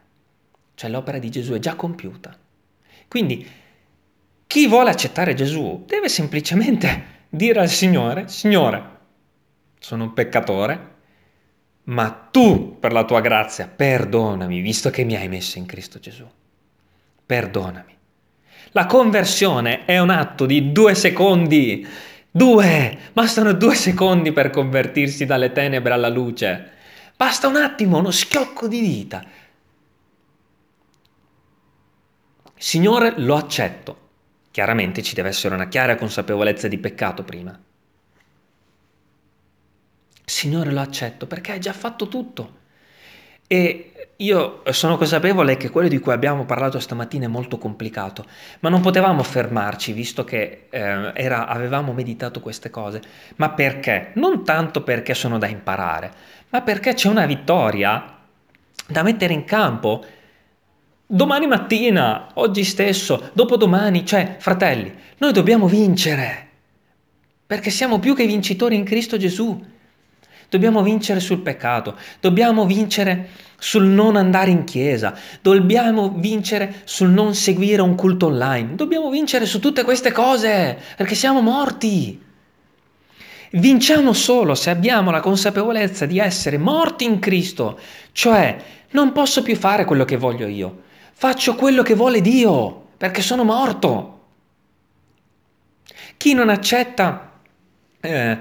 cioè 0.77 0.91
l'opera 0.91 1.17
di 1.17 1.31
Gesù 1.31 1.53
è 1.53 1.59
già 1.59 1.73
compiuta. 1.73 2.37
Quindi 3.07 3.43
chi 4.45 4.67
vuole 4.67 4.91
accettare 4.91 5.33
Gesù 5.33 5.85
deve 5.87 6.07
semplicemente 6.07 7.25
dire 7.29 7.61
al 7.61 7.67
Signore, 7.67 8.27
Signore, 8.27 8.89
sono 9.79 10.03
un 10.03 10.13
peccatore, 10.13 10.95
ma 11.85 12.11
tu 12.11 12.77
per 12.79 12.91
la 12.91 13.05
tua 13.05 13.21
grazia 13.21 13.67
perdonami, 13.67 14.61
visto 14.61 14.91
che 14.91 15.03
mi 15.03 15.15
hai 15.15 15.27
messo 15.27 15.57
in 15.57 15.65
Cristo 15.65 15.97
Gesù. 15.97 16.29
Perdonami. 17.25 17.97
La 18.73 18.85
conversione 18.85 19.83
è 19.85 19.97
un 19.97 20.11
atto 20.11 20.45
di 20.45 20.71
due 20.71 20.93
secondi. 20.93 21.87
Due! 22.29 22.97
Bastano 23.13 23.53
due 23.53 23.73
secondi 23.73 24.31
per 24.31 24.51
convertirsi 24.51 25.25
dalle 25.25 25.51
tenebre 25.51 25.93
alla 25.93 26.09
luce. 26.09 26.69
Basta 27.15 27.47
un 27.47 27.55
attimo, 27.55 27.97
uno 27.97 28.11
schiocco 28.11 28.67
di 28.67 28.79
dita. 28.79 29.23
Signore, 32.57 33.13
lo 33.17 33.35
accetto. 33.35 34.05
Chiaramente 34.49 35.03
ci 35.03 35.13
deve 35.13 35.29
essere 35.29 35.53
una 35.53 35.67
chiara 35.67 35.95
consapevolezza 35.95 36.67
di 36.67 36.79
peccato 36.79 37.23
prima. 37.23 37.57
Signore, 40.25 40.71
lo 40.71 40.81
accetto 40.81 41.27
perché 41.27 41.51
hai 41.51 41.59
già 41.59 41.73
fatto 41.73 42.07
tutto. 42.07 42.65
E 43.45 44.11
io 44.17 44.63
sono 44.71 44.97
consapevole 44.97 45.55
che 45.55 45.69
quello 45.69 45.87
di 45.87 45.99
cui 45.99 46.11
abbiamo 46.11 46.45
parlato 46.45 46.79
stamattina 46.79 47.25
è 47.25 47.29
molto 47.29 47.59
complicato, 47.59 48.25
ma 48.61 48.69
non 48.69 48.81
potevamo 48.81 49.21
fermarci 49.21 49.93
visto 49.93 50.23
che 50.23 50.65
eh, 50.69 51.11
era, 51.13 51.45
avevamo 51.47 51.93
meditato 51.93 52.39
queste 52.39 52.71
cose. 52.71 53.01
Ma 53.35 53.51
perché? 53.51 54.11
Non 54.15 54.43
tanto 54.43 54.81
perché 54.81 55.13
sono 55.13 55.37
da 55.37 55.47
imparare, 55.47 56.11
ma 56.49 56.61
perché 56.61 56.95
c'è 56.95 57.07
una 57.07 57.27
vittoria 57.27 58.17
da 58.87 59.03
mettere 59.03 59.33
in 59.33 59.45
campo 59.45 60.03
Domani 61.09 61.47
mattina, 61.47 62.31
oggi 62.33 62.65
stesso, 62.65 63.29
dopodomani, 63.31 64.05
cioè, 64.05 64.35
fratelli, 64.39 64.93
noi 65.19 65.31
dobbiamo 65.31 65.65
vincere, 65.65 66.47
perché 67.47 67.69
siamo 67.69 67.99
più 67.99 68.13
che 68.13 68.25
vincitori 68.25 68.75
in 68.75 68.83
Cristo 68.83 69.15
Gesù. 69.15 69.57
Dobbiamo 70.49 70.83
vincere 70.83 71.21
sul 71.21 71.39
peccato, 71.39 71.95
dobbiamo 72.19 72.65
vincere 72.65 73.29
sul 73.57 73.85
non 73.85 74.17
andare 74.17 74.51
in 74.51 74.65
chiesa, 74.65 75.17
dobbiamo 75.41 76.13
vincere 76.17 76.81
sul 76.83 77.07
non 77.07 77.33
seguire 77.35 77.81
un 77.81 77.95
culto 77.95 78.25
online, 78.25 78.75
dobbiamo 78.75 79.09
vincere 79.09 79.45
su 79.45 79.61
tutte 79.61 79.83
queste 79.83 80.11
cose, 80.11 80.77
perché 80.97 81.15
siamo 81.15 81.39
morti. 81.39 82.21
Vinciamo 83.51 84.11
solo 84.11 84.55
se 84.55 84.71
abbiamo 84.71 85.09
la 85.09 85.21
consapevolezza 85.21 86.05
di 86.05 86.19
essere 86.19 86.57
morti 86.57 87.05
in 87.05 87.19
Cristo, 87.19 87.79
cioè 88.11 88.57
non 88.91 89.13
posso 89.13 89.41
più 89.41 89.55
fare 89.55 89.85
quello 89.85 90.03
che 90.03 90.17
voglio 90.17 90.47
io, 90.47 90.83
Faccio 91.19 91.55
quello 91.55 91.81
che 91.81 91.95
vuole 91.95 92.21
Dio, 92.21 92.89
perché 92.95 93.23
sono 93.23 93.43
morto. 93.43 94.25
Chi 96.15 96.35
non 96.35 96.47
accetta 96.47 97.39
eh, 97.99 98.37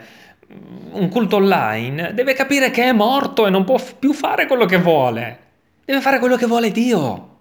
un 0.90 1.08
culto 1.08 1.36
online 1.36 2.12
deve 2.12 2.34
capire 2.34 2.70
che 2.70 2.84
è 2.84 2.92
morto 2.92 3.46
e 3.46 3.50
non 3.50 3.64
può 3.64 3.80
più 3.98 4.12
fare 4.12 4.46
quello 4.46 4.66
che 4.66 4.76
vuole. 4.76 5.38
Deve 5.86 6.02
fare 6.02 6.18
quello 6.18 6.36
che 6.36 6.44
vuole 6.44 6.70
Dio. 6.70 7.36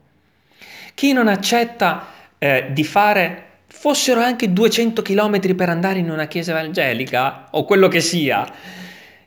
Chi 0.93 1.11
non 1.11 1.27
accetta 1.27 2.07
eh, 2.37 2.67
di 2.71 2.85
fare 2.85 3.43
fossero 3.67 4.21
anche 4.21 4.53
200 4.53 5.01
km 5.01 5.53
per 5.53 5.67
andare 5.67 5.99
in 5.99 6.09
una 6.09 6.27
chiesa 6.27 6.51
evangelica 6.51 7.49
o 7.51 7.65
quello 7.65 7.89
che 7.89 7.99
sia, 7.99 8.49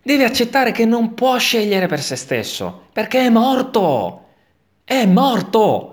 deve 0.02 0.24
accettare 0.24 0.72
che 0.72 0.86
non 0.86 1.12
può 1.12 1.36
scegliere 1.36 1.86
per 1.86 2.00
se 2.00 2.16
stesso, 2.16 2.86
perché 2.94 3.20
è 3.20 3.28
morto. 3.28 4.22
È 4.84 5.04
morto. 5.04 5.92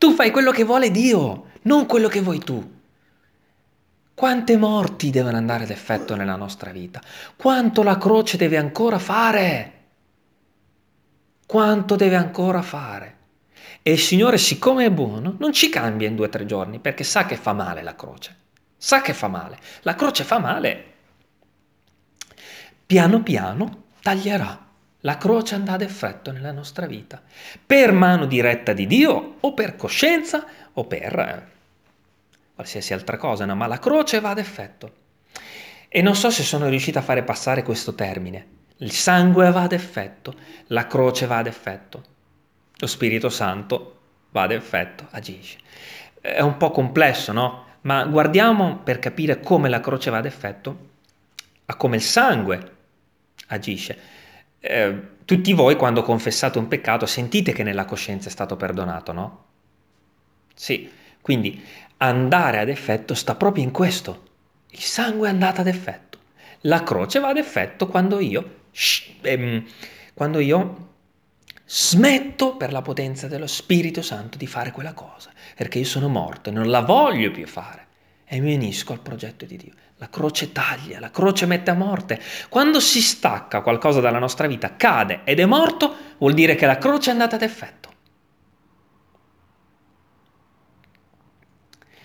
Tu 0.00 0.14
fai 0.14 0.30
quello 0.30 0.50
che 0.50 0.64
vuole 0.64 0.90
Dio, 0.90 1.50
non 1.64 1.84
quello 1.84 2.08
che 2.08 2.22
vuoi 2.22 2.38
tu. 2.38 2.78
Quante 4.14 4.56
morti 4.56 5.10
devono 5.10 5.36
andare 5.36 5.64
ad 5.64 5.70
effetto 5.70 6.16
nella 6.16 6.36
nostra 6.36 6.70
vita? 6.70 7.02
Quanto 7.36 7.82
la 7.82 7.98
croce 7.98 8.38
deve 8.38 8.56
ancora 8.56 8.98
fare? 8.98 9.72
Quanto 11.44 11.96
deve 11.96 12.16
ancora 12.16 12.62
fare? 12.62 13.16
E 13.82 13.92
il 13.92 13.98
Signore, 13.98 14.38
siccome 14.38 14.86
è 14.86 14.90
buono, 14.90 15.36
non 15.38 15.52
ci 15.52 15.68
cambia 15.68 16.08
in 16.08 16.16
due 16.16 16.28
o 16.28 16.30
tre 16.30 16.46
giorni, 16.46 16.78
perché 16.78 17.04
sa 17.04 17.26
che 17.26 17.36
fa 17.36 17.52
male 17.52 17.82
la 17.82 17.94
croce. 17.94 18.34
Sa 18.78 19.02
che 19.02 19.12
fa 19.12 19.28
male. 19.28 19.58
La 19.82 19.96
croce 19.96 20.24
fa 20.24 20.38
male. 20.38 20.94
Piano 22.86 23.22
piano 23.22 23.82
taglierà. 24.00 24.69
La 25.00 25.16
croce 25.16 25.54
andrà 25.54 25.74
ad 25.74 25.82
effetto 25.82 26.30
nella 26.30 26.52
nostra 26.52 26.86
vita, 26.86 27.22
per 27.64 27.92
mano 27.92 28.26
diretta 28.26 28.72
di 28.72 28.86
Dio 28.86 29.36
o 29.40 29.54
per 29.54 29.76
coscienza 29.76 30.44
o 30.72 30.84
per 30.84 31.18
eh, 31.18 31.46
qualsiasi 32.54 32.92
altra 32.92 33.16
cosa, 33.16 33.44
no? 33.46 33.54
ma 33.54 33.66
la 33.66 33.78
croce 33.78 34.20
va 34.20 34.30
ad 34.30 34.38
effetto. 34.38 34.92
E 35.88 36.02
non 36.02 36.14
so 36.14 36.30
se 36.30 36.42
sono 36.42 36.68
riuscito 36.68 36.98
a 36.98 37.02
fare 37.02 37.22
passare 37.22 37.62
questo 37.62 37.94
termine. 37.94 38.58
Il 38.78 38.92
sangue 38.92 39.50
va 39.50 39.62
ad 39.62 39.72
effetto, 39.72 40.34
la 40.68 40.86
croce 40.86 41.26
va 41.26 41.38
ad 41.38 41.46
effetto 41.46 42.18
lo 42.80 42.86
Spirito 42.86 43.28
Santo 43.28 43.98
va 44.30 44.42
ad 44.42 44.52
effetto, 44.52 45.06
agisce. 45.10 45.58
È 46.20 46.40
un 46.40 46.56
po' 46.56 46.70
complesso, 46.70 47.32
no? 47.32 47.66
Ma 47.82 48.04
guardiamo 48.04 48.78
per 48.78 48.98
capire 48.98 49.40
come 49.40 49.68
la 49.68 49.80
croce 49.80 50.10
va 50.10 50.18
ad 50.18 50.24
effetto, 50.24 50.88
a 51.66 51.76
come 51.76 51.96
il 51.96 52.02
sangue 52.02 52.76
agisce. 53.48 53.98
Eh, 54.60 55.00
tutti 55.24 55.52
voi 55.54 55.76
quando 55.76 56.02
confessate 56.02 56.58
un 56.58 56.68
peccato 56.68 57.06
sentite 57.06 57.52
che 57.52 57.62
nella 57.62 57.84
coscienza 57.84 58.28
è 58.28 58.32
stato 58.32 58.56
perdonato, 58.56 59.12
no? 59.12 59.44
Sì, 60.54 60.90
quindi 61.20 61.62
andare 61.98 62.58
ad 62.58 62.68
effetto 62.68 63.14
sta 63.14 63.34
proprio 63.34 63.64
in 63.64 63.70
questo. 63.70 64.28
Il 64.70 64.80
sangue 64.80 65.28
è 65.28 65.30
andato 65.30 65.60
ad 65.62 65.66
effetto. 65.66 66.18
La 66.62 66.82
croce 66.82 67.20
va 67.20 67.28
ad 67.28 67.38
effetto 67.38 67.86
quando 67.88 68.20
io, 68.20 68.64
shh, 68.70 69.14
ehm, 69.22 69.64
quando 70.12 70.38
io 70.40 70.88
smetto 71.64 72.56
per 72.56 72.72
la 72.72 72.82
potenza 72.82 73.28
dello 73.28 73.46
Spirito 73.46 74.02
Santo 74.02 74.36
di 74.36 74.46
fare 74.46 74.72
quella 74.72 74.92
cosa, 74.92 75.30
perché 75.56 75.78
io 75.78 75.84
sono 75.84 76.08
morto 76.08 76.50
e 76.50 76.52
non 76.52 76.68
la 76.68 76.80
voglio 76.80 77.30
più 77.30 77.46
fare 77.46 77.79
e 78.32 78.38
mi 78.38 78.54
unisco 78.54 78.92
al 78.92 79.00
progetto 79.00 79.44
di 79.44 79.56
Dio. 79.56 79.72
La 79.96 80.08
croce 80.08 80.52
taglia, 80.52 81.00
la 81.00 81.10
croce 81.10 81.46
mette 81.46 81.72
a 81.72 81.74
morte. 81.74 82.20
Quando 82.48 82.78
si 82.78 83.02
stacca 83.02 83.60
qualcosa 83.60 83.98
dalla 83.98 84.20
nostra 84.20 84.46
vita, 84.46 84.76
cade 84.76 85.22
ed 85.24 85.40
è 85.40 85.46
morto, 85.46 85.92
vuol 86.18 86.32
dire 86.32 86.54
che 86.54 86.64
la 86.64 86.78
croce 86.78 87.10
è 87.10 87.12
andata 87.12 87.34
ad 87.34 87.42
effetto. 87.42 87.88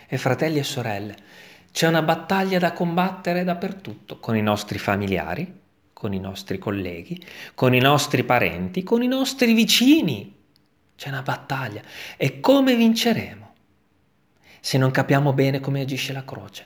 E 0.08 0.18
fratelli 0.18 0.58
e 0.58 0.64
sorelle, 0.64 1.16
c'è 1.72 1.88
una 1.88 2.02
battaglia 2.02 2.58
da 2.58 2.74
combattere 2.74 3.44
dappertutto, 3.44 4.20
con 4.20 4.36
i 4.36 4.42
nostri 4.42 4.80
familiari, 4.80 5.60
con 5.94 6.12
i 6.12 6.20
nostri 6.20 6.58
colleghi, 6.58 7.24
con 7.54 7.76
i 7.76 7.80
nostri 7.80 8.24
parenti, 8.24 8.82
con 8.82 9.04
i 9.04 9.08
nostri 9.08 9.54
vicini. 9.54 10.36
C'è 10.96 11.10
una 11.10 11.22
battaglia. 11.22 11.84
E 12.18 12.40
come 12.40 12.76
vinceremo? 12.76 13.45
Se 14.66 14.80
non 14.80 14.90
capiamo 14.90 15.32
bene 15.32 15.60
come 15.60 15.82
agisce 15.82 16.12
la 16.12 16.26
croce 16.26 16.66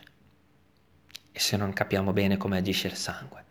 e 1.34 1.38
se 1.38 1.58
non 1.58 1.74
capiamo 1.74 2.14
bene 2.14 2.38
come 2.38 2.56
agisce 2.56 2.88
il 2.88 2.96
sangue, 2.96 3.44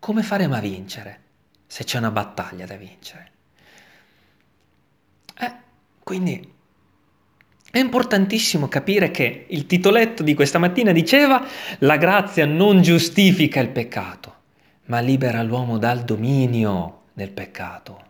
come 0.00 0.24
faremo 0.24 0.56
a 0.56 0.58
vincere 0.58 1.20
se 1.68 1.84
c'è 1.84 1.98
una 1.98 2.10
battaglia 2.10 2.66
da 2.66 2.74
vincere? 2.74 3.30
Eh, 5.38 5.52
quindi 6.02 6.52
è 7.70 7.78
importantissimo 7.78 8.66
capire 8.66 9.12
che 9.12 9.46
il 9.48 9.66
titoletto 9.66 10.24
di 10.24 10.34
questa 10.34 10.58
mattina 10.58 10.90
diceva 10.90 11.46
la 11.78 11.96
grazia 11.96 12.44
non 12.44 12.82
giustifica 12.82 13.60
il 13.60 13.68
peccato 13.68 14.34
ma 14.86 14.98
libera 14.98 15.44
l'uomo 15.44 15.78
dal 15.78 16.02
dominio 16.02 17.02
del 17.12 17.30
peccato. 17.30 18.04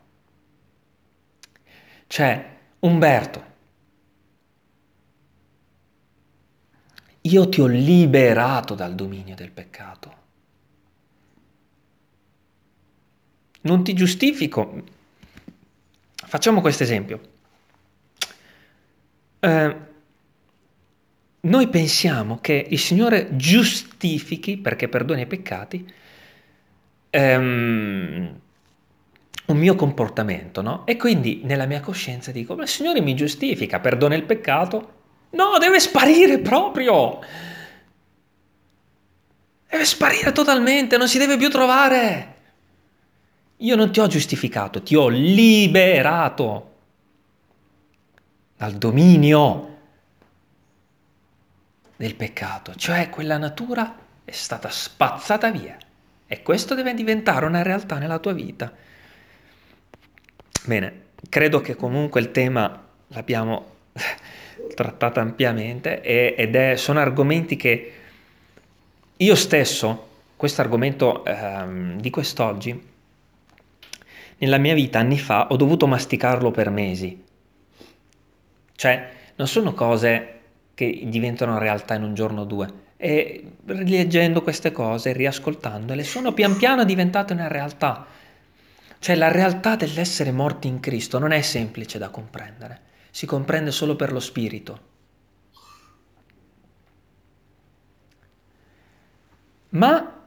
Cioè, 2.07 2.57
Umberto, 2.79 3.51
io 7.23 7.49
ti 7.49 7.61
ho 7.61 7.67
liberato 7.67 8.75
dal 8.75 8.95
dominio 8.95 9.35
del 9.35 9.51
peccato. 9.51 10.21
Non 13.63 13.85
ti 13.85 13.95
giustifico. 13.95 14.83
Facciamo 16.15 16.61
questo 16.61 16.83
esempio. 16.83 17.21
Eh, 19.39 19.77
noi 21.41 21.69
pensiamo 21.69 22.39
che 22.41 22.67
il 22.69 22.79
Signore 22.79 23.37
giustifichi, 23.37 24.59
perché 24.59 24.89
perdona 24.89 25.21
i 25.21 25.27
peccati, 25.27 25.93
um, 27.11 28.41
un 29.47 29.57
mio 29.57 29.75
comportamento, 29.75 30.63
no? 30.63 30.87
E 30.87 30.97
quindi 30.97 31.41
nella 31.45 31.67
mia 31.67 31.81
coscienza 31.81 32.33
dico, 32.33 32.55
ma 32.55 32.63
il 32.63 32.69
Signore 32.69 33.01
mi 33.01 33.15
giustifica, 33.15 33.81
perdona 33.81 34.15
il 34.15 34.25
peccato? 34.25 35.01
No, 35.33 35.59
deve 35.59 35.81
sparire 35.81 36.39
proprio! 36.39 37.21
Deve 39.69 39.85
sparire 39.85 40.33
totalmente, 40.33 40.97
non 40.97 41.09
si 41.09 41.19
deve 41.19 41.37
più 41.37 41.49
trovare. 41.49 42.37
Io 43.59 43.77
non 43.77 43.91
ti 43.93 44.01
ho 44.01 44.07
giustificato, 44.07 44.83
ti 44.83 44.95
ho 44.95 45.09
liberato 45.09 46.71
dal 48.57 48.75
dominio 48.75 49.79
del 51.97 52.15
peccato, 52.17 52.75
cioè 52.75 53.09
quella 53.09 53.39
natura 53.39 53.97
è 54.25 54.33
stata 54.33 54.69
spazzata 54.69 55.51
via. 55.51 55.77
E 56.27 56.43
questo 56.43 56.75
deve 56.75 56.93
diventare 56.95 57.47
una 57.47 57.63
realtà 57.63 57.99
nella 57.99 58.19
tua 58.19 58.33
vita. 58.33 58.73
Bene, 60.65 61.07
credo 61.29 61.61
che 61.61 61.77
comunque 61.77 62.21
il 62.21 62.31
tema 62.31 62.85
l'abbiamo 63.09 63.77
trattato 64.75 65.21
ampiamente 65.21 66.03
ed 66.03 66.55
è, 66.55 66.77
sono 66.77 67.01
argomenti 67.01 67.57
che 67.57 67.93
io 69.17 69.35
stesso, 69.35 70.09
questo 70.37 70.61
argomento 70.61 71.25
ehm, 71.25 72.01
di 72.01 72.11
quest'oggi, 72.11 72.91
nella 74.39 74.59
mia 74.59 74.75
vita 74.75 74.99
anni 74.99 75.19
fa 75.19 75.49
ho 75.49 75.57
dovuto 75.57 75.87
masticarlo 75.87 76.51
per 76.51 76.71
mesi. 76.71 77.23
Cioè, 78.75 79.09
non 79.37 79.47
sono 79.47 79.73
cose 79.75 80.41
che 80.75 81.03
diventano 81.05 81.59
realtà 81.59 81.95
in 81.95 82.03
un 82.03 82.15
giorno 82.15 82.41
o 82.41 82.45
due 82.45 82.81
e 82.97 83.45
rileggendo 83.67 84.43
queste 84.43 84.71
cose, 84.71 85.13
riascoltandole, 85.13 86.05
sono 86.05 86.33
pian 86.33 86.57
piano 86.57 86.85
diventate 86.85 87.33
una 87.33 87.49
realtà. 87.49 88.07
Cioè 89.01 89.17
la 89.17 89.29
realtà 89.29 89.75
dell'essere 89.75 90.31
morti 90.31 90.69
in 90.69 90.79
Cristo 90.79 91.19
non 91.19 91.33
è 91.33 91.41
semplice 91.43 91.99
da 91.99 92.11
comprendere, 92.11 92.81
si 93.13 93.27
comprende 93.27 93.71
solo 93.71 93.95
per 93.95 94.11
lo 94.11 94.19
spirito. 94.19 94.81
Ma 99.69 100.27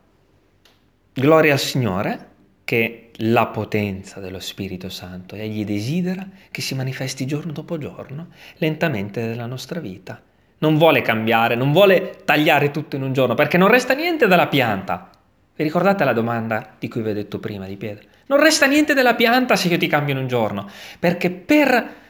gloria 1.11 1.53
al 1.53 1.59
Signore 1.59 2.29
che 2.63 3.11
la 3.17 3.47
potenza 3.47 4.19
dello 4.19 4.39
Spirito 4.39 4.89
Santo 4.89 5.35
egli 5.35 5.65
desidera 5.65 6.27
che 6.49 6.61
si 6.61 6.73
manifesti 6.75 7.25
giorno 7.25 7.51
dopo 7.51 7.77
giorno, 7.77 8.29
lentamente 8.57 9.21
nella 9.25 9.45
nostra 9.45 9.79
vita 9.79 10.21
non 10.59 10.77
vuole 10.77 11.01
cambiare, 11.01 11.55
non 11.55 11.71
vuole 11.71 12.21
tagliare 12.23 12.71
tutto 12.71 12.95
in 12.95 13.03
un 13.03 13.13
giorno, 13.13 13.35
perché 13.35 13.57
non 13.57 13.67
resta 13.67 13.93
niente 13.93 14.27
dalla 14.27 14.47
pianta. 14.47 15.09
Vi 15.55 15.63
ricordate 15.63 16.03
la 16.03 16.13
domanda 16.13 16.75
di 16.79 16.87
cui 16.87 17.01
vi 17.01 17.09
ho 17.09 17.13
detto 17.13 17.39
prima 17.39 17.65
di 17.65 17.75
Pietro? 17.77 18.07
Non 18.27 18.39
resta 18.39 18.65
niente 18.65 18.93
della 18.93 19.15
pianta 19.15 19.55
se 19.55 19.67
io 19.67 19.77
ti 19.77 19.87
cambio 19.87 20.13
in 20.13 20.21
un 20.21 20.27
giorno, 20.27 20.67
perché 20.99 21.29
per 21.29 22.03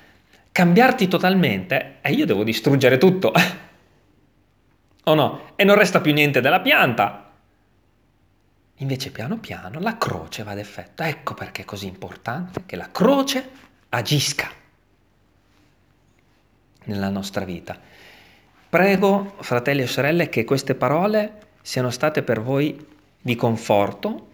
cambiarti 0.55 1.09
totalmente, 1.09 1.97
eh, 1.99 2.13
io 2.13 2.25
devo 2.25 2.45
distruggere 2.45 2.97
tutto. 2.97 3.33
o 5.03 5.13
no? 5.13 5.51
E 5.57 5.65
non 5.65 5.75
resta 5.75 5.99
più 5.99 6.13
niente 6.13 6.39
della 6.39 6.61
pianta. 6.61 7.31
Invece 8.77 9.11
piano 9.11 9.37
piano 9.39 9.81
la 9.81 9.97
croce 9.97 10.43
va 10.43 10.51
ad 10.51 10.59
effetto. 10.59 11.03
Ecco 11.03 11.33
perché 11.33 11.63
è 11.63 11.65
così 11.65 11.87
importante 11.87 12.63
che 12.65 12.77
la 12.77 12.89
croce 12.89 13.49
agisca 13.89 14.49
nella 16.85 17.09
nostra 17.09 17.43
vita 17.43 17.77
prego, 18.75 19.35
fratelli 19.39 19.83
e 19.83 19.87
sorelle, 19.87 20.27
che 20.27 20.43
queste 20.43 20.75
parole 20.75 21.43
siano 21.61 21.89
state 21.91 22.23
per 22.23 22.41
voi 22.41 22.85
di 23.21 23.33
conforto, 23.37 24.27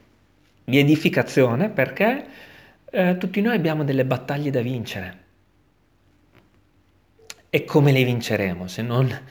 di 0.63 0.79
edificazione, 0.79 1.69
perché 1.69 2.25
eh, 2.89 3.17
tutti 3.19 3.39
noi 3.39 3.55
abbiamo 3.55 3.83
delle 3.83 4.03
battaglie 4.03 4.49
da 4.49 4.61
vincere. 4.61 5.20
E 7.53 7.65
come 7.65 7.91
le 7.91 8.05
vinceremo 8.05 8.65
se 8.69 8.81
non 8.81 9.21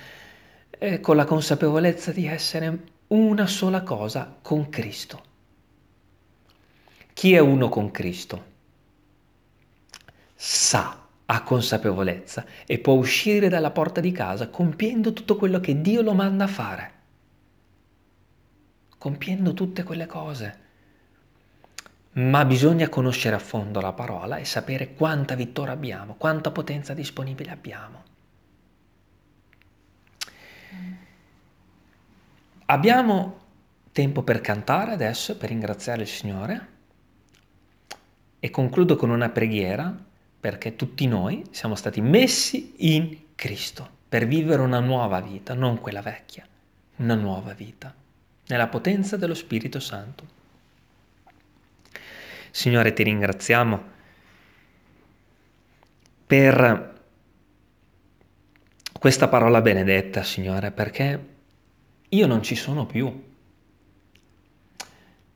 eh, 0.68 1.00
con 1.00 1.16
la 1.16 1.24
consapevolezza 1.24 2.12
di 2.12 2.26
essere 2.26 2.78
una 3.06 3.46
sola 3.46 3.82
cosa 3.82 4.36
con 4.42 4.68
Cristo? 4.68 5.22
Chi 7.14 7.32
è 7.32 7.38
uno 7.38 7.70
con 7.70 7.90
Cristo? 7.90 8.44
Sa, 10.34 11.06
ha 11.24 11.42
consapevolezza 11.42 12.44
e 12.66 12.78
può 12.78 12.92
uscire 12.92 13.48
dalla 13.48 13.70
porta 13.70 14.02
di 14.02 14.12
casa 14.12 14.50
compiendo 14.50 15.14
tutto 15.14 15.36
quello 15.36 15.58
che 15.58 15.80
Dio 15.80 16.02
lo 16.02 16.12
manda 16.12 16.44
a 16.44 16.48
fare. 16.48 16.92
Compiendo 18.98 19.54
tutte 19.54 19.82
quelle 19.82 20.04
cose. 20.04 20.58
Ma 22.12 22.44
bisogna 22.44 22.90
conoscere 22.90 23.36
a 23.36 23.38
fondo 23.38 23.80
la 23.80 23.94
parola 23.94 24.36
e 24.36 24.44
sapere 24.44 24.92
quanta 24.92 25.34
vittoria 25.34 25.72
abbiamo, 25.72 26.16
quanta 26.16 26.50
potenza 26.50 26.92
disponibile 26.92 27.50
abbiamo. 27.50 28.08
Abbiamo 32.66 33.38
tempo 33.92 34.22
per 34.22 34.40
cantare 34.40 34.92
adesso, 34.92 35.36
per 35.36 35.48
ringraziare 35.48 36.02
il 36.02 36.08
Signore 36.08 36.68
e 38.38 38.50
concludo 38.50 38.96
con 38.96 39.10
una 39.10 39.28
preghiera 39.28 39.94
perché 40.40 40.76
tutti 40.76 41.06
noi 41.06 41.44
siamo 41.50 41.74
stati 41.74 42.00
messi 42.00 42.74
in 42.78 43.34
Cristo 43.34 43.98
per 44.08 44.26
vivere 44.26 44.62
una 44.62 44.80
nuova 44.80 45.20
vita, 45.20 45.54
non 45.54 45.78
quella 45.78 46.00
vecchia, 46.00 46.46
una 46.96 47.14
nuova 47.14 47.52
vita, 47.52 47.94
nella 48.46 48.68
potenza 48.68 49.16
dello 49.16 49.34
Spirito 49.34 49.78
Santo. 49.78 50.38
Signore, 52.50 52.92
ti 52.92 53.02
ringraziamo 53.02 53.82
per 56.26 56.99
questa 59.00 59.28
parola 59.28 59.62
benedetta, 59.62 60.22
Signore, 60.22 60.72
perché 60.72 61.26
io 62.06 62.26
non 62.26 62.42
ci 62.42 62.54
sono 62.54 62.84
più. 62.84 63.28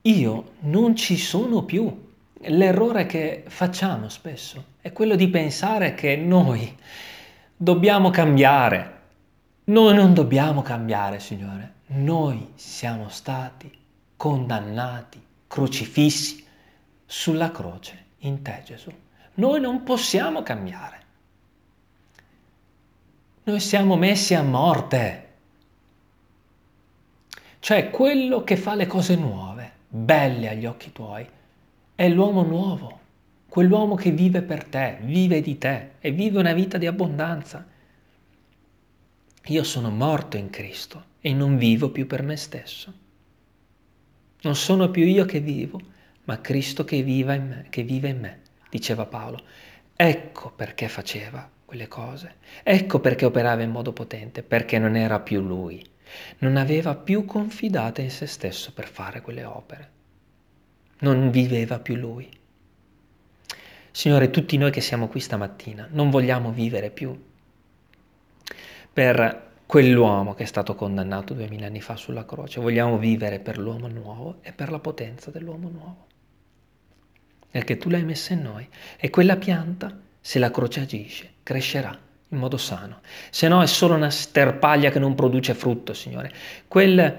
Io 0.03 0.51
non 0.61 0.95
ci 0.95 1.17
sono 1.17 1.63
più. 1.63 2.13
L'errore 2.41 3.07
che 3.07 3.43
facciamo 3.47 4.11
spesso 4.11 4.73
è 4.83 4.93
quello 4.93 5.17
di 5.17 5.29
pensare 5.29 5.95
che 5.95 6.15
noi 6.15 6.77
dobbiamo 7.57 8.11
cambiare. 8.11 9.01
Noi 9.65 9.95
non 9.95 10.13
dobbiamo 10.13 10.61
cambiare, 10.61 11.19
Signore. 11.19 11.73
Noi 11.87 12.51
siamo 12.57 13.09
stati 13.09 13.73
condannati, 14.15 15.19
crocifissi 15.47 16.45
sulla 17.07 17.51
croce 17.51 18.05
in 18.19 18.43
te 18.43 18.61
Gesù. 18.63 18.93
Noi 19.37 19.59
non 19.59 19.83
possiamo 19.85 20.43
cambiare. 20.43 21.04
Noi 23.47 23.61
siamo 23.61 23.97
messi 23.97 24.33
a 24.33 24.43
morte. 24.43 25.29
Cioè 27.59 27.91
quello 27.91 28.43
che 28.43 28.57
fa 28.57 28.75
le 28.75 28.87
cose 28.87 29.17
nuove, 29.17 29.73
belle 29.87 30.49
agli 30.49 30.65
occhi 30.65 30.93
tuoi, 30.93 31.29
è 31.95 32.09
l'uomo 32.09 32.43
nuovo, 32.43 33.01
quell'uomo 33.47 33.97
che 33.97 34.13
vive 34.13 34.41
per 34.41 34.65
te, 34.65 34.97
vive 35.03 35.43
di 35.43 35.59
te 35.59 35.91
e 36.01 36.11
vive 36.11 36.39
una 36.39 36.55
vita 36.55 36.79
di 36.79 36.87
abbondanza. 36.87 37.67
Io 39.49 39.63
sono 39.63 39.91
morto 39.91 40.39
in 40.39 40.49
Cristo 40.49 41.05
e 41.21 41.35
non 41.35 41.59
vivo 41.59 41.91
più 41.91 42.07
per 42.07 42.23
me 42.23 42.37
stesso. 42.37 42.93
Non 44.41 44.57
sono 44.57 44.91
più 44.91 45.05
io 45.05 45.27
che 45.27 45.41
vivo, 45.41 45.79
ma 46.25 46.41
Cristo 46.41 46.85
che, 46.85 47.03
viva 47.03 47.35
in 47.35 47.47
me, 47.47 47.67
che 47.69 47.83
vive 47.83 48.09
in 48.09 48.21
me, 48.21 48.41
diceva 48.71 49.05
Paolo. 49.05 49.43
Ecco 49.95 50.51
perché 50.51 50.89
faceva 50.89 51.53
quelle 51.75 51.89
cose, 51.89 52.37
ecco 52.63 53.01
perché 53.01 53.25
operava 53.25 53.63
in 53.63 53.71
modo 53.73 53.93
potente, 53.93 54.45
perché 54.45 54.79
non 54.79 54.95
era 54.95 55.19
più 55.19 55.41
lui, 55.41 55.85
non 56.39 56.57
aveva 56.57 56.95
più 56.95 57.25
confidata 57.25 58.01
in 58.01 58.11
se 58.11 58.27
stesso 58.27 58.73
per 58.73 58.87
fare 58.87 59.21
quelle 59.21 59.43
opere, 59.43 59.91
non 61.01 61.31
viveva 61.31 61.81
più 61.81 61.97
lui. 61.97 62.31
Signore, 63.91 64.31
tutti 64.31 64.57
noi 64.57 64.71
che 64.71 64.81
siamo 64.81 65.09
qui 65.09 65.19
stamattina 65.19 65.89
non 65.91 66.11
vogliamo 66.11 66.53
vivere 66.53 66.91
più 66.91 67.21
per 68.93 69.53
quell'uomo 69.67 70.35
che 70.35 70.45
è 70.45 70.47
stato 70.47 70.77
condannato 70.77 71.35
duemila 71.35 71.67
anni 71.67 71.81
fa 71.81 71.97
sulla 71.97 72.25
croce, 72.25 72.61
vogliamo 72.61 72.99
vivere 72.99 73.41
per 73.41 73.59
l'uomo 73.59 73.89
nuovo 73.89 74.39
e 74.43 74.53
per 74.53 74.71
la 74.71 74.79
potenza 74.79 75.33
dell'uomo 75.33 75.69
nuovo. 75.69 76.07
Perché 77.51 77.77
tu 77.77 77.89
l'hai 77.89 78.05
messa 78.05 78.33
in 78.33 78.43
noi 78.43 78.69
e 78.97 79.11
quella 79.11 79.37
pianta, 79.37 79.97
se 80.27 80.39
la 80.39 80.51
croce 80.51 80.81
agisce, 80.81 81.35
crescerà 81.43 81.95
in 82.29 82.39
modo 82.39 82.57
sano. 82.57 83.01
Se 83.29 83.47
no 83.47 83.63
è 83.63 83.67
solo 83.67 83.95
una 83.95 84.09
sterpaglia 84.09 84.91
che 84.91 84.99
non 84.99 85.15
produce 85.15 85.53
frutto, 85.53 85.93
Signore. 85.93 86.33
Quel, 86.67 87.19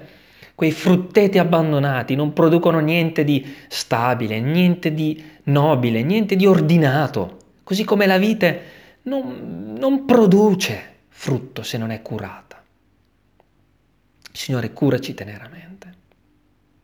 quei 0.56 0.72
frutteti 0.72 1.38
abbandonati 1.38 2.16
non 2.16 2.32
producono 2.32 2.80
niente 2.80 3.22
di 3.22 3.54
stabile, 3.68 4.40
niente 4.40 4.92
di 4.92 5.22
nobile, 5.44 6.02
niente 6.02 6.34
di 6.34 6.46
ordinato, 6.46 7.36
così 7.62 7.84
come 7.84 8.06
la 8.06 8.18
vite 8.18 8.62
non, 9.02 9.74
non 9.78 10.04
produce 10.04 10.94
frutto 11.06 11.62
se 11.62 11.78
non 11.78 11.92
è 11.92 12.02
curata. 12.02 12.60
Signore, 14.32 14.72
curaci 14.72 15.14
teneramente, 15.14 15.94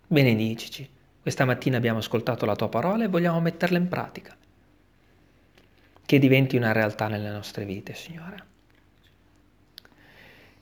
benedicici 0.06 0.88
questa 1.20 1.44
mattina 1.44 1.76
abbiamo 1.76 1.98
ascoltato 1.98 2.46
la 2.46 2.56
tua 2.56 2.68
parola 2.68 3.04
e 3.04 3.08
vogliamo 3.08 3.40
metterla 3.40 3.78
in 3.78 3.86
pratica. 3.86 4.36
Che 6.04 6.18
diventi 6.18 6.56
una 6.56 6.72
realtà 6.72 7.08
nelle 7.08 7.30
nostre 7.30 7.64
vite, 7.64 7.94
Signore. 7.94 8.50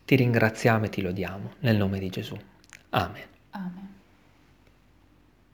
Ti 0.05 0.17
ringraziamo 0.17 0.87
e 0.87 0.89
ti 0.89 1.03
lodiamo 1.03 1.55
nel 1.61 1.77
nome 1.77 1.99
di 1.99 2.09
Gesù. 2.09 2.37
Amen. 2.91 3.23
Amen. 3.51 3.90